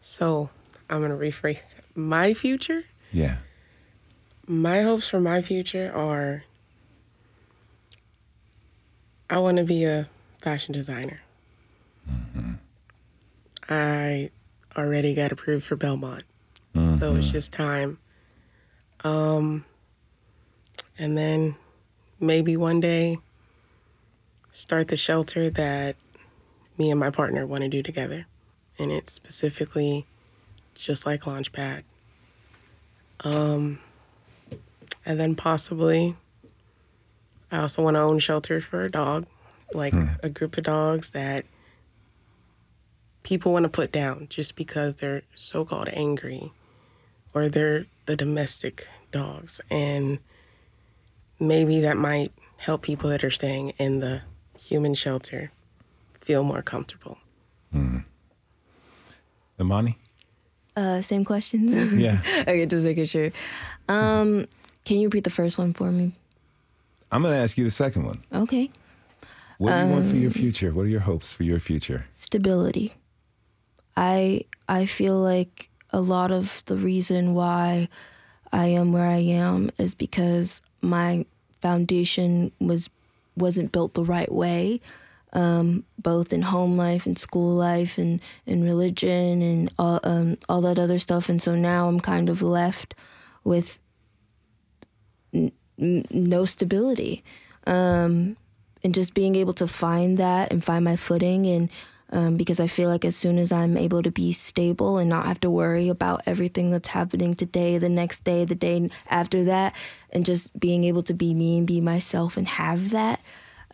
So 0.00 0.50
I'm 0.90 1.00
going 1.00 1.10
to 1.10 1.16
rephrase 1.16 1.74
my 1.94 2.34
future. 2.34 2.84
Yeah. 3.12 3.36
My 4.46 4.82
hopes 4.82 5.08
for 5.08 5.20
my 5.20 5.40
future 5.40 5.92
are 5.94 6.44
I 9.30 9.38
want 9.38 9.56
to 9.56 9.64
be 9.64 9.84
a 9.84 10.08
fashion 10.42 10.72
designer. 10.72 11.20
Hmm. 12.06 12.52
I 13.68 14.30
already 14.76 15.14
got 15.14 15.32
approved 15.32 15.64
for 15.64 15.76
Belmont. 15.76 16.24
Hmm. 16.74 16.90
So 16.98 17.14
it's 17.14 17.30
just 17.30 17.52
time. 17.52 17.98
Um, 19.02 19.64
and 20.98 21.16
then 21.16 21.56
maybe 22.20 22.56
one 22.56 22.80
day 22.80 23.18
start 24.54 24.86
the 24.86 24.96
shelter 24.96 25.50
that 25.50 25.96
me 26.78 26.88
and 26.88 26.98
my 26.98 27.10
partner 27.10 27.44
want 27.44 27.62
to 27.62 27.68
do 27.68 27.82
together. 27.82 28.24
And 28.78 28.92
it's 28.92 29.12
specifically 29.12 30.06
just 30.74 31.04
like 31.04 31.22
Launchpad. 31.22 31.82
Um, 33.24 33.80
and 35.04 35.18
then 35.18 35.34
possibly 35.34 36.16
I 37.50 37.58
also 37.58 37.82
want 37.82 37.96
to 37.96 38.00
own 38.00 38.20
shelter 38.20 38.60
for 38.60 38.84
a 38.84 38.90
dog, 38.90 39.26
like 39.74 39.94
a 40.22 40.28
group 40.28 40.56
of 40.56 40.64
dogs 40.64 41.10
that 41.10 41.44
people 43.24 43.52
want 43.52 43.64
to 43.64 43.68
put 43.68 43.90
down 43.90 44.28
just 44.30 44.54
because 44.54 44.96
they're 44.96 45.22
so 45.34 45.64
called 45.64 45.88
angry 45.92 46.52
or 47.32 47.48
they're 47.48 47.86
the 48.06 48.14
domestic 48.14 48.88
dogs. 49.10 49.60
And 49.68 50.18
maybe 51.40 51.80
that 51.80 51.96
might 51.96 52.32
help 52.56 52.82
people 52.82 53.10
that 53.10 53.24
are 53.24 53.30
staying 53.30 53.70
in 53.78 53.98
the 53.98 54.22
human 54.64 54.94
shelter 54.94 55.50
feel 56.20 56.42
more 56.42 56.62
comfortable. 56.62 57.18
Imani? 59.60 59.98
Uh, 60.76 61.00
same 61.00 61.24
questions. 61.24 61.72
Yeah. 61.94 62.20
okay, 62.40 62.66
just 62.66 62.84
making 62.84 63.04
sure. 63.04 63.30
Um, 63.88 64.46
can 64.84 64.96
you 64.98 65.08
repeat 65.08 65.24
the 65.24 65.30
first 65.30 65.58
one 65.58 65.72
for 65.72 65.92
me? 65.92 66.12
I'm 67.12 67.22
going 67.22 67.34
to 67.34 67.40
ask 67.40 67.56
you 67.56 67.64
the 67.64 67.70
second 67.70 68.04
one. 68.04 68.24
Okay. 68.32 68.70
What 69.58 69.72
do 69.72 69.86
you 69.86 69.92
want 69.92 70.06
for 70.06 70.16
your 70.16 70.32
future? 70.32 70.72
What 70.72 70.82
are 70.82 70.88
your 70.88 71.00
hopes 71.00 71.32
for 71.32 71.44
your 71.44 71.60
future? 71.60 72.06
stability. 72.10 72.94
I 73.96 74.46
I 74.68 74.86
feel 74.86 75.16
like 75.16 75.70
a 75.90 76.00
lot 76.00 76.32
of 76.32 76.62
the 76.66 76.76
reason 76.76 77.34
why 77.34 77.88
I 78.52 78.66
am 78.66 78.92
where 78.92 79.06
I 79.06 79.18
am 79.18 79.70
is 79.78 79.94
because 79.94 80.60
my 80.82 81.24
foundation 81.60 82.50
was 82.58 82.90
wasn't 83.36 83.72
built 83.72 83.94
the 83.94 84.04
right 84.04 84.30
way, 84.30 84.80
um, 85.32 85.84
both 85.98 86.32
in 86.32 86.42
home 86.42 86.76
life 86.76 87.06
and 87.06 87.18
school 87.18 87.54
life 87.54 87.98
and, 87.98 88.20
and 88.46 88.64
religion 88.64 89.42
and 89.42 89.72
all, 89.78 90.00
um, 90.04 90.36
all 90.48 90.60
that 90.60 90.78
other 90.78 90.98
stuff. 90.98 91.28
And 91.28 91.40
so 91.42 91.54
now 91.54 91.88
I'm 91.88 92.00
kind 92.00 92.28
of 92.28 92.42
left 92.42 92.94
with 93.42 93.80
n- 95.32 95.52
n- 95.78 96.06
no 96.10 96.44
stability. 96.44 97.24
Um, 97.66 98.36
and 98.84 98.94
just 98.94 99.14
being 99.14 99.34
able 99.34 99.54
to 99.54 99.66
find 99.66 100.18
that 100.18 100.52
and 100.52 100.62
find 100.62 100.84
my 100.84 100.94
footing 100.94 101.46
and 101.46 101.70
um, 102.10 102.36
because 102.36 102.60
I 102.60 102.66
feel 102.66 102.88
like 102.88 103.04
as 103.04 103.16
soon 103.16 103.38
as 103.38 103.50
I'm 103.50 103.76
able 103.76 104.02
to 104.02 104.10
be 104.10 104.32
stable 104.32 104.98
and 104.98 105.10
not 105.10 105.26
have 105.26 105.40
to 105.40 105.50
worry 105.50 105.88
about 105.88 106.22
everything 106.26 106.70
that's 106.70 106.88
happening 106.88 107.34
today, 107.34 107.78
the 107.78 107.88
next 107.88 108.24
day, 108.24 108.44
the 108.44 108.54
day 108.54 108.90
after 109.08 109.44
that, 109.44 109.74
and 110.10 110.24
just 110.24 110.58
being 110.58 110.84
able 110.84 111.02
to 111.04 111.14
be 111.14 111.34
me 111.34 111.58
and 111.58 111.66
be 111.66 111.80
myself 111.80 112.36
and 112.36 112.46
have 112.46 112.90
that 112.90 113.20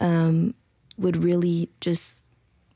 um, 0.01 0.55
would 0.97 1.23
really 1.23 1.69
just 1.81 2.27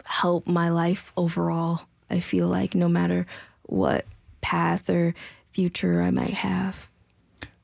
help 0.05 0.47
my 0.47 0.69
life 0.69 1.13
overall. 1.17 1.83
I 2.11 2.21
feel 2.21 2.49
like 2.49 2.75
no 2.75 2.89
matter 2.89 3.27
what 3.63 4.07
path 4.41 4.91
or 4.91 5.15
future 5.51 6.03
I 6.03 6.11
might 6.11 6.35
have. 6.35 6.89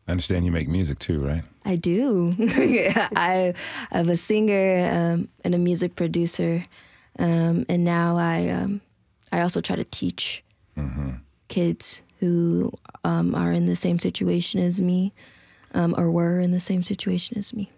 I 0.08 0.12
understand 0.12 0.44
you 0.44 0.52
make 0.52 0.68
music 0.68 0.98
too, 0.98 1.20
right? 1.20 1.42
I 1.64 1.76
do. 1.76 2.34
I, 2.40 3.54
I'm 3.92 4.08
a 4.08 4.16
singer 4.16 4.90
um, 4.92 5.28
and 5.44 5.54
a 5.54 5.58
music 5.58 5.94
producer, 5.94 6.64
um, 7.20 7.66
and 7.68 7.84
now 7.84 8.16
I 8.16 8.48
um, 8.48 8.80
I 9.30 9.42
also 9.42 9.60
try 9.60 9.76
to 9.76 9.84
teach 9.84 10.42
kids 11.48 12.00
who 12.18 12.72
um, 13.04 13.34
are 13.34 13.52
in 13.52 13.66
the 13.66 13.76
same 13.76 13.98
situation 13.98 14.60
as 14.60 14.80
me, 14.80 15.12
um, 15.74 15.94
or 15.98 16.10
were 16.10 16.40
in 16.40 16.52
the 16.52 16.60
same 16.60 16.82
situation 16.82 17.36
as 17.36 17.52
me. 17.52 17.70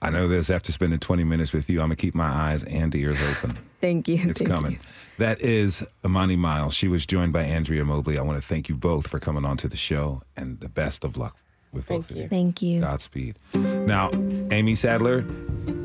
I 0.00 0.10
know 0.10 0.26
this 0.26 0.50
after 0.50 0.72
spending 0.72 0.98
20 0.98 1.22
minutes 1.24 1.52
with 1.52 1.70
you. 1.70 1.80
I'm 1.80 1.88
going 1.88 1.96
to 1.96 2.00
keep 2.00 2.14
my 2.14 2.26
eyes 2.26 2.64
and 2.64 2.94
ears 2.94 3.18
open. 3.30 3.56
Thank 3.80 4.08
you. 4.08 4.18
It's 4.28 4.38
Thank 4.38 4.50
coming. 4.50 4.72
you. 4.72 4.78
That 5.18 5.40
is 5.40 5.86
Imani 6.04 6.36
Miles. 6.36 6.74
She 6.74 6.88
was 6.88 7.06
joined 7.06 7.32
by 7.32 7.42
Andrea 7.42 7.84
Mobley. 7.84 8.18
I 8.18 8.22
want 8.22 8.40
to 8.40 8.46
thank 8.46 8.68
you 8.68 8.76
both 8.76 9.08
for 9.08 9.18
coming 9.18 9.44
on 9.44 9.56
to 9.58 9.68
the 9.68 9.76
show 9.76 10.22
and 10.36 10.58
the 10.60 10.68
best 10.68 11.04
of 11.04 11.16
luck 11.16 11.36
with 11.72 11.86
both 11.86 12.10
of 12.10 12.16
you. 12.16 12.28
Thank 12.28 12.62
you. 12.62 12.80
Godspeed. 12.80 13.36
Now, 13.54 14.10
Amiee 14.10 14.76
Sadler 14.76 15.18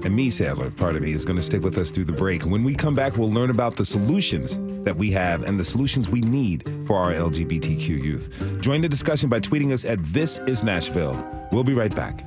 and 0.04 0.16
me, 0.16 0.30
Sadler, 0.30 0.70
part 0.72 0.96
of 0.96 1.02
me, 1.02 1.12
is 1.12 1.26
going 1.26 1.36
to 1.36 1.42
stick 1.42 1.64
with 1.64 1.78
us 1.78 1.92
through 1.92 2.06
the 2.06 2.14
break. 2.14 2.44
When 2.44 2.64
we 2.64 2.76
come 2.76 2.96
back, 2.96 3.18
we'll 3.18 3.32
learn 3.32 3.50
about 3.50 3.76
the 3.76 3.86
solutions 3.86 4.58
that 4.86 4.96
we 4.96 5.12
have 5.12 5.44
and 5.44 5.60
the 5.60 5.64
solutions 5.64 6.10
we 6.10 6.22
need 6.22 6.64
for 6.86 6.98
our 6.98 7.14
LGBTQ 7.14 7.88
youth. 7.88 8.62
Join 8.62 8.82
the 8.82 8.90
discussion 8.90 9.30
by 9.30 9.40
tweeting 9.40 9.74
us 9.74 9.86
at 9.86 10.02
This 10.04 10.40
Is 10.48 10.64
Nashville. 10.64 11.16
We'll 11.52 11.64
be 11.64 11.74
right 11.74 11.94
back. 11.94 12.24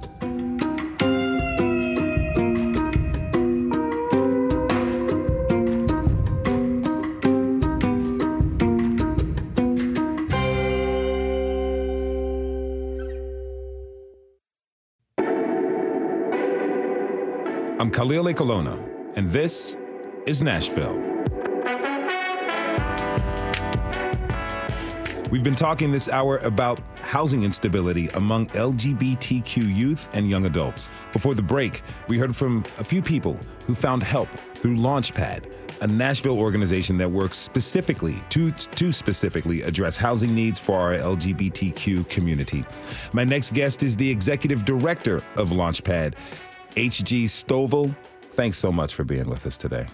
Khalil 18.01 18.33
Ekulona, 18.33 18.83
and 19.17 19.29
this 19.29 19.77
is 20.27 20.41
Nashville. 20.41 20.97
We've 25.31 25.45
been 25.45 25.55
talking 25.55 25.93
this 25.93 26.09
hour 26.09 26.39
about 26.39 26.81
housing 27.03 27.43
instability 27.43 28.09
among 28.15 28.47
LGBTQ 28.47 29.77
youth 29.77 30.09
and 30.15 30.31
young 30.31 30.47
adults. 30.47 30.89
Before 31.13 31.35
the 31.35 31.43
break, 31.43 31.83
we 32.09 32.17
heard 32.17 32.35
from 32.35 32.65
a 32.79 32.85
few 32.85 33.03
people 33.03 33.39
who 33.67 33.75
found 33.75 34.03
help 34.03 34.31
through 34.55 34.77
Launchpad, 34.77 35.53
a 35.83 35.87
Nashville 35.87 36.39
organization 36.39 36.97
that 36.97 37.11
works 37.11 37.37
specifically 37.37 38.17
to, 38.31 38.51
to 38.51 38.93
specifically 38.93 39.61
address 39.61 39.99
housing 39.99 40.35
needs 40.35 40.59
for 40.59 40.79
our 40.79 40.95
LGBTQ 40.95 42.09
community. 42.09 42.65
My 43.13 43.25
next 43.25 43.53
guest 43.53 43.83
is 43.83 43.95
the 43.95 44.09
executive 44.11 44.65
director 44.65 45.17
of 45.37 45.51
Launchpad, 45.51 46.15
H.G. 46.77 47.27
Stovall. 47.27 47.95
Thanks 48.33 48.59
so 48.59 48.71
much 48.73 48.95
for 48.95 49.05
being 49.05 49.29
with 49.29 49.47
us 49.47 49.57
today. 49.57 49.87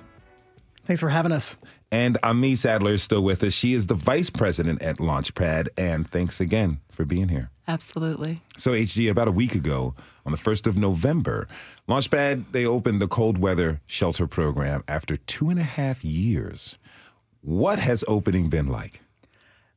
Thanks 0.87 1.01
for 1.01 1.09
having 1.09 1.33
us. 1.33 1.57
And 1.91 2.17
Amiee 2.23 2.57
Sadler 2.57 2.93
is 2.93 3.03
still 3.03 3.23
with 3.23 3.43
us. 3.43 3.53
She 3.53 3.75
is 3.75 3.87
the 3.87 3.95
vice 3.95 4.31
president 4.31 4.83
at 4.83 4.99
Launchpad. 4.99 5.69
And 5.77 6.09
thanks 6.09 6.41
again 6.41 6.81
for 6.91 7.05
being 7.05 7.29
here. 7.29 7.51
Absolutely. 7.67 8.43
So, 8.57 8.71
HG, 8.71 9.11
about 9.11 9.27
a 9.27 9.33
week 9.33 9.57
ago, 9.57 9.95
on 10.25 10.31
the 10.31 10.39
1st 10.39 10.69
of 10.69 10.77
November, 10.77 11.49
Launchpad, 11.89 12.53
they 12.53 12.65
opened 12.65 13.03
the 13.03 13.09
cold 13.09 13.39
weather 13.39 13.81
shelter 13.87 14.29
program 14.29 14.85
after 14.87 15.17
two 15.17 15.51
and 15.51 15.59
a 15.59 15.65
half 15.65 16.05
years. 16.05 16.79
What 17.41 17.81
has 17.81 18.05
opening 18.07 18.49
been 18.49 18.69
like? 18.69 19.01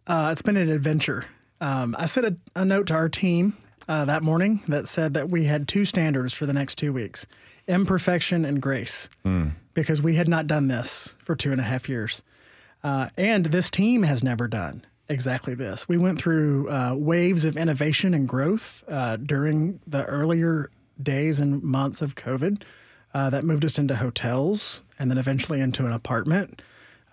Uh, 0.05 0.29
it's 0.31 0.43
been 0.43 0.57
an 0.57 0.69
adventure. 0.69 1.25
Um, 1.61 1.95
I 1.97 2.05
sent 2.05 2.27
a, 2.27 2.37
a 2.55 2.65
note 2.65 2.87
to 2.87 2.93
our 2.93 3.09
team 3.09 3.57
uh, 3.89 4.05
that 4.05 4.23
morning 4.23 4.61
that 4.67 4.87
said 4.87 5.15
that 5.15 5.29
we 5.29 5.43
had 5.43 5.67
two 5.67 5.83
standards 5.83 6.33
for 6.33 6.45
the 6.45 6.53
next 6.53 6.77
two 6.77 6.93
weeks 6.93 7.27
imperfection 7.67 8.45
and 8.45 8.61
grace. 8.61 9.09
because 9.73 10.01
we 10.01 10.15
had 10.15 10.27
not 10.27 10.47
done 10.47 10.67
this 10.67 11.15
for 11.23 11.35
two 11.35 11.51
and 11.51 11.61
a 11.61 11.63
half 11.63 11.87
years. 11.87 12.23
Uh, 12.83 13.09
and 13.17 13.45
this 13.47 13.69
team 13.69 14.03
has 14.03 14.23
never 14.23 14.47
done 14.47 14.85
exactly 15.07 15.53
this. 15.53 15.87
We 15.87 15.97
went 15.97 16.19
through 16.19 16.69
uh, 16.69 16.95
waves 16.95 17.45
of 17.45 17.55
innovation 17.57 18.13
and 18.13 18.27
growth 18.27 18.83
uh, 18.87 19.17
during 19.17 19.79
the 19.87 20.03
earlier 20.05 20.71
days 21.01 21.39
and 21.39 21.61
months 21.63 22.01
of 22.01 22.15
COVID 22.15 22.63
uh, 23.13 23.29
that 23.29 23.43
moved 23.43 23.63
us 23.65 23.77
into 23.77 23.95
hotels 23.95 24.83
and 24.97 25.09
then 25.09 25.17
eventually 25.17 25.61
into 25.61 25.85
an 25.85 25.91
apartment 25.91 26.61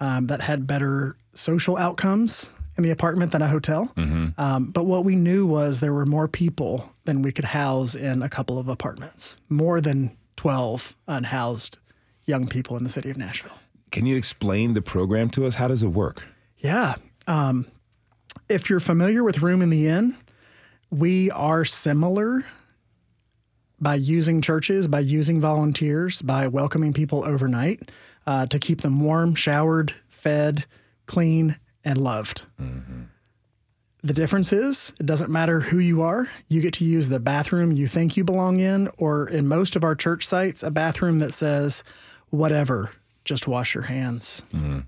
um, 0.00 0.26
that 0.26 0.40
had 0.40 0.66
better 0.66 1.16
social 1.34 1.76
outcomes 1.76 2.52
in 2.76 2.82
the 2.82 2.90
apartment 2.90 3.32
than 3.32 3.42
a 3.42 3.48
hotel. 3.48 3.92
Um, 3.96 4.70
but 4.70 4.84
what 4.84 5.04
we 5.04 5.16
knew 5.16 5.46
was 5.46 5.80
there 5.80 5.92
were 5.92 6.06
more 6.06 6.28
people 6.28 6.92
than 7.04 7.22
we 7.22 7.32
could 7.32 7.44
house 7.46 7.94
in 7.94 8.22
a 8.22 8.28
couple 8.28 8.58
of 8.58 8.68
apartments, 8.68 9.38
more 9.48 9.80
than 9.80 10.16
12 10.36 10.94
unhoused 11.08 11.78
young 12.26 12.46
people 12.46 12.76
in 12.76 12.84
the 12.84 12.90
city 12.90 13.10
of 13.10 13.16
Nashville. 13.16 13.58
Can 13.90 14.04
you 14.04 14.16
explain 14.16 14.74
the 14.74 14.82
program 14.82 15.30
to 15.30 15.46
us? 15.46 15.54
How 15.54 15.68
does 15.68 15.82
it 15.82 15.88
work? 15.88 16.24
Yeah. 16.58 16.96
Um, 17.26 17.66
if 18.48 18.68
you're 18.68 18.80
familiar 18.80 19.24
with 19.24 19.40
Room 19.40 19.62
in 19.62 19.70
the 19.70 19.88
Inn, 19.88 20.16
we 20.90 21.30
are 21.30 21.64
similar 21.64 22.44
by 23.80 23.94
using 23.94 24.40
churches, 24.40 24.88
by 24.88 25.00
using 25.00 25.40
volunteers, 25.40 26.22
by 26.22 26.46
welcoming 26.46 26.92
people 26.92 27.24
overnight 27.24 27.90
uh, 28.26 28.46
to 28.46 28.58
keep 28.58 28.80
them 28.80 29.00
warm, 29.00 29.34
showered, 29.34 29.94
fed, 30.08 30.64
clean, 31.06 31.58
and 31.86 31.96
loved. 31.96 32.42
Mm-hmm. 32.60 33.04
The 34.02 34.12
difference 34.12 34.52
is 34.52 34.92
it 35.00 35.06
doesn't 35.06 35.30
matter 35.30 35.60
who 35.60 35.78
you 35.78 36.02
are, 36.02 36.28
you 36.48 36.60
get 36.60 36.74
to 36.74 36.84
use 36.84 37.08
the 37.08 37.18
bathroom 37.18 37.72
you 37.72 37.88
think 37.88 38.16
you 38.16 38.24
belong 38.24 38.60
in, 38.60 38.90
or 38.98 39.28
in 39.28 39.48
most 39.48 39.74
of 39.74 39.84
our 39.84 39.94
church 39.94 40.26
sites, 40.26 40.62
a 40.62 40.70
bathroom 40.70 41.18
that 41.20 41.32
says, 41.32 41.82
whatever, 42.30 42.90
just 43.24 43.48
wash 43.48 43.74
your 43.74 43.84
hands 43.84 44.44
mm-hmm. 44.52 44.80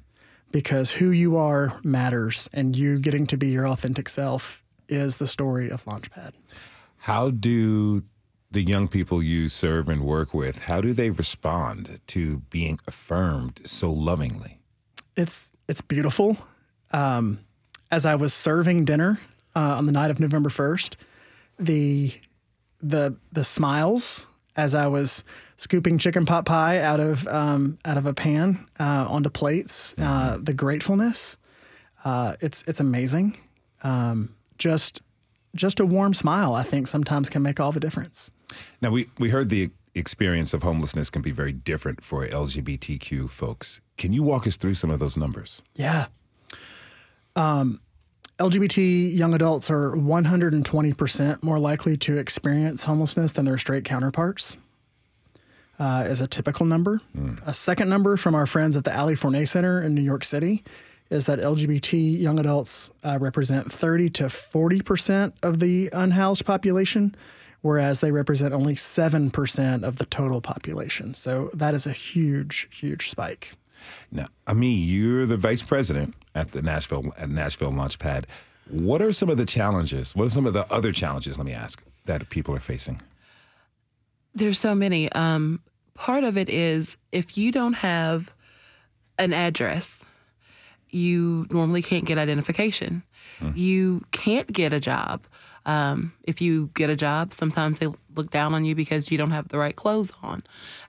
because 0.53 0.91
who 0.91 1.11
you 1.11 1.37
are 1.37 1.73
matters 1.83 2.51
and 2.53 2.77
you 2.77 2.99
getting 2.99 3.27
to 3.29 3.37
be 3.37 3.49
your 3.49 3.67
authentic 3.67 4.09
self 4.09 4.63
is 4.89 5.17
the 5.17 5.27
story 5.27 5.71
of 5.71 5.85
Launchpad. 5.85 6.33
How 6.99 7.31
do 7.31 8.03
the 8.51 8.63
young 8.63 8.89
people 8.89 9.23
you 9.23 9.49
serve 9.49 9.89
and 9.89 10.03
work 10.03 10.33
with, 10.33 10.65
how 10.65 10.81
do 10.81 10.93
they 10.93 11.11
respond 11.11 12.01
to 12.09 12.39
being 12.51 12.79
affirmed 12.87 13.61
so 13.65 13.93
lovingly? 13.93 14.61
It's 15.17 15.53
it's 15.69 15.81
beautiful. 15.81 16.39
Um, 16.91 17.41
as 17.91 18.05
I 18.05 18.15
was 18.15 18.35
serving 18.35 18.85
dinner 18.85 19.21
uh, 19.55 19.77
on 19.79 19.87
the 19.87 19.93
night 19.93 20.11
of 20.11 20.21
November 20.21 20.51
first, 20.51 20.97
the 21.59 22.13
the 22.81 23.17
the 23.33 23.45
smiles 23.45 24.27
as 24.57 24.75
I 24.75 24.89
was 24.89 25.25
scooping 25.57 25.99
chicken 25.99 26.27
pot 26.27 26.45
pie 26.45 26.81
out 26.81 27.01
of 27.01 27.27
um, 27.29 27.79
out 27.85 27.97
of 27.97 28.07
a 28.07 28.15
pan 28.15 28.67
uh, 28.79 29.07
onto 29.09 29.31
plates, 29.31 29.95
uh, 29.99 30.39
the 30.41 30.53
gratefulness, 30.53 31.37
uh, 32.05 32.37
it's 32.41 32.65
it's 32.67 32.81
amazing. 32.81 33.37
Um, 33.83 34.35
just 34.59 35.01
just 35.55 35.81
a 35.81 35.87
warm 35.87 36.15
smile, 36.15 36.55
I 36.55 36.63
think, 36.63 36.87
sometimes 36.87 37.31
can 37.31 37.43
make 37.43 37.61
all 37.61 37.73
the 37.73 37.81
difference. 37.81 38.31
Now, 38.81 38.91
we, 38.91 39.07
we 39.19 39.31
heard 39.31 39.49
the 39.49 39.71
experience 39.95 40.55
of 40.55 40.63
homelessness 40.63 41.11
can 41.11 41.23
be 41.23 41.31
very 41.31 41.53
different 41.53 42.03
for 42.03 42.27
LGBTQ 42.27 43.31
folks. 43.31 43.81
Can 43.97 44.13
you 44.13 44.23
walk 44.23 44.47
us 44.47 44.57
through 44.57 44.75
some 44.75 44.91
of 44.91 44.99
those 44.99 45.17
numbers? 45.17 45.63
Yeah. 45.75 46.07
Um, 47.39 47.81
LGBT 48.41 49.17
young 49.17 49.33
adults 49.33 49.71
are 49.71 49.93
120% 49.93 51.43
more 51.43 51.59
likely 51.59 51.97
to 51.99 52.19
experience 52.19 52.83
homelessness 52.83 53.33
than 53.33 53.45
their 53.45 53.59
straight 53.59 53.85
counterparts, 53.85 54.57
uh, 55.79 56.05
is 56.09 56.21
a 56.21 56.27
typical 56.27 56.67
number. 56.67 57.01
A 57.47 57.55
second 57.55 57.89
number 57.89 58.17
from 58.17 58.35
our 58.35 58.45
friends 58.45 58.77
at 58.77 58.83
the 58.83 58.97
Ali 58.97 59.15
Forney 59.15 59.45
Center 59.45 59.81
in 59.81 59.95
New 59.95 60.03
York 60.03 60.25
City 60.25 60.65
is 61.11 61.27
that 61.27 61.39
LGBT 61.39 62.21
young 62.21 62.41
adults 62.41 62.91
uh, 63.05 63.19
represent 63.21 63.73
30 63.73 64.11
to 64.11 64.25
40% 64.25 65.33
of 65.43 65.61
the 65.61 65.89
unhoused 65.93 66.45
population, 66.45 67.15
whereas 67.63 68.01
they 68.01 68.11
represent 68.11 68.53
only 68.53 68.75
7% 68.75 69.83
of 69.85 69.99
the 69.99 70.07
total 70.07 70.41
population. 70.41 71.15
So 71.15 71.51
that 71.55 71.73
is 71.73 71.87
a 71.87 71.93
huge, 71.93 72.69
huge 72.73 73.11
spike. 73.11 73.55
Now, 74.11 74.27
Amiee, 74.47 74.87
you're 74.87 75.27
the 75.27 75.37
vice 75.37 75.63
president 75.63 76.15
at 76.35 76.53
the 76.53 76.63
Nashville 76.63 77.13
at 77.19 77.29
Nashville 77.29 77.73
Launchpad. 77.73 78.25
What 78.71 79.01
are 79.01 79.13
some 79.13 79.31
of 79.31 79.39
the 79.39 79.47
challenges? 79.47 80.15
What 80.15 80.27
are 80.27 80.31
some 80.31 80.47
of 80.47 80.53
the 80.53 80.71
other 80.73 80.93
challenges? 80.93 81.39
Let 81.39 81.47
me 81.47 81.53
ask 81.53 81.83
that 82.05 82.29
people 82.29 82.55
are 82.55 82.61
facing. 82.61 83.01
There's 84.35 84.59
so 84.59 84.75
many. 84.75 85.11
Um, 85.13 85.61
part 85.95 86.25
of 86.25 86.37
it 86.37 86.49
is 86.49 86.97
if 87.13 87.37
you 87.39 87.51
don't 87.53 87.75
have 87.75 88.33
an 89.19 89.33
address, 89.33 90.05
you 90.91 91.47
normally 91.51 91.83
can't 91.83 92.05
get 92.05 92.19
identification. 92.19 93.03
You 93.55 94.03
can't 94.11 94.51
get 94.51 94.73
a 94.73 94.81
job. 94.81 95.25
Um, 95.69 96.15
if 96.25 96.41
you 96.41 96.71
get 96.75 96.89
a 96.89 96.97
job, 96.97 97.35
sometimes 97.35 97.79
they 97.79 97.89
look 98.17 98.31
down 98.31 98.55
on 98.55 98.65
you 98.65 98.75
because 98.75 99.13
you 99.13 99.19
don't 99.19 99.33
have 99.33 99.49
the 99.49 99.59
right 99.59 99.77
clothes 99.77 100.11
on. 100.23 100.43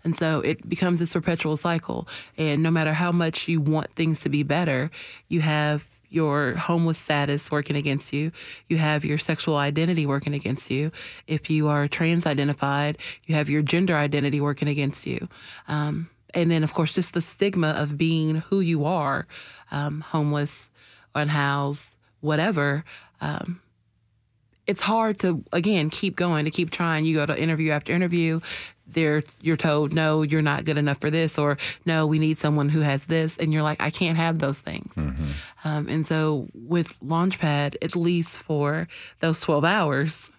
And 0.06 0.16
so 0.16 0.40
it 0.40 0.68
becomes 0.68 1.00
this 1.00 1.12
perpetual 1.12 1.58
cycle. 1.58 2.08
And 2.38 2.64
no 2.64 2.72
matter 2.72 2.94
how 2.94 3.12
much 3.12 3.50
you 3.50 3.60
want 3.60 3.92
things 3.92 4.22
to 4.22 4.30
be 4.30 4.42
better, 4.42 4.90
you 5.28 5.42
have 5.42 5.86
your 6.10 6.56
homeless 6.56 6.98
status 6.98 7.52
working 7.52 7.76
against 7.76 8.14
you. 8.14 8.32
You 8.70 8.78
have 8.78 9.04
your 9.04 9.18
sexual 9.18 9.58
identity 9.58 10.06
working 10.06 10.34
against 10.34 10.72
you. 10.72 10.92
If 11.28 11.50
you 11.50 11.68
are 11.68 11.90
trans 11.90 12.26
identified, 12.26 12.98
you 13.26 13.36
have 13.36 13.50
your 13.50 13.62
gender 13.62 13.98
identity 13.98 14.40
working 14.40 14.70
against 14.70 15.06
you. 15.06 15.28
Um, 15.68 16.10
and 16.34 16.50
then, 16.50 16.64
of 16.64 16.74
course, 16.74 16.96
just 16.96 17.14
the 17.14 17.22
stigma 17.22 17.72
of 17.72 17.98
being 17.98 18.38
who 18.38 18.62
you 18.62 18.86
are 18.86 19.28
um, 19.72 20.00
homeless, 20.02 20.72
unhoused, 21.16 21.98
whatever. 22.22 22.86
Um, 23.20 23.62
it's 24.70 24.82
hard 24.82 25.18
to 25.18 25.44
again 25.52 25.90
keep 25.90 26.16
going 26.16 26.46
to 26.46 26.52
keep 26.52 26.70
trying. 26.70 27.04
You 27.04 27.16
go 27.16 27.26
to 27.26 27.42
interview 27.42 27.72
after 27.72 27.92
interview 27.92 28.40
there 28.92 29.24
you're 29.42 29.58
told 29.58 29.94
no 29.94 30.24
you're 30.24 30.42
not 30.42 30.66
good 30.66 30.78
enough 30.78 31.00
for 31.00 31.10
this 31.12 31.38
or 31.38 31.58
no 31.86 32.08
we 32.08 32.18
need 32.18 32.40
someone 32.40 32.70
who 32.70 32.82
has 32.82 33.06
this 33.06 33.38
and 33.38 33.54
you're 33.54 33.62
like 33.62 33.80
i 33.82 33.90
can't 33.92 34.18
have 34.18 34.40
those 34.40 34.62
things. 34.62 34.98
Um, 35.64 35.88
and 35.88 36.06
so 36.06 36.48
with 36.54 37.00
launchpad 37.00 37.76
at 37.82 37.96
least 37.96 38.42
for 38.42 38.88
those 39.20 39.42
12 39.42 39.66
hours 39.66 40.32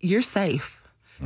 you're 0.00 0.22
safe. 0.22 0.80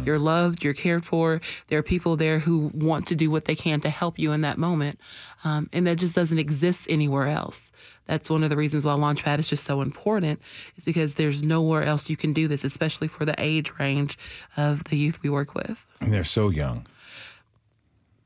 You're 0.05 0.19
loved 0.19 0.63
you're 0.63 0.75
cared 0.75 1.05
for. 1.05 1.41
There 1.69 1.79
are 1.79 1.83
people 1.83 2.17
there 2.17 2.39
who 2.39 2.71
want 2.75 3.07
to 3.09 3.17
do 3.17 3.31
what 3.31 3.47
they 3.47 3.57
can 3.57 3.81
to 3.81 3.91
help 3.91 4.19
you 4.19 4.33
in 4.33 4.43
that 4.43 4.57
moment 4.57 5.01
um, 5.45 5.69
and 5.73 5.87
that 5.87 5.97
just 5.97 6.15
doesn't 6.15 6.39
exist 6.39 6.87
anywhere 6.91 7.27
else 7.29 7.71
that's 8.07 8.31
one 8.31 8.43
of 8.43 8.51
the 8.51 8.57
reasons 8.57 8.85
why 8.85 8.93
launchpad 8.93 9.39
is 9.39 9.49
just 9.49 9.65
so 9.65 9.81
important 9.81 10.41
is 10.77 10.85
because 10.85 11.15
there's 11.17 11.43
nowhere 11.43 11.83
else 11.85 12.09
you 12.11 12.17
can 12.17 12.33
do 12.33 12.49
this 12.49 12.65
especially 12.65 13.09
for 13.09 13.25
the 13.25 13.35
age 13.39 13.73
range 13.79 14.19
of 14.57 14.85
the 14.85 14.97
youth 14.97 15.23
we 15.23 15.31
work 15.31 15.55
with 15.55 15.87
And 16.01 16.13
they're 16.13 16.25
so 16.25 16.49
young. 16.49 16.87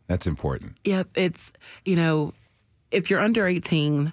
That's 0.09 0.27
important. 0.27 0.77
Yep, 0.85 1.09
it's 1.15 1.53
you 1.85 1.97
know, 1.97 2.35
if 2.91 3.09
you're 3.09 3.21
under 3.21 3.47
18, 3.47 4.13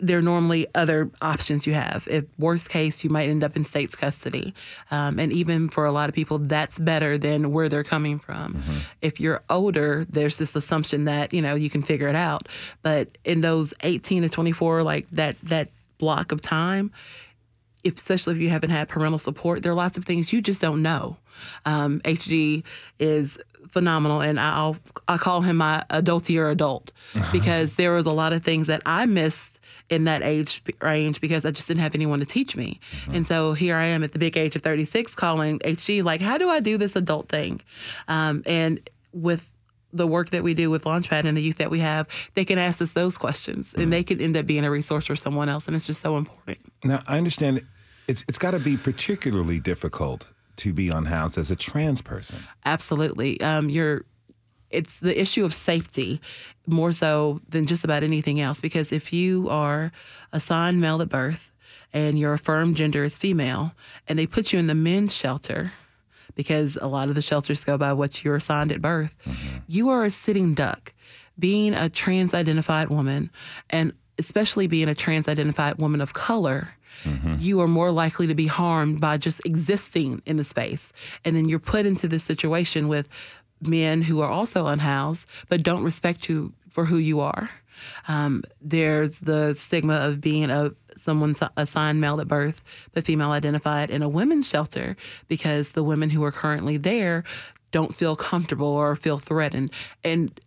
there 0.00 0.18
are 0.18 0.22
normally 0.22 0.66
other 0.74 1.10
options 1.20 1.66
you 1.66 1.74
have. 1.74 2.06
If 2.10 2.24
worst 2.38 2.70
case, 2.70 3.04
you 3.04 3.10
might 3.10 3.28
end 3.28 3.44
up 3.44 3.56
in 3.56 3.64
state's 3.64 3.94
custody, 3.94 4.54
um, 4.90 5.18
and 5.18 5.32
even 5.32 5.68
for 5.68 5.84
a 5.84 5.92
lot 5.92 6.08
of 6.08 6.14
people, 6.14 6.38
that's 6.38 6.78
better 6.78 7.18
than 7.18 7.52
where 7.52 7.68
they're 7.68 7.84
coming 7.84 8.18
from. 8.18 8.62
If 9.02 9.20
you're 9.20 9.42
older, 9.48 10.06
there's 10.08 10.38
this 10.38 10.56
assumption 10.56 11.04
that 11.04 11.32
you 11.32 11.42
know 11.42 11.54
you 11.54 11.70
can 11.70 11.82
figure 11.82 12.08
it 12.08 12.16
out. 12.16 12.48
But 12.82 13.18
in 13.24 13.40
those 13.40 13.74
18 13.82 14.22
to 14.22 14.28
24, 14.28 14.82
like 14.82 15.10
that 15.10 15.40
that 15.42 15.68
block 15.98 16.32
of 16.32 16.40
time, 16.40 16.90
if, 17.84 17.96
especially 17.96 18.34
if 18.34 18.40
you 18.40 18.50
haven't 18.50 18.70
had 18.70 18.88
parental 18.88 19.18
support, 19.18 19.62
there 19.62 19.72
are 19.72 19.76
lots 19.76 19.96
of 19.96 20.04
things 20.04 20.32
you 20.32 20.42
just 20.42 20.60
don't 20.60 20.82
know. 20.82 21.16
Um, 21.64 22.00
HG 22.00 22.64
is 22.98 23.38
phenomenal, 23.68 24.20
and 24.20 24.38
I'll 24.38 24.76
I 25.08 25.16
call 25.16 25.42
him 25.42 25.58
my 25.58 25.84
adultier 25.90 26.50
adult 26.50 26.92
because 27.32 27.76
there 27.76 27.94
was 27.94 28.06
a 28.06 28.12
lot 28.12 28.32
of 28.32 28.42
things 28.42 28.66
that 28.66 28.82
I 28.84 29.06
missed 29.06 29.59
in 29.90 30.04
that 30.04 30.22
age 30.22 30.62
range 30.80 31.20
because 31.20 31.44
I 31.44 31.50
just 31.50 31.68
didn't 31.68 31.80
have 31.80 31.94
anyone 31.94 32.20
to 32.20 32.26
teach 32.26 32.56
me. 32.56 32.80
And 33.12 33.26
so 33.26 33.52
here 33.52 33.76
I 33.76 33.86
am 33.86 34.02
at 34.04 34.12
the 34.12 34.18
big 34.18 34.36
age 34.36 34.56
of 34.56 34.62
36 34.62 35.14
calling 35.14 35.58
HG 35.58 36.04
like, 36.04 36.20
how 36.20 36.38
do 36.38 36.48
I 36.48 36.60
do 36.60 36.78
this 36.78 36.96
adult 36.96 37.28
thing? 37.28 37.60
Um, 38.08 38.42
and 38.46 38.88
with 39.12 39.52
the 39.92 40.06
work 40.06 40.30
that 40.30 40.44
we 40.44 40.54
do 40.54 40.70
with 40.70 40.84
Launchpad 40.84 41.24
and 41.24 41.36
the 41.36 41.42
youth 41.42 41.58
that 41.58 41.70
we 41.70 41.80
have, 41.80 42.06
they 42.34 42.44
can 42.44 42.58
ask 42.58 42.80
us 42.80 42.92
those 42.92 43.18
questions 43.18 43.74
and 43.74 43.92
they 43.92 44.04
could 44.04 44.20
end 44.20 44.36
up 44.36 44.46
being 44.46 44.64
a 44.64 44.70
resource 44.70 45.06
for 45.06 45.16
someone 45.16 45.48
else. 45.48 45.66
And 45.66 45.74
it's 45.74 45.86
just 45.86 46.00
so 46.00 46.16
important. 46.16 46.58
Now, 46.84 47.02
I 47.08 47.18
understand 47.18 47.62
it's 48.06 48.24
it's 48.28 48.38
got 48.38 48.52
to 48.52 48.60
be 48.60 48.76
particularly 48.76 49.58
difficult 49.58 50.30
to 50.56 50.72
be 50.72 50.88
unhoused 50.88 51.38
as 51.38 51.50
a 51.50 51.56
trans 51.56 52.02
person. 52.02 52.38
Absolutely. 52.64 53.40
Um, 53.40 53.70
you're 53.70 54.04
it's 54.70 55.00
the 55.00 55.20
issue 55.20 55.44
of 55.44 55.52
safety 55.52 56.20
more 56.66 56.92
so 56.92 57.40
than 57.48 57.66
just 57.66 57.84
about 57.84 58.02
anything 58.02 58.40
else 58.40 58.60
because 58.60 58.92
if 58.92 59.12
you 59.12 59.48
are 59.48 59.92
assigned 60.32 60.80
male 60.80 61.02
at 61.02 61.08
birth 61.08 61.50
and 61.92 62.18
your 62.18 62.32
affirmed 62.32 62.76
gender 62.76 63.04
is 63.04 63.18
female 63.18 63.72
and 64.08 64.18
they 64.18 64.26
put 64.26 64.52
you 64.52 64.58
in 64.58 64.66
the 64.66 64.74
men's 64.74 65.14
shelter 65.14 65.72
because 66.34 66.78
a 66.80 66.86
lot 66.86 67.08
of 67.08 67.14
the 67.14 67.22
shelters 67.22 67.64
go 67.64 67.76
by 67.76 67.92
what 67.92 68.24
you're 68.24 68.36
assigned 68.36 68.72
at 68.72 68.80
birth 68.80 69.16
mm-hmm. 69.24 69.58
you 69.66 69.88
are 69.88 70.04
a 70.04 70.10
sitting 70.10 70.54
duck. 70.54 70.94
Being 71.38 71.72
a 71.72 71.88
trans 71.88 72.34
identified 72.34 72.90
woman 72.90 73.30
and 73.70 73.94
especially 74.18 74.66
being 74.66 74.88
a 74.88 74.94
trans 74.94 75.26
identified 75.26 75.78
woman 75.78 76.02
of 76.02 76.12
color, 76.12 76.74
mm-hmm. 77.02 77.36
you 77.38 77.60
are 77.62 77.66
more 77.66 77.90
likely 77.90 78.26
to 78.26 78.34
be 78.34 78.46
harmed 78.46 79.00
by 79.00 79.16
just 79.16 79.40
existing 79.46 80.20
in 80.26 80.36
the 80.36 80.44
space. 80.44 80.92
And 81.24 81.34
then 81.34 81.48
you're 81.48 81.58
put 81.58 81.86
into 81.86 82.06
this 82.06 82.22
situation 82.22 82.88
with 82.88 83.08
men 83.60 84.02
who 84.02 84.20
are 84.20 84.30
also 84.30 84.66
unhoused 84.66 85.26
but 85.48 85.62
don't 85.62 85.82
respect 85.84 86.28
you 86.28 86.52
for 86.68 86.84
who 86.86 86.96
you 86.96 87.20
are. 87.20 87.50
Um, 88.08 88.44
there's 88.60 89.20
the 89.20 89.54
stigma 89.54 89.94
of 89.94 90.20
being 90.20 90.50
a 90.50 90.72
someone 90.96 91.34
assigned 91.56 92.00
male 92.00 92.20
at 92.20 92.28
birth 92.28 92.60
but 92.92 93.04
female 93.04 93.30
identified 93.30 93.88
in 93.90 94.02
a 94.02 94.08
women's 94.08 94.46
shelter 94.46 94.96
because 95.28 95.72
the 95.72 95.82
women 95.82 96.10
who 96.10 96.22
are 96.24 96.32
currently 96.32 96.76
there 96.76 97.24
don't 97.70 97.94
feel 97.94 98.16
comfortable 98.16 98.66
or 98.66 98.96
feel 98.96 99.16
threatened. 99.18 99.72
And 100.04 100.38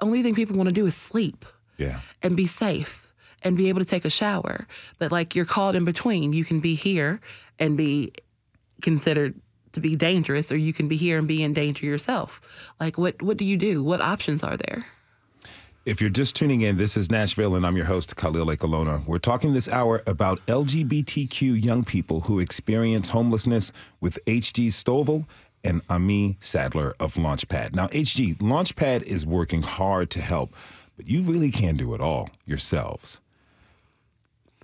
only 0.00 0.22
thing 0.22 0.34
people 0.34 0.56
want 0.56 0.68
to 0.68 0.74
do 0.74 0.86
is 0.86 0.94
sleep 0.94 1.44
Yeah. 1.78 2.00
and 2.22 2.36
be 2.36 2.46
safe 2.46 3.12
and 3.42 3.56
be 3.56 3.68
able 3.68 3.80
to 3.80 3.86
take 3.86 4.04
a 4.04 4.10
shower. 4.10 4.66
But 4.98 5.10
like 5.10 5.34
you're 5.34 5.44
caught 5.46 5.74
in 5.74 5.84
between. 5.84 6.32
You 6.32 6.44
can 6.44 6.60
be 6.60 6.74
here 6.74 7.20
and 7.58 7.76
be 7.76 8.12
considered 8.82 9.40
to 9.76 9.80
be 9.80 9.94
dangerous, 9.94 10.50
or 10.50 10.56
you 10.56 10.72
can 10.72 10.88
be 10.88 10.96
here 10.96 11.18
and 11.18 11.28
be 11.28 11.42
in 11.42 11.52
danger 11.52 11.86
yourself. 11.86 12.40
Like 12.80 12.98
what 12.98 13.22
what 13.22 13.36
do 13.36 13.44
you 13.44 13.56
do? 13.56 13.84
What 13.84 14.00
options 14.00 14.42
are 14.42 14.56
there? 14.56 14.86
If 15.84 16.00
you're 16.00 16.10
just 16.10 16.34
tuning 16.34 16.62
in, 16.62 16.78
this 16.78 16.96
is 16.96 17.12
Nashville, 17.12 17.54
and 17.54 17.64
I'm 17.64 17.76
your 17.76 17.86
host, 17.86 18.16
Khalil 18.16 18.46
Ekulona. 18.46 19.06
We're 19.06 19.18
talking 19.18 19.52
this 19.52 19.68
hour 19.68 20.02
about 20.08 20.44
LGBTQ 20.46 21.62
young 21.62 21.84
people 21.84 22.22
who 22.22 22.40
experience 22.40 23.08
homelessness 23.08 23.70
with 24.00 24.18
HG 24.26 24.68
Stovall 24.68 25.26
and 25.62 25.86
Amiee 25.86 26.36
Sadler 26.40 26.94
of 26.98 27.14
Launchpad. 27.14 27.74
Now, 27.74 27.86
HG, 27.88 28.38
Launchpad 28.38 29.04
is 29.04 29.24
working 29.24 29.62
hard 29.62 30.10
to 30.10 30.20
help, 30.20 30.56
but 30.96 31.06
you 31.06 31.22
really 31.22 31.52
can't 31.52 31.78
do 31.78 31.94
it 31.94 32.00
all 32.00 32.30
yourselves. 32.46 33.20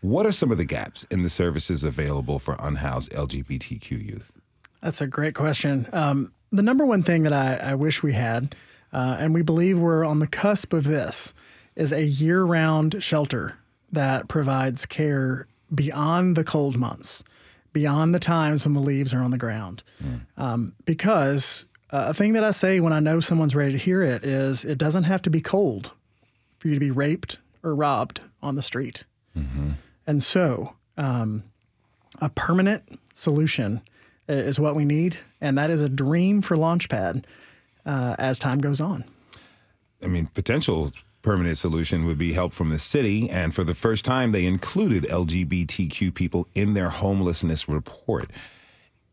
What 0.00 0.26
are 0.26 0.32
some 0.32 0.50
of 0.50 0.58
the 0.58 0.64
gaps 0.64 1.04
in 1.04 1.22
the 1.22 1.28
services 1.28 1.84
available 1.84 2.40
for 2.40 2.56
unhoused 2.58 3.12
LGBTQ 3.12 3.90
youth? 4.04 4.41
That's 4.82 5.00
a 5.00 5.06
great 5.06 5.34
question. 5.34 5.88
Um, 5.92 6.32
the 6.50 6.62
number 6.62 6.84
one 6.84 7.02
thing 7.02 7.22
that 7.22 7.32
I, 7.32 7.56
I 7.56 7.74
wish 7.74 8.02
we 8.02 8.12
had, 8.12 8.54
uh, 8.92 9.16
and 9.18 9.32
we 9.32 9.42
believe 9.42 9.78
we're 9.78 10.04
on 10.04 10.18
the 10.18 10.26
cusp 10.26 10.72
of 10.72 10.84
this, 10.84 11.32
is 11.76 11.92
a 11.92 12.04
year 12.04 12.42
round 12.44 13.02
shelter 13.02 13.56
that 13.92 14.28
provides 14.28 14.84
care 14.84 15.46
beyond 15.74 16.36
the 16.36 16.44
cold 16.44 16.76
months, 16.76 17.24
beyond 17.72 18.14
the 18.14 18.18
times 18.18 18.66
when 18.66 18.74
the 18.74 18.80
leaves 18.80 19.14
are 19.14 19.22
on 19.22 19.30
the 19.30 19.38
ground. 19.38 19.82
Um, 20.36 20.74
because 20.84 21.64
uh, 21.90 22.06
a 22.08 22.14
thing 22.14 22.34
that 22.34 22.44
I 22.44 22.50
say 22.50 22.80
when 22.80 22.92
I 22.92 23.00
know 23.00 23.20
someone's 23.20 23.54
ready 23.54 23.72
to 23.72 23.78
hear 23.78 24.02
it 24.02 24.24
is 24.24 24.64
it 24.64 24.76
doesn't 24.78 25.04
have 25.04 25.22
to 25.22 25.30
be 25.30 25.40
cold 25.40 25.92
for 26.58 26.68
you 26.68 26.74
to 26.74 26.80
be 26.80 26.90
raped 26.90 27.38
or 27.62 27.74
robbed 27.74 28.20
on 28.42 28.56
the 28.56 28.62
street. 28.62 29.04
And 30.06 30.22
so, 30.22 30.74
um, 30.98 31.44
a 32.20 32.28
permanent 32.28 33.00
solution 33.14 33.80
is 34.28 34.60
what 34.60 34.74
we 34.74 34.84
need, 34.84 35.16
and 35.40 35.58
that 35.58 35.70
is 35.70 35.82
a 35.82 35.88
dream 35.88 36.42
for 36.42 36.56
Launchpad 36.56 37.24
uh, 37.86 38.16
as 38.18 38.38
time 38.38 38.60
goes 38.60 38.80
on. 38.80 39.04
I 40.02 40.06
mean, 40.06 40.26
potential 40.34 40.92
permanent 41.22 41.56
solution 41.56 42.04
would 42.04 42.18
be 42.18 42.32
help 42.32 42.52
from 42.52 42.70
the 42.70 42.78
city. 42.78 43.30
And 43.30 43.54
for 43.54 43.64
the 43.64 43.74
first 43.74 44.04
time, 44.04 44.32
they 44.32 44.44
included 44.44 45.04
LGBTQ 45.04 46.12
people 46.14 46.48
in 46.54 46.74
their 46.74 46.90
homelessness 46.90 47.68
report. 47.68 48.30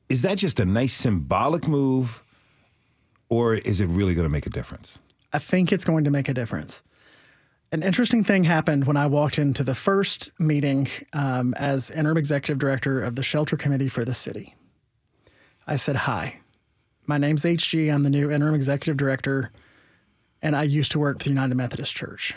Is 0.09 0.23
that 0.23 0.39
just 0.39 0.59
a 0.59 0.65
nice 0.65 0.93
symbolic 0.93 1.67
move, 1.67 2.23
or 3.29 3.53
is 3.53 3.79
it 3.79 3.85
really 3.87 4.15
going 4.15 4.25
to 4.25 4.29
make 4.29 4.47
a 4.47 4.49
difference? 4.49 4.97
I 5.31 5.37
think 5.37 5.71
it's 5.71 5.85
going 5.85 6.03
to 6.05 6.11
make 6.11 6.27
a 6.27 6.33
difference. 6.33 6.83
An 7.71 7.83
interesting 7.83 8.23
thing 8.23 8.45
happened 8.45 8.85
when 8.85 8.97
I 8.97 9.05
walked 9.05 9.37
into 9.37 9.63
the 9.63 9.75
first 9.75 10.31
meeting 10.39 10.87
um, 11.13 11.53
as 11.53 11.91
interim 11.91 12.17
executive 12.17 12.57
director 12.57 12.99
of 12.99 13.15
the 13.15 13.21
shelter 13.21 13.55
committee 13.55 13.87
for 13.87 14.03
the 14.03 14.15
city. 14.15 14.55
I 15.69 15.75
said, 15.75 15.95
Hi, 15.95 16.39
my 17.05 17.17
name's 17.17 17.43
HG. 17.43 17.93
I'm 17.93 18.03
the 18.03 18.09
new 18.09 18.31
interim 18.31 18.55
executive 18.55 18.97
director, 18.97 19.51
and 20.41 20.55
I 20.55 20.63
used 20.63 20.91
to 20.93 20.99
work 20.99 21.19
for 21.19 21.25
the 21.25 21.29
United 21.29 21.55
Methodist 21.55 21.95
Church. 21.95 22.33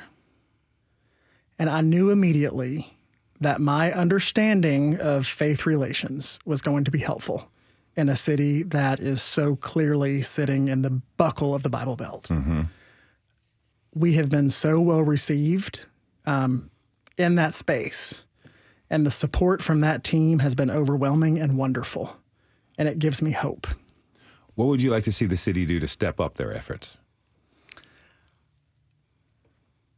And 1.59 1.71
I 1.71 1.81
knew 1.81 2.11
immediately 2.11 2.97
that 3.41 3.61
my 3.61 3.93
understanding 3.93 5.01
of 5.01 5.27
faith 5.27 5.67
relations 5.67 6.39
was 6.45 6.63
going 6.63 6.85
to 6.85 6.91
be 6.91 6.99
helpful 6.99 7.49
in 7.97 8.09
a 8.09 8.17
city 8.17 8.63
that 8.65 9.01
is 9.01 9.23
so 9.23 9.57
clearly 9.57 10.23
sitting 10.23 10.69
in 10.69 10.83
the 10.83 11.01
buckle 11.17 11.55
of 11.55 11.63
the 11.63 11.71
Bible 11.71 11.97
Belt 11.97 12.31
we 13.95 14.15
have 14.15 14.29
been 14.29 14.51
so 14.51 14.81
well 14.81 15.03
received 15.03 15.87
um, 16.27 16.71
in 17.19 17.35
that 17.37 17.55
space. 17.55 18.27
And 18.91 19.07
the 19.07 19.11
support 19.11 19.63
from 19.63 19.81
that 19.81 20.05
team 20.05 20.41
has 20.41 20.55
been 20.55 20.71
overwhelming 20.71 21.39
and 21.39 21.57
wonderful. 21.57 22.17
And 22.79 22.89
it 22.89 22.99
gives 22.99 23.21
me 23.23 23.33
hope. 23.33 23.67
What 24.55 24.67
would 24.67 24.83
you 24.83 24.91
like 24.91 25.05
to 25.05 25.13
see 25.13 25.27
the 25.27 25.37
city 25.37 25.65
do 25.67 25.81
to 25.81 25.89
step 25.89 26.21
up 26.21 26.35
their 26.35 26.53
efforts? 26.55 26.99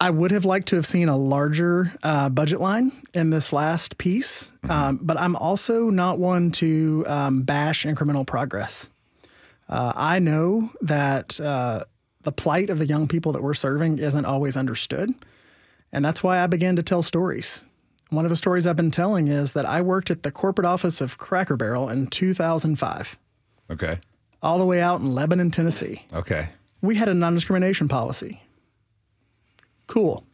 I 0.01 0.11
would 0.11 0.33
have 0.33 0.45
liked 0.45 0.69
to 0.69 0.77
have 0.77 0.87
seen 0.87 1.09
a 1.09 1.17
larger 1.17 1.93
uh, 2.03 2.29
budget 2.29 2.61
line 2.61 2.93
in 3.15 3.31
this 3.31 3.53
last 3.53 3.97
piece, 3.97 4.51
um, 4.69 4.99
but 5.01 5.19
I'm 5.19 5.35
also 5.37 5.89
not 5.89 6.19
one 6.19 6.51
to 6.53 7.05
um, 7.07 7.43
bash 7.43 7.87
incremental 7.87 8.27
progress. 8.27 8.91
Uh, 9.69 9.93
I 9.97 10.19
know 10.19 10.71
that 10.83 11.41
uh, 11.41 11.85
the 12.23 12.33
plight 12.33 12.71
of 12.71 12.79
the 12.79 12.87
young 12.87 13.09
people 13.09 13.33
that 13.33 13.43
we're 13.43 13.55
serving 13.55 13.99
isn't 13.99 14.25
always 14.27 14.57
understood, 14.57 15.11
and 15.91 16.05
that's 16.05 16.23
why 16.23 16.41
I 16.41 16.49
began 16.49 16.77
to 16.77 16.83
tell 16.83 17.03
stories. 17.03 17.63
One 18.11 18.25
of 18.25 18.31
the 18.31 18.37
stories 18.37 18.67
I've 18.67 18.77
been 18.77 18.91
telling 18.91 19.29
is 19.29 19.53
that 19.53 19.67
I 19.69 19.81
worked 19.81 20.11
at 20.11 20.23
the 20.23 20.31
corporate 20.31 20.67
office 20.67 21.01
of 21.01 21.19
Cracker 21.19 21.57
Barrel 21.57 21.89
in 21.89 22.07
2005, 22.07 23.17
Okay. 23.71 23.99
all 24.43 24.59
the 24.59 24.65
way 24.67 24.81
out 24.81 25.01
in 25.01 25.15
Lebanon, 25.15 25.51
Tennessee. 25.51 26.03
Okay. 26.13 26.51
we 26.83 26.97
had 26.97 27.09
a 27.09 27.15
non 27.15 27.35
discrimination 27.35 27.89
policy. 27.89 28.43
Cool. 29.87 30.25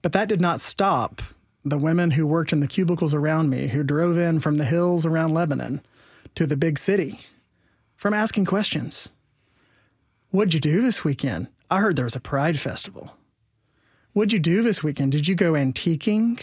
But 0.00 0.12
that 0.12 0.28
did 0.28 0.40
not 0.40 0.60
stop 0.60 1.20
the 1.64 1.78
women 1.78 2.12
who 2.12 2.26
worked 2.26 2.52
in 2.52 2.60
the 2.60 2.66
cubicles 2.66 3.14
around 3.14 3.48
me, 3.50 3.68
who 3.68 3.82
drove 3.84 4.16
in 4.18 4.40
from 4.40 4.56
the 4.56 4.64
hills 4.64 5.06
around 5.06 5.32
Lebanon 5.34 5.80
to 6.34 6.46
the 6.46 6.56
big 6.56 6.78
city, 6.78 7.20
from 7.94 8.12
asking 8.14 8.46
questions. 8.46 9.12
What'd 10.30 10.54
you 10.54 10.60
do 10.60 10.80
this 10.82 11.04
weekend? 11.04 11.46
I 11.70 11.78
heard 11.80 11.94
there 11.94 12.04
was 12.06 12.16
a 12.16 12.20
pride 12.20 12.58
festival. 12.58 13.14
What'd 14.12 14.32
you 14.32 14.38
do 14.38 14.62
this 14.62 14.82
weekend? 14.82 15.12
Did 15.12 15.26
you 15.28 15.34
go 15.34 15.52
antiquing? 15.52 16.40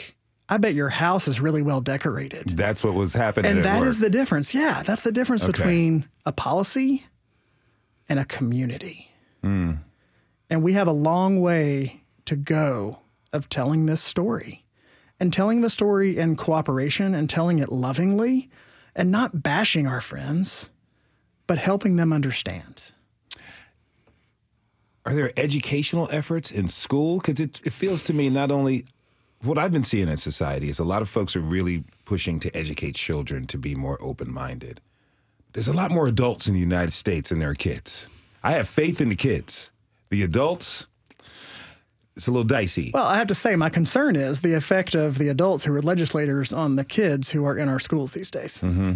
I 0.48 0.58
bet 0.58 0.74
your 0.74 0.90
house 0.90 1.28
is 1.28 1.40
really 1.40 1.62
well 1.62 1.82
decorated. 1.82 2.50
That's 2.58 2.84
what 2.84 2.96
was 2.96 3.14
happening. 3.14 3.52
And 3.52 3.60
at 3.60 3.64
that 3.64 3.80
work. 3.82 3.90
is 3.90 4.00
the 4.00 4.10
difference. 4.10 4.54
Yeah, 4.56 4.82
that's 4.84 5.02
the 5.04 5.12
difference 5.12 5.44
Okay. 5.44 5.52
between 5.52 6.10
a 6.26 6.32
policy 6.32 7.06
and 8.08 8.18
a 8.20 8.26
community. 8.26 9.12
Hmm. 9.44 9.74
And 10.50 10.64
we 10.64 10.74
have 10.74 10.88
a 10.88 10.92
long 10.92 11.40
way 11.40 12.02
to 12.26 12.36
go 12.36 13.00
of 13.32 13.48
telling 13.50 13.86
this 13.86 14.02
story 14.02 14.66
and 15.20 15.32
telling 15.32 15.62
the 15.62 15.70
story 15.70 16.18
in 16.18 16.36
cooperation 16.36 17.14
and 17.14 17.30
telling 17.30 17.60
it 17.60 17.72
lovingly 17.72 18.50
and 18.96 19.12
not 19.12 19.44
bashing 19.44 19.86
our 19.86 20.02
friends, 20.02 20.72
but 21.46 21.60
helping 21.60 21.98
them 21.98 22.12
understand. 22.12 22.82
Are 25.06 25.14
there 25.14 25.32
educational 25.38 26.08
efforts 26.12 26.52
in 26.52 26.68
school? 26.68 27.18
Because 27.18 27.40
it, 27.40 27.62
it 27.64 27.74
feels 27.74 28.04
to 28.04 28.14
me 28.14 28.30
not 28.30 28.52
only 28.52 28.86
what 29.42 29.58
I've 29.58 29.72
been 29.72 29.84
seeing 29.84 30.08
in 30.10 30.18
society 30.18 30.70
is 30.70 30.80
a 30.80 30.84
lot 30.84 31.02
of 31.02 31.10
folks 31.10 31.36
are 31.36 31.42
really 31.42 31.84
pushing 32.06 32.40
to 32.42 32.56
educate 32.56 32.96
children 32.96 33.46
to 33.48 33.58
be 33.58 33.76
more 33.76 33.98
open 34.02 34.32
minded. 34.32 34.82
There's 35.54 35.68
a 35.68 35.74
lot 35.74 35.92
more 35.92 36.08
adults 36.08 36.48
in 36.48 36.54
the 36.54 36.60
United 36.60 36.92
States 36.92 37.30
than 37.30 37.40
there 37.40 37.50
are 37.50 37.56
kids. 37.56 38.08
I 38.44 38.52
have 38.52 38.68
faith 38.68 39.02
in 39.02 39.10
the 39.10 39.16
kids. 39.16 39.72
The 40.10 40.24
adults, 40.24 40.88
it's 42.16 42.28
a 42.28 42.32
little 42.32 42.44
dicey. 42.44 42.92
Well, 42.94 43.06
I 43.06 43.18
have 43.18 43.28
to 43.28 43.36
say, 43.36 43.56
my 43.56 43.70
concern 43.70 44.16
is 44.16 44.42
the 44.42 44.54
effect 44.54 44.96
of 44.96 45.18
the 45.18 45.30
adults 45.30 45.64
who 45.64 45.74
are 45.74 45.82
legislators 45.82 46.54
on 46.54 46.76
the 46.76 46.84
kids 46.84 47.30
who 47.30 47.46
are 47.46 47.58
in 47.58 47.70
our 47.70 47.80
schools 47.80 48.12
these 48.12 48.30
days. 48.30 48.62
Mm-hmm. 48.62 48.96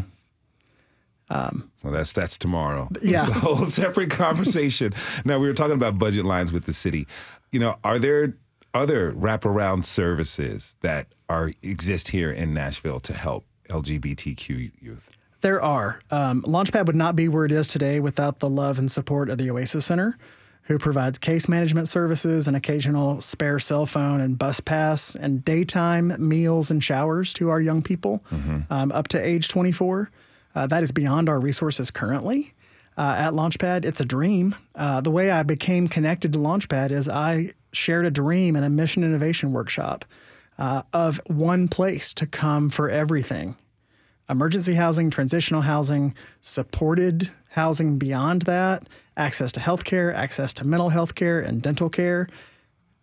Well, 1.83 1.93
that's 1.93 2.13
that's 2.13 2.37
tomorrow. 2.37 2.89
Yeah. 3.01 3.25
it's 3.27 3.35
a 3.35 3.39
whole 3.39 3.65
separate 3.67 4.09
conversation. 4.11 4.93
now 5.25 5.39
we 5.39 5.47
were 5.47 5.53
talking 5.53 5.73
about 5.75 5.97
budget 5.97 6.25
lines 6.25 6.51
with 6.53 6.65
the 6.65 6.73
city. 6.73 7.07
You 7.51 7.59
know, 7.59 7.75
are 7.83 7.99
there 7.99 8.35
other 8.73 9.11
wraparound 9.13 9.85
services 9.85 10.75
that 10.81 11.07
are 11.29 11.51
exist 11.61 12.07
here 12.09 12.31
in 12.31 12.53
Nashville 12.53 12.99
to 13.01 13.13
help 13.13 13.45
LGBTQ 13.69 14.71
youth? 14.81 15.09
There 15.41 15.61
are. 15.61 16.01
Um, 16.09 16.41
Launchpad 16.43 16.85
would 16.85 16.95
not 16.95 17.15
be 17.15 17.27
where 17.27 17.45
it 17.45 17.51
is 17.51 17.67
today 17.67 17.99
without 17.99 18.39
the 18.39 18.49
love 18.49 18.79
and 18.79 18.89
support 18.89 19.29
of 19.29 19.37
the 19.37 19.51
Oasis 19.51 19.85
Center, 19.85 20.17
who 20.63 20.77
provides 20.79 21.19
case 21.19 21.49
management 21.49 21.89
services, 21.89 22.47
an 22.47 22.55
occasional 22.55 23.19
spare 23.19 23.59
cell 23.59 23.85
phone 23.85 24.21
and 24.21 24.39
bus 24.39 24.61
pass, 24.61 25.15
and 25.15 25.43
daytime 25.43 26.15
meals 26.17 26.71
and 26.71 26.81
showers 26.83 27.33
to 27.33 27.49
our 27.49 27.59
young 27.59 27.81
people 27.81 28.23
um, 28.69 28.91
up 28.93 29.09
to 29.09 29.19
age 29.21 29.49
24. 29.49 30.09
Uh, 30.55 30.67
that 30.67 30.83
is 30.83 30.91
beyond 30.91 31.29
our 31.29 31.39
resources 31.39 31.91
currently. 31.91 32.53
uh, 32.97 33.15
at 33.17 33.33
Launchpad. 33.33 33.85
It's 33.85 33.99
a 34.01 34.05
dream. 34.05 34.55
Uh, 34.75 35.01
the 35.01 35.11
way 35.11 35.31
I 35.31 35.43
became 35.43 35.87
connected 35.87 36.33
to 36.33 36.39
Launchpad 36.39 36.91
is 36.91 37.09
I 37.09 37.53
shared 37.71 38.05
a 38.05 38.11
dream 38.11 38.55
in 38.55 38.63
a 38.63 38.69
mission 38.69 39.03
innovation 39.03 39.51
workshop 39.51 40.05
uh, 40.59 40.83
of 40.93 41.19
one 41.27 41.67
place 41.67 42.13
to 42.15 42.27
come 42.27 42.69
for 42.69 42.89
everything 42.89 43.55
emergency 44.29 44.73
housing, 44.75 45.09
transitional 45.09 45.61
housing, 45.61 46.15
supported 46.39 47.29
housing 47.49 47.97
beyond 47.99 48.43
that, 48.43 48.87
access 49.17 49.51
to 49.51 49.59
healthcare, 49.59 50.13
access 50.15 50.53
to 50.53 50.63
mental 50.65 50.89
health 50.89 51.13
care 51.13 51.39
and 51.41 51.61
dental 51.61 51.89
care, 51.89 52.27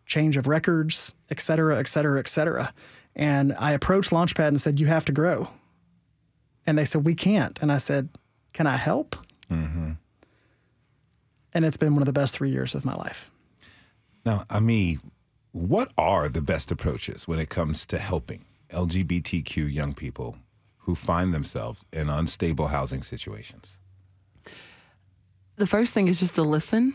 change 0.07 0.37
of 0.39 0.49
records, 0.49 1.15
et 1.31 1.41
cetera, 1.41 1.79
et 1.79 1.87
cetera, 1.89 2.19
et 2.19 2.27
cetera. 2.27 2.73
And 3.15 3.55
I 3.59 3.73
approached 3.73 4.11
Launchpad 4.11 4.49
and 4.49 4.61
said, 4.61 4.81
You 4.81 4.87
have 4.87 5.05
to 5.05 5.13
grow. 5.13 5.49
And 6.71 6.79
they 6.79 6.85
said, 6.85 7.05
We 7.05 7.17
can't. 7.17 7.59
And 7.61 7.73
I 7.73 7.79
said, 7.79 8.11
Can 8.53 8.69
I 8.69 8.77
help? 8.77 9.17
Mm-hmm. 9.51 9.93
And 11.53 11.65
it's 11.65 11.77
been 11.77 11.95
one 11.95 12.03
of 12.03 12.07
the 12.07 12.13
best 12.13 12.33
three 12.33 12.53
years 12.53 12.77
of 12.77 12.85
my 12.85 12.95
life. 12.95 13.29
Now, 14.25 14.45
Amiee, 14.51 15.01
what 15.51 15.91
are 15.99 16.29
the 16.29 16.41
best 16.41 16.71
approaches 16.71 17.27
when 17.27 17.41
it 17.41 17.49
comes 17.49 17.85
to 17.87 17.99
helping 17.99 18.45
LGBTQ 18.69 19.73
young 19.73 19.95
people 19.95 20.37
who 20.79 20.95
find 20.95 21.35
themselves 21.35 21.85
in 21.93 22.09
unstable 22.09 22.69
housing 22.69 23.03
situations? 23.03 23.81
The 25.57 25.67
first 25.67 25.93
thing 25.93 26.07
is 26.07 26.21
just 26.21 26.37
to 26.37 26.43
listen. 26.43 26.95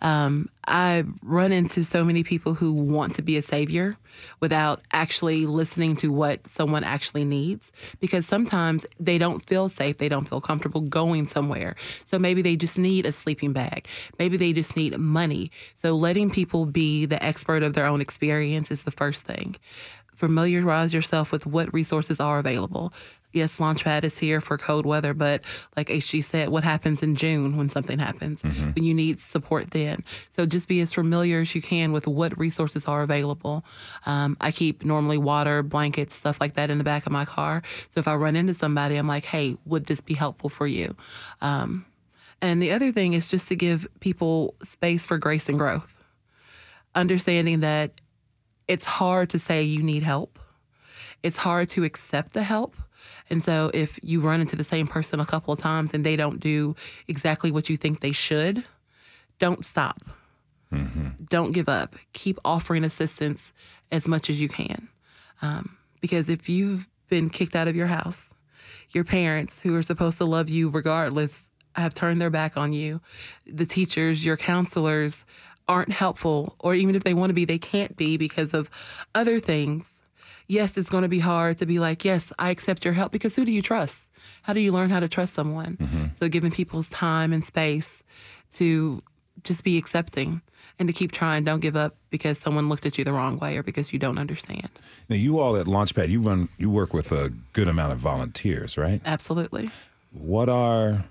Um, 0.00 0.48
I 0.66 1.04
run 1.22 1.52
into 1.52 1.82
so 1.82 2.04
many 2.04 2.22
people 2.22 2.54
who 2.54 2.72
want 2.72 3.14
to 3.16 3.22
be 3.22 3.36
a 3.36 3.42
savior 3.42 3.96
without 4.40 4.80
actually 4.92 5.46
listening 5.46 5.96
to 5.96 6.12
what 6.12 6.46
someone 6.46 6.84
actually 6.84 7.24
needs 7.24 7.72
because 8.00 8.26
sometimes 8.26 8.86
they 9.00 9.18
don't 9.18 9.44
feel 9.46 9.68
safe, 9.68 9.98
they 9.98 10.08
don't 10.08 10.28
feel 10.28 10.40
comfortable 10.40 10.82
going 10.82 11.26
somewhere. 11.26 11.74
So 12.04 12.18
maybe 12.18 12.42
they 12.42 12.56
just 12.56 12.78
need 12.78 13.06
a 13.06 13.12
sleeping 13.12 13.52
bag, 13.52 13.88
maybe 14.18 14.36
they 14.36 14.52
just 14.52 14.76
need 14.76 14.96
money. 14.98 15.50
So 15.74 15.96
letting 15.96 16.30
people 16.30 16.66
be 16.66 17.06
the 17.06 17.22
expert 17.22 17.62
of 17.62 17.74
their 17.74 17.86
own 17.86 18.00
experience 18.00 18.70
is 18.70 18.84
the 18.84 18.90
first 18.90 19.24
thing 19.24 19.56
familiarize 20.18 20.92
yourself 20.92 21.30
with 21.30 21.46
what 21.46 21.72
resources 21.72 22.18
are 22.18 22.40
available 22.40 22.92
yes, 23.38 23.58
Launchpad 23.58 24.04
is 24.04 24.18
here 24.18 24.40
for 24.40 24.58
cold 24.58 24.84
weather, 24.84 25.14
but 25.14 25.42
like 25.76 25.88
HG 25.88 26.22
said, 26.22 26.48
what 26.48 26.64
happens 26.64 27.02
in 27.02 27.14
June 27.14 27.56
when 27.56 27.68
something 27.68 27.98
happens? 27.98 28.42
Mm-hmm. 28.42 28.72
When 28.72 28.84
you 28.84 28.94
need 28.94 29.20
support 29.20 29.70
then. 29.70 30.04
So 30.28 30.44
just 30.44 30.68
be 30.68 30.80
as 30.80 30.92
familiar 30.92 31.40
as 31.40 31.54
you 31.54 31.62
can 31.62 31.92
with 31.92 32.06
what 32.06 32.38
resources 32.38 32.86
are 32.86 33.02
available. 33.02 33.64
Um, 34.06 34.36
I 34.40 34.50
keep 34.50 34.84
normally 34.84 35.18
water, 35.18 35.62
blankets, 35.62 36.14
stuff 36.14 36.40
like 36.40 36.54
that 36.54 36.70
in 36.70 36.78
the 36.78 36.84
back 36.84 37.06
of 37.06 37.12
my 37.12 37.24
car. 37.24 37.62
So 37.88 38.00
if 38.00 38.08
I 38.08 38.14
run 38.14 38.36
into 38.36 38.54
somebody, 38.54 38.96
I'm 38.96 39.08
like, 39.08 39.24
hey, 39.24 39.56
would 39.64 39.86
this 39.86 40.00
be 40.00 40.14
helpful 40.14 40.50
for 40.50 40.66
you? 40.66 40.96
Um, 41.40 41.86
and 42.40 42.62
the 42.62 42.72
other 42.72 42.92
thing 42.92 43.14
is 43.14 43.28
just 43.28 43.48
to 43.48 43.56
give 43.56 43.86
people 44.00 44.54
space 44.62 45.06
for 45.06 45.18
grace 45.18 45.48
and 45.48 45.58
growth, 45.58 46.04
understanding 46.94 47.60
that 47.60 48.00
it's 48.68 48.84
hard 48.84 49.30
to 49.30 49.38
say 49.38 49.62
you 49.62 49.82
need 49.82 50.02
help. 50.02 50.38
It's 51.22 51.38
hard 51.38 51.68
to 51.70 51.84
accept 51.84 52.32
the 52.32 52.42
help 52.42 52.76
and 53.30 53.42
so 53.42 53.70
if 53.74 53.98
you 54.02 54.20
run 54.20 54.40
into 54.40 54.56
the 54.56 54.64
same 54.64 54.86
person 54.86 55.20
a 55.20 55.26
couple 55.26 55.52
of 55.52 55.60
times 55.60 55.94
and 55.94 56.04
they 56.04 56.16
don't 56.16 56.40
do 56.40 56.74
exactly 57.06 57.50
what 57.50 57.68
you 57.68 57.76
think 57.76 58.00
they 58.00 58.12
should, 58.12 58.64
don't 59.38 59.64
stop. 59.64 60.02
Mm-hmm. 60.72 61.24
Don't 61.28 61.52
give 61.52 61.68
up. 61.68 61.96
Keep 62.12 62.38
offering 62.44 62.84
assistance 62.84 63.52
as 63.92 64.08
much 64.08 64.30
as 64.30 64.40
you 64.40 64.48
can. 64.48 64.88
Um, 65.42 65.76
because 66.00 66.28
if 66.28 66.48
you've 66.48 66.88
been 67.08 67.30
kicked 67.30 67.56
out 67.56 67.68
of 67.68 67.76
your 67.76 67.86
house, 67.86 68.34
your 68.90 69.04
parents, 69.04 69.60
who 69.60 69.76
are 69.76 69.82
supposed 69.82 70.18
to 70.18 70.24
love 70.24 70.48
you 70.48 70.70
regardless, 70.70 71.50
have 71.74 71.94
turned 71.94 72.20
their 72.20 72.30
back 72.30 72.56
on 72.56 72.72
you. 72.72 73.00
The 73.46 73.66
teachers, 73.66 74.24
your 74.24 74.36
counselors 74.36 75.24
aren't 75.68 75.92
helpful, 75.92 76.56
or 76.60 76.74
even 76.74 76.94
if 76.94 77.04
they 77.04 77.14
want 77.14 77.30
to 77.30 77.34
be, 77.34 77.44
they 77.44 77.58
can't 77.58 77.96
be 77.96 78.16
because 78.16 78.54
of 78.54 78.70
other 79.14 79.38
things 79.38 80.00
yes, 80.48 80.76
it's 80.76 80.90
going 80.90 81.02
to 81.02 81.08
be 81.08 81.20
hard 81.20 81.58
to 81.58 81.66
be 81.66 81.78
like, 81.78 82.04
yes, 82.04 82.32
I 82.38 82.50
accept 82.50 82.84
your 82.84 82.94
help 82.94 83.12
because 83.12 83.36
who 83.36 83.44
do 83.44 83.52
you 83.52 83.62
trust? 83.62 84.10
How 84.42 84.52
do 84.52 84.60
you 84.60 84.72
learn 84.72 84.90
how 84.90 85.00
to 85.00 85.08
trust 85.08 85.34
someone? 85.34 85.76
Mm-hmm. 85.76 86.04
So 86.12 86.28
giving 86.28 86.50
people's 86.50 86.88
time 86.88 87.32
and 87.32 87.44
space 87.44 88.02
to 88.54 89.02
just 89.44 89.62
be 89.62 89.78
accepting 89.78 90.40
and 90.78 90.88
to 90.88 90.92
keep 90.92 91.12
trying. 91.12 91.44
Don't 91.44 91.60
give 91.60 91.76
up 91.76 91.96
because 92.10 92.38
someone 92.38 92.68
looked 92.68 92.86
at 92.86 92.98
you 92.98 93.04
the 93.04 93.12
wrong 93.12 93.38
way 93.38 93.56
or 93.56 93.62
because 93.62 93.92
you 93.92 93.98
don't 93.98 94.18
understand. 94.18 94.68
Now, 95.08 95.16
you 95.16 95.38
all 95.38 95.56
at 95.56 95.66
Launchpad, 95.66 96.08
you 96.08 96.20
run, 96.20 96.48
you 96.56 96.70
work 96.70 96.94
with 96.94 97.12
a 97.12 97.32
good 97.52 97.68
amount 97.68 97.92
of 97.92 97.98
volunteers, 97.98 98.78
right? 98.78 99.00
Absolutely. 99.04 99.70
What 100.12 100.48
are 100.48 101.04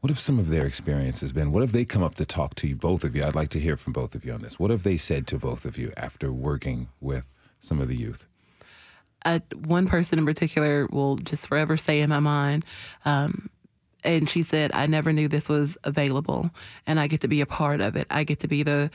what 0.00 0.08
have 0.08 0.18
some 0.18 0.38
of 0.38 0.48
their 0.48 0.64
experiences 0.64 1.30
been? 1.32 1.52
What 1.52 1.60
have 1.60 1.72
they 1.72 1.84
come 1.84 2.02
up 2.02 2.14
to 2.14 2.24
talk 2.24 2.54
to 2.56 2.66
you, 2.66 2.74
both 2.74 3.04
of 3.04 3.14
you? 3.14 3.22
I'd 3.22 3.34
like 3.34 3.50
to 3.50 3.60
hear 3.60 3.76
from 3.76 3.92
both 3.92 4.14
of 4.14 4.24
you 4.24 4.32
on 4.32 4.40
this. 4.40 4.58
What 4.58 4.70
have 4.70 4.82
they 4.82 4.96
said 4.96 5.26
to 5.26 5.38
both 5.38 5.66
of 5.66 5.76
you 5.76 5.92
after 5.94 6.32
working 6.32 6.88
with 7.00 7.26
some 7.58 7.80
of 7.80 7.88
the 7.88 7.96
youth? 7.96 8.26
Uh, 9.24 9.40
one 9.66 9.86
person 9.86 10.18
in 10.18 10.26
particular 10.26 10.86
will 10.90 11.16
just 11.16 11.48
forever 11.48 11.76
stay 11.76 12.00
in 12.00 12.10
my 12.10 12.20
mind. 12.20 12.64
Um, 13.04 13.50
and 14.02 14.28
she 14.28 14.42
said, 14.42 14.72
"I 14.72 14.86
never 14.86 15.12
knew 15.12 15.28
this 15.28 15.48
was 15.48 15.76
available, 15.84 16.50
and 16.86 16.98
I 16.98 17.06
get 17.06 17.20
to 17.22 17.28
be 17.28 17.40
a 17.40 17.46
part 17.46 17.80
of 17.80 17.96
it. 17.96 18.06
I 18.10 18.24
get 18.24 18.40
to 18.40 18.48
be 18.48 18.62
the." 18.62 18.90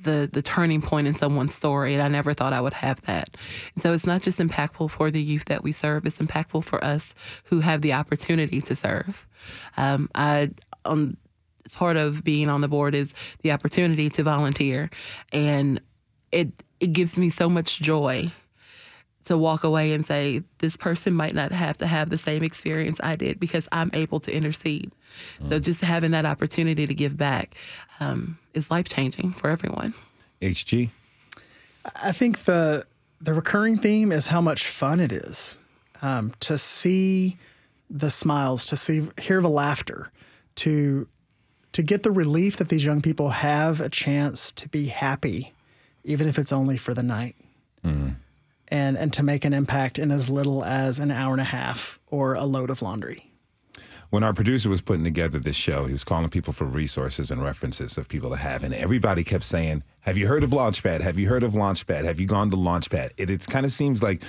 The, 0.00 0.28
the 0.30 0.42
turning 0.42 0.82
point 0.82 1.06
in 1.06 1.14
someone's 1.14 1.54
story, 1.54 1.94
and 1.94 2.02
I 2.02 2.08
never 2.08 2.34
thought 2.34 2.52
I 2.52 2.60
would 2.60 2.74
have 2.74 3.00
that. 3.02 3.38
And 3.74 3.82
so 3.82 3.94
it's 3.94 4.06
not 4.06 4.20
just 4.20 4.38
impactful 4.38 4.90
for 4.90 5.10
the 5.10 5.22
youth 5.22 5.46
that 5.46 5.62
we 5.62 5.72
serve; 5.72 6.04
it's 6.04 6.18
impactful 6.18 6.62
for 6.64 6.84
us 6.84 7.14
who 7.44 7.60
have 7.60 7.80
the 7.80 7.94
opportunity 7.94 8.60
to 8.60 8.76
serve. 8.76 9.26
Um, 9.78 10.10
I 10.14 10.50
on 10.84 11.16
part 11.72 11.96
of 11.96 12.22
being 12.22 12.50
on 12.50 12.60
the 12.60 12.68
board 12.68 12.94
is 12.94 13.14
the 13.40 13.52
opportunity 13.52 14.10
to 14.10 14.22
volunteer, 14.22 14.90
and 15.32 15.80
it 16.32 16.48
it 16.80 16.92
gives 16.92 17.18
me 17.18 17.30
so 17.30 17.48
much 17.48 17.80
joy 17.80 18.30
to 19.24 19.38
walk 19.38 19.64
away 19.64 19.92
and 19.92 20.04
say, 20.04 20.42
this 20.58 20.76
person 20.76 21.14
might 21.14 21.34
not 21.34 21.50
have 21.52 21.78
to 21.78 21.86
have 21.86 22.10
the 22.10 22.18
same 22.18 22.42
experience 22.42 23.00
I 23.02 23.16
did 23.16 23.40
because 23.40 23.68
I'm 23.72 23.90
able 23.92 24.20
to 24.20 24.34
intercede. 24.34 24.92
Mm. 25.42 25.48
So 25.48 25.58
just 25.58 25.80
having 25.80 26.10
that 26.10 26.26
opportunity 26.26 26.86
to 26.86 26.94
give 26.94 27.16
back 27.16 27.54
um, 28.00 28.38
is 28.52 28.70
life 28.70 28.88
changing 28.88 29.32
for 29.32 29.50
everyone. 29.50 29.94
HG? 30.42 30.90
I 31.96 32.12
think 32.12 32.44
the 32.44 32.86
the 33.20 33.32
recurring 33.32 33.78
theme 33.78 34.12
is 34.12 34.26
how 34.26 34.40
much 34.40 34.66
fun 34.66 35.00
it 35.00 35.12
is 35.12 35.56
um, 36.02 36.32
to 36.40 36.58
see 36.58 37.38
the 37.88 38.10
smiles, 38.10 38.66
to 38.66 38.76
see 38.76 39.08
hear 39.18 39.40
the 39.40 39.48
laughter, 39.48 40.10
to 40.56 41.08
to 41.72 41.82
get 41.82 42.02
the 42.02 42.10
relief 42.10 42.56
that 42.58 42.68
these 42.68 42.84
young 42.84 43.00
people 43.00 43.30
have 43.30 43.80
a 43.80 43.88
chance 43.88 44.52
to 44.52 44.68
be 44.68 44.86
happy, 44.86 45.52
even 46.04 46.28
if 46.28 46.38
it's 46.38 46.52
only 46.52 46.76
for 46.76 46.92
the 46.92 47.02
night. 47.02 47.36
Mm 47.84 48.16
and, 48.68 48.96
and 48.96 49.12
to 49.12 49.22
make 49.22 49.44
an 49.44 49.52
impact 49.52 49.98
in 49.98 50.10
as 50.10 50.30
little 50.30 50.64
as 50.64 50.98
an 50.98 51.10
hour 51.10 51.32
and 51.32 51.40
a 51.40 51.44
half 51.44 51.98
or 52.06 52.34
a 52.34 52.44
load 52.44 52.70
of 52.70 52.82
laundry. 52.82 53.30
When 54.10 54.22
our 54.22 54.32
producer 54.32 54.68
was 54.68 54.80
putting 54.80 55.02
together 55.02 55.38
this 55.38 55.56
show, 55.56 55.86
he 55.86 55.92
was 55.92 56.04
calling 56.04 56.28
people 56.28 56.52
for 56.52 56.66
resources 56.66 57.30
and 57.30 57.42
references 57.42 57.98
of 57.98 58.08
people 58.08 58.30
to 58.30 58.36
have. 58.36 58.62
And 58.62 58.72
everybody 58.72 59.24
kept 59.24 59.42
saying, 59.42 59.82
Have 60.02 60.16
you 60.16 60.28
heard 60.28 60.44
of 60.44 60.50
Launchpad? 60.50 61.00
Have 61.00 61.18
you 61.18 61.28
heard 61.28 61.42
of 61.42 61.52
Launchpad? 61.52 62.04
Have 62.04 62.20
you 62.20 62.26
gone 62.26 62.50
to 62.50 62.56
Launchpad? 62.56 63.10
It, 63.16 63.28
it 63.28 63.46
kind 63.48 63.66
of 63.66 63.72
seems 63.72 64.02
like 64.04 64.22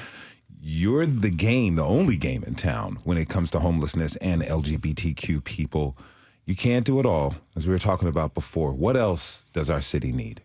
you're 0.59 1.05
the 1.05 1.29
game, 1.29 1.75
the 1.75 1.85
only 1.85 2.17
game 2.17 2.43
in 2.47 2.55
town 2.55 2.97
when 3.03 3.19
it 3.19 3.29
comes 3.29 3.51
to 3.51 3.59
homelessness 3.59 4.15
and 4.15 4.41
LGBTQ 4.41 5.43
people. 5.43 5.95
You 6.45 6.55
can't 6.55 6.85
do 6.85 6.99
it 6.99 7.05
all, 7.05 7.35
as 7.55 7.67
we 7.67 7.73
were 7.73 7.79
talking 7.79 8.07
about 8.07 8.33
before. 8.33 8.73
What 8.73 8.97
else 8.97 9.45
does 9.53 9.69
our 9.69 9.81
city 9.81 10.11
need? 10.11 10.41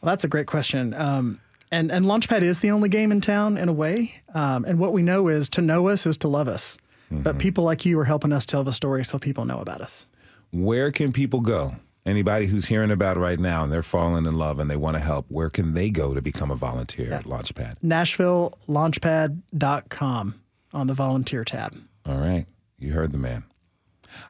Well, 0.00 0.10
that's 0.10 0.24
a 0.24 0.28
great 0.28 0.48
question. 0.48 0.94
Um, 0.94 1.40
and 1.70 1.90
and 1.90 2.04
Launchpad 2.06 2.42
is 2.42 2.60
the 2.60 2.70
only 2.70 2.88
game 2.88 3.12
in 3.12 3.20
town 3.20 3.58
in 3.58 3.68
a 3.68 3.72
way. 3.72 4.14
Um, 4.34 4.64
and 4.64 4.78
what 4.78 4.92
we 4.92 5.02
know 5.02 5.26
is 5.28 5.48
to 5.50 5.60
know 5.60 5.88
us 5.88 6.06
is 6.06 6.16
to 6.18 6.28
love 6.28 6.46
us. 6.48 6.78
Mm-hmm. 7.10 7.22
But 7.22 7.38
people 7.38 7.64
like 7.64 7.84
you 7.86 7.98
are 7.98 8.04
helping 8.04 8.32
us 8.32 8.46
tell 8.46 8.64
the 8.64 8.72
story 8.72 9.04
so 9.04 9.18
people 9.18 9.44
know 9.44 9.60
about 9.60 9.80
us. 9.80 10.08
Where 10.52 10.90
can 10.90 11.12
people 11.12 11.40
go? 11.40 11.76
Anybody 12.04 12.46
who's 12.46 12.66
hearing 12.66 12.90
about 12.92 13.16
it 13.16 13.20
right 13.20 13.38
now 13.38 13.64
and 13.64 13.72
they're 13.72 13.82
falling 13.82 14.26
in 14.26 14.38
love 14.38 14.60
and 14.60 14.70
they 14.70 14.76
want 14.76 14.96
to 14.96 15.00
help, 15.00 15.26
where 15.28 15.50
can 15.50 15.74
they 15.74 15.90
go 15.90 16.14
to 16.14 16.22
become 16.22 16.52
a 16.52 16.56
volunteer 16.56 17.08
yeah. 17.08 17.18
at 17.18 17.24
Launchpad? 17.24 17.80
NashvilleLaunchpad.com 17.84 20.34
on 20.72 20.86
the 20.86 20.94
volunteer 20.94 21.44
tab. 21.44 21.76
All 22.04 22.18
right. 22.18 22.46
You 22.78 22.92
heard 22.92 23.10
the 23.12 23.18
man. 23.18 23.42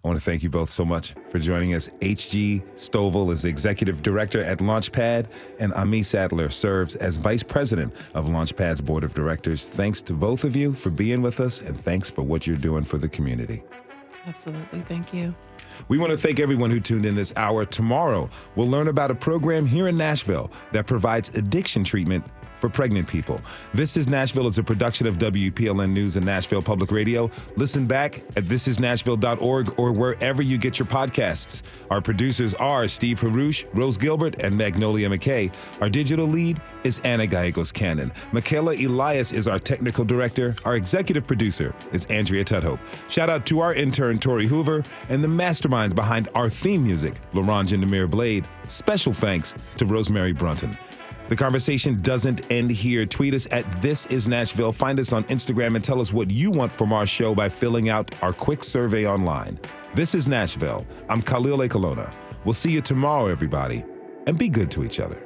I 0.04 0.08
want 0.08 0.18
to 0.18 0.24
thank 0.24 0.42
you 0.42 0.50
both 0.50 0.70
so 0.70 0.84
much 0.84 1.14
for 1.28 1.38
joining 1.38 1.74
us. 1.74 1.90
H.G. 2.00 2.62
Stovall 2.76 3.30
is 3.32 3.44
executive 3.44 4.02
director 4.02 4.40
at 4.40 4.58
Launchpad, 4.58 5.26
and 5.60 5.72
Amiee 5.72 6.04
Sadler 6.04 6.50
serves 6.50 6.96
as 6.96 7.16
vice 7.16 7.42
president 7.42 7.94
of 8.14 8.26
Launchpad's 8.26 8.80
board 8.80 9.04
of 9.04 9.14
directors. 9.14 9.68
Thanks 9.68 10.02
to 10.02 10.12
both 10.12 10.44
of 10.44 10.56
you 10.56 10.72
for 10.72 10.90
being 10.90 11.22
with 11.22 11.40
us, 11.40 11.60
and 11.60 11.78
thanks 11.78 12.10
for 12.10 12.22
what 12.22 12.46
you're 12.46 12.56
doing 12.56 12.84
for 12.84 12.98
the 12.98 13.08
community. 13.08 13.62
Absolutely. 14.26 14.80
Thank 14.82 15.14
you. 15.14 15.34
We 15.88 15.98
want 15.98 16.10
to 16.10 16.16
thank 16.16 16.40
everyone 16.40 16.70
who 16.70 16.80
tuned 16.80 17.06
in 17.06 17.14
this 17.14 17.32
hour. 17.36 17.64
Tomorrow, 17.64 18.28
we'll 18.54 18.68
learn 18.68 18.88
about 18.88 19.10
a 19.10 19.14
program 19.14 19.66
here 19.66 19.88
in 19.88 19.96
Nashville 19.96 20.50
that 20.72 20.86
provides 20.86 21.28
addiction 21.36 21.84
treatment 21.84 22.24
for 22.56 22.68
pregnant 22.68 23.08
people. 23.08 23.40
This 23.74 23.96
is 23.96 24.08
Nashville 24.08 24.46
is 24.46 24.58
a 24.58 24.62
production 24.62 25.06
of 25.06 25.18
WPLN 25.18 25.90
News 25.90 26.16
and 26.16 26.24
Nashville 26.26 26.62
Public 26.62 26.90
Radio. 26.90 27.30
Listen 27.56 27.86
back 27.86 28.18
at 28.36 28.44
thisisnashville.org 28.44 29.78
or 29.78 29.92
wherever 29.92 30.42
you 30.42 30.58
get 30.58 30.78
your 30.78 30.86
podcasts. 30.86 31.62
Our 31.90 32.00
producers 32.00 32.54
are 32.54 32.88
Steve 32.88 33.20
Haruch, 33.20 33.64
Rose 33.74 33.96
Gilbert, 33.96 34.42
and 34.42 34.56
Magnolia 34.56 35.08
McKay. 35.08 35.52
Our 35.80 35.88
digital 35.88 36.26
lead 36.26 36.60
is 36.84 37.00
Anna 37.00 37.26
Gallegos 37.26 37.72
Cannon. 37.72 38.12
Michaela 38.32 38.74
Elias 38.74 39.32
is 39.32 39.48
our 39.48 39.58
technical 39.58 40.04
director. 40.04 40.54
Our 40.64 40.76
executive 40.76 41.26
producer 41.26 41.74
is 41.92 42.06
Andrea 42.06 42.44
Tudhope. 42.44 42.80
Shout 43.08 43.28
out 43.28 43.44
to 43.46 43.60
our 43.60 43.74
intern, 43.74 44.18
Tori 44.18 44.46
Hoover, 44.46 44.82
and 45.08 45.22
the 45.22 45.28
masterminds 45.28 45.94
behind 45.94 46.28
our 46.34 46.48
theme 46.48 46.84
music, 46.84 47.14
Laurent 47.32 47.68
Jandemir 47.68 48.10
Blade. 48.10 48.46
Special 48.64 49.12
thanks 49.12 49.54
to 49.76 49.86
Rosemary 49.86 50.32
Brunton. 50.32 50.76
The 51.28 51.36
conversation 51.36 51.96
doesn't 52.02 52.42
end 52.52 52.70
here. 52.70 53.04
Tweet 53.04 53.34
us 53.34 53.48
at 53.50 53.70
This 53.82 54.06
Is 54.06 54.28
Nashville. 54.28 54.72
Find 54.72 55.00
us 55.00 55.12
on 55.12 55.24
Instagram 55.24 55.74
and 55.74 55.82
tell 55.82 56.00
us 56.00 56.12
what 56.12 56.30
you 56.30 56.52
want 56.52 56.70
from 56.70 56.92
our 56.92 57.04
show 57.04 57.34
by 57.34 57.48
filling 57.48 57.88
out 57.88 58.14
our 58.22 58.32
quick 58.32 58.62
survey 58.62 59.08
online. 59.08 59.58
This 59.92 60.14
is 60.14 60.28
Nashville. 60.28 60.86
I'm 61.08 61.22
Khalil 61.22 61.58
Ekulona. 61.58 62.12
We'll 62.44 62.54
see 62.54 62.70
you 62.70 62.80
tomorrow, 62.80 63.26
everybody, 63.26 63.84
and 64.28 64.38
be 64.38 64.48
good 64.48 64.70
to 64.72 64.84
each 64.84 65.00
other. 65.00 65.25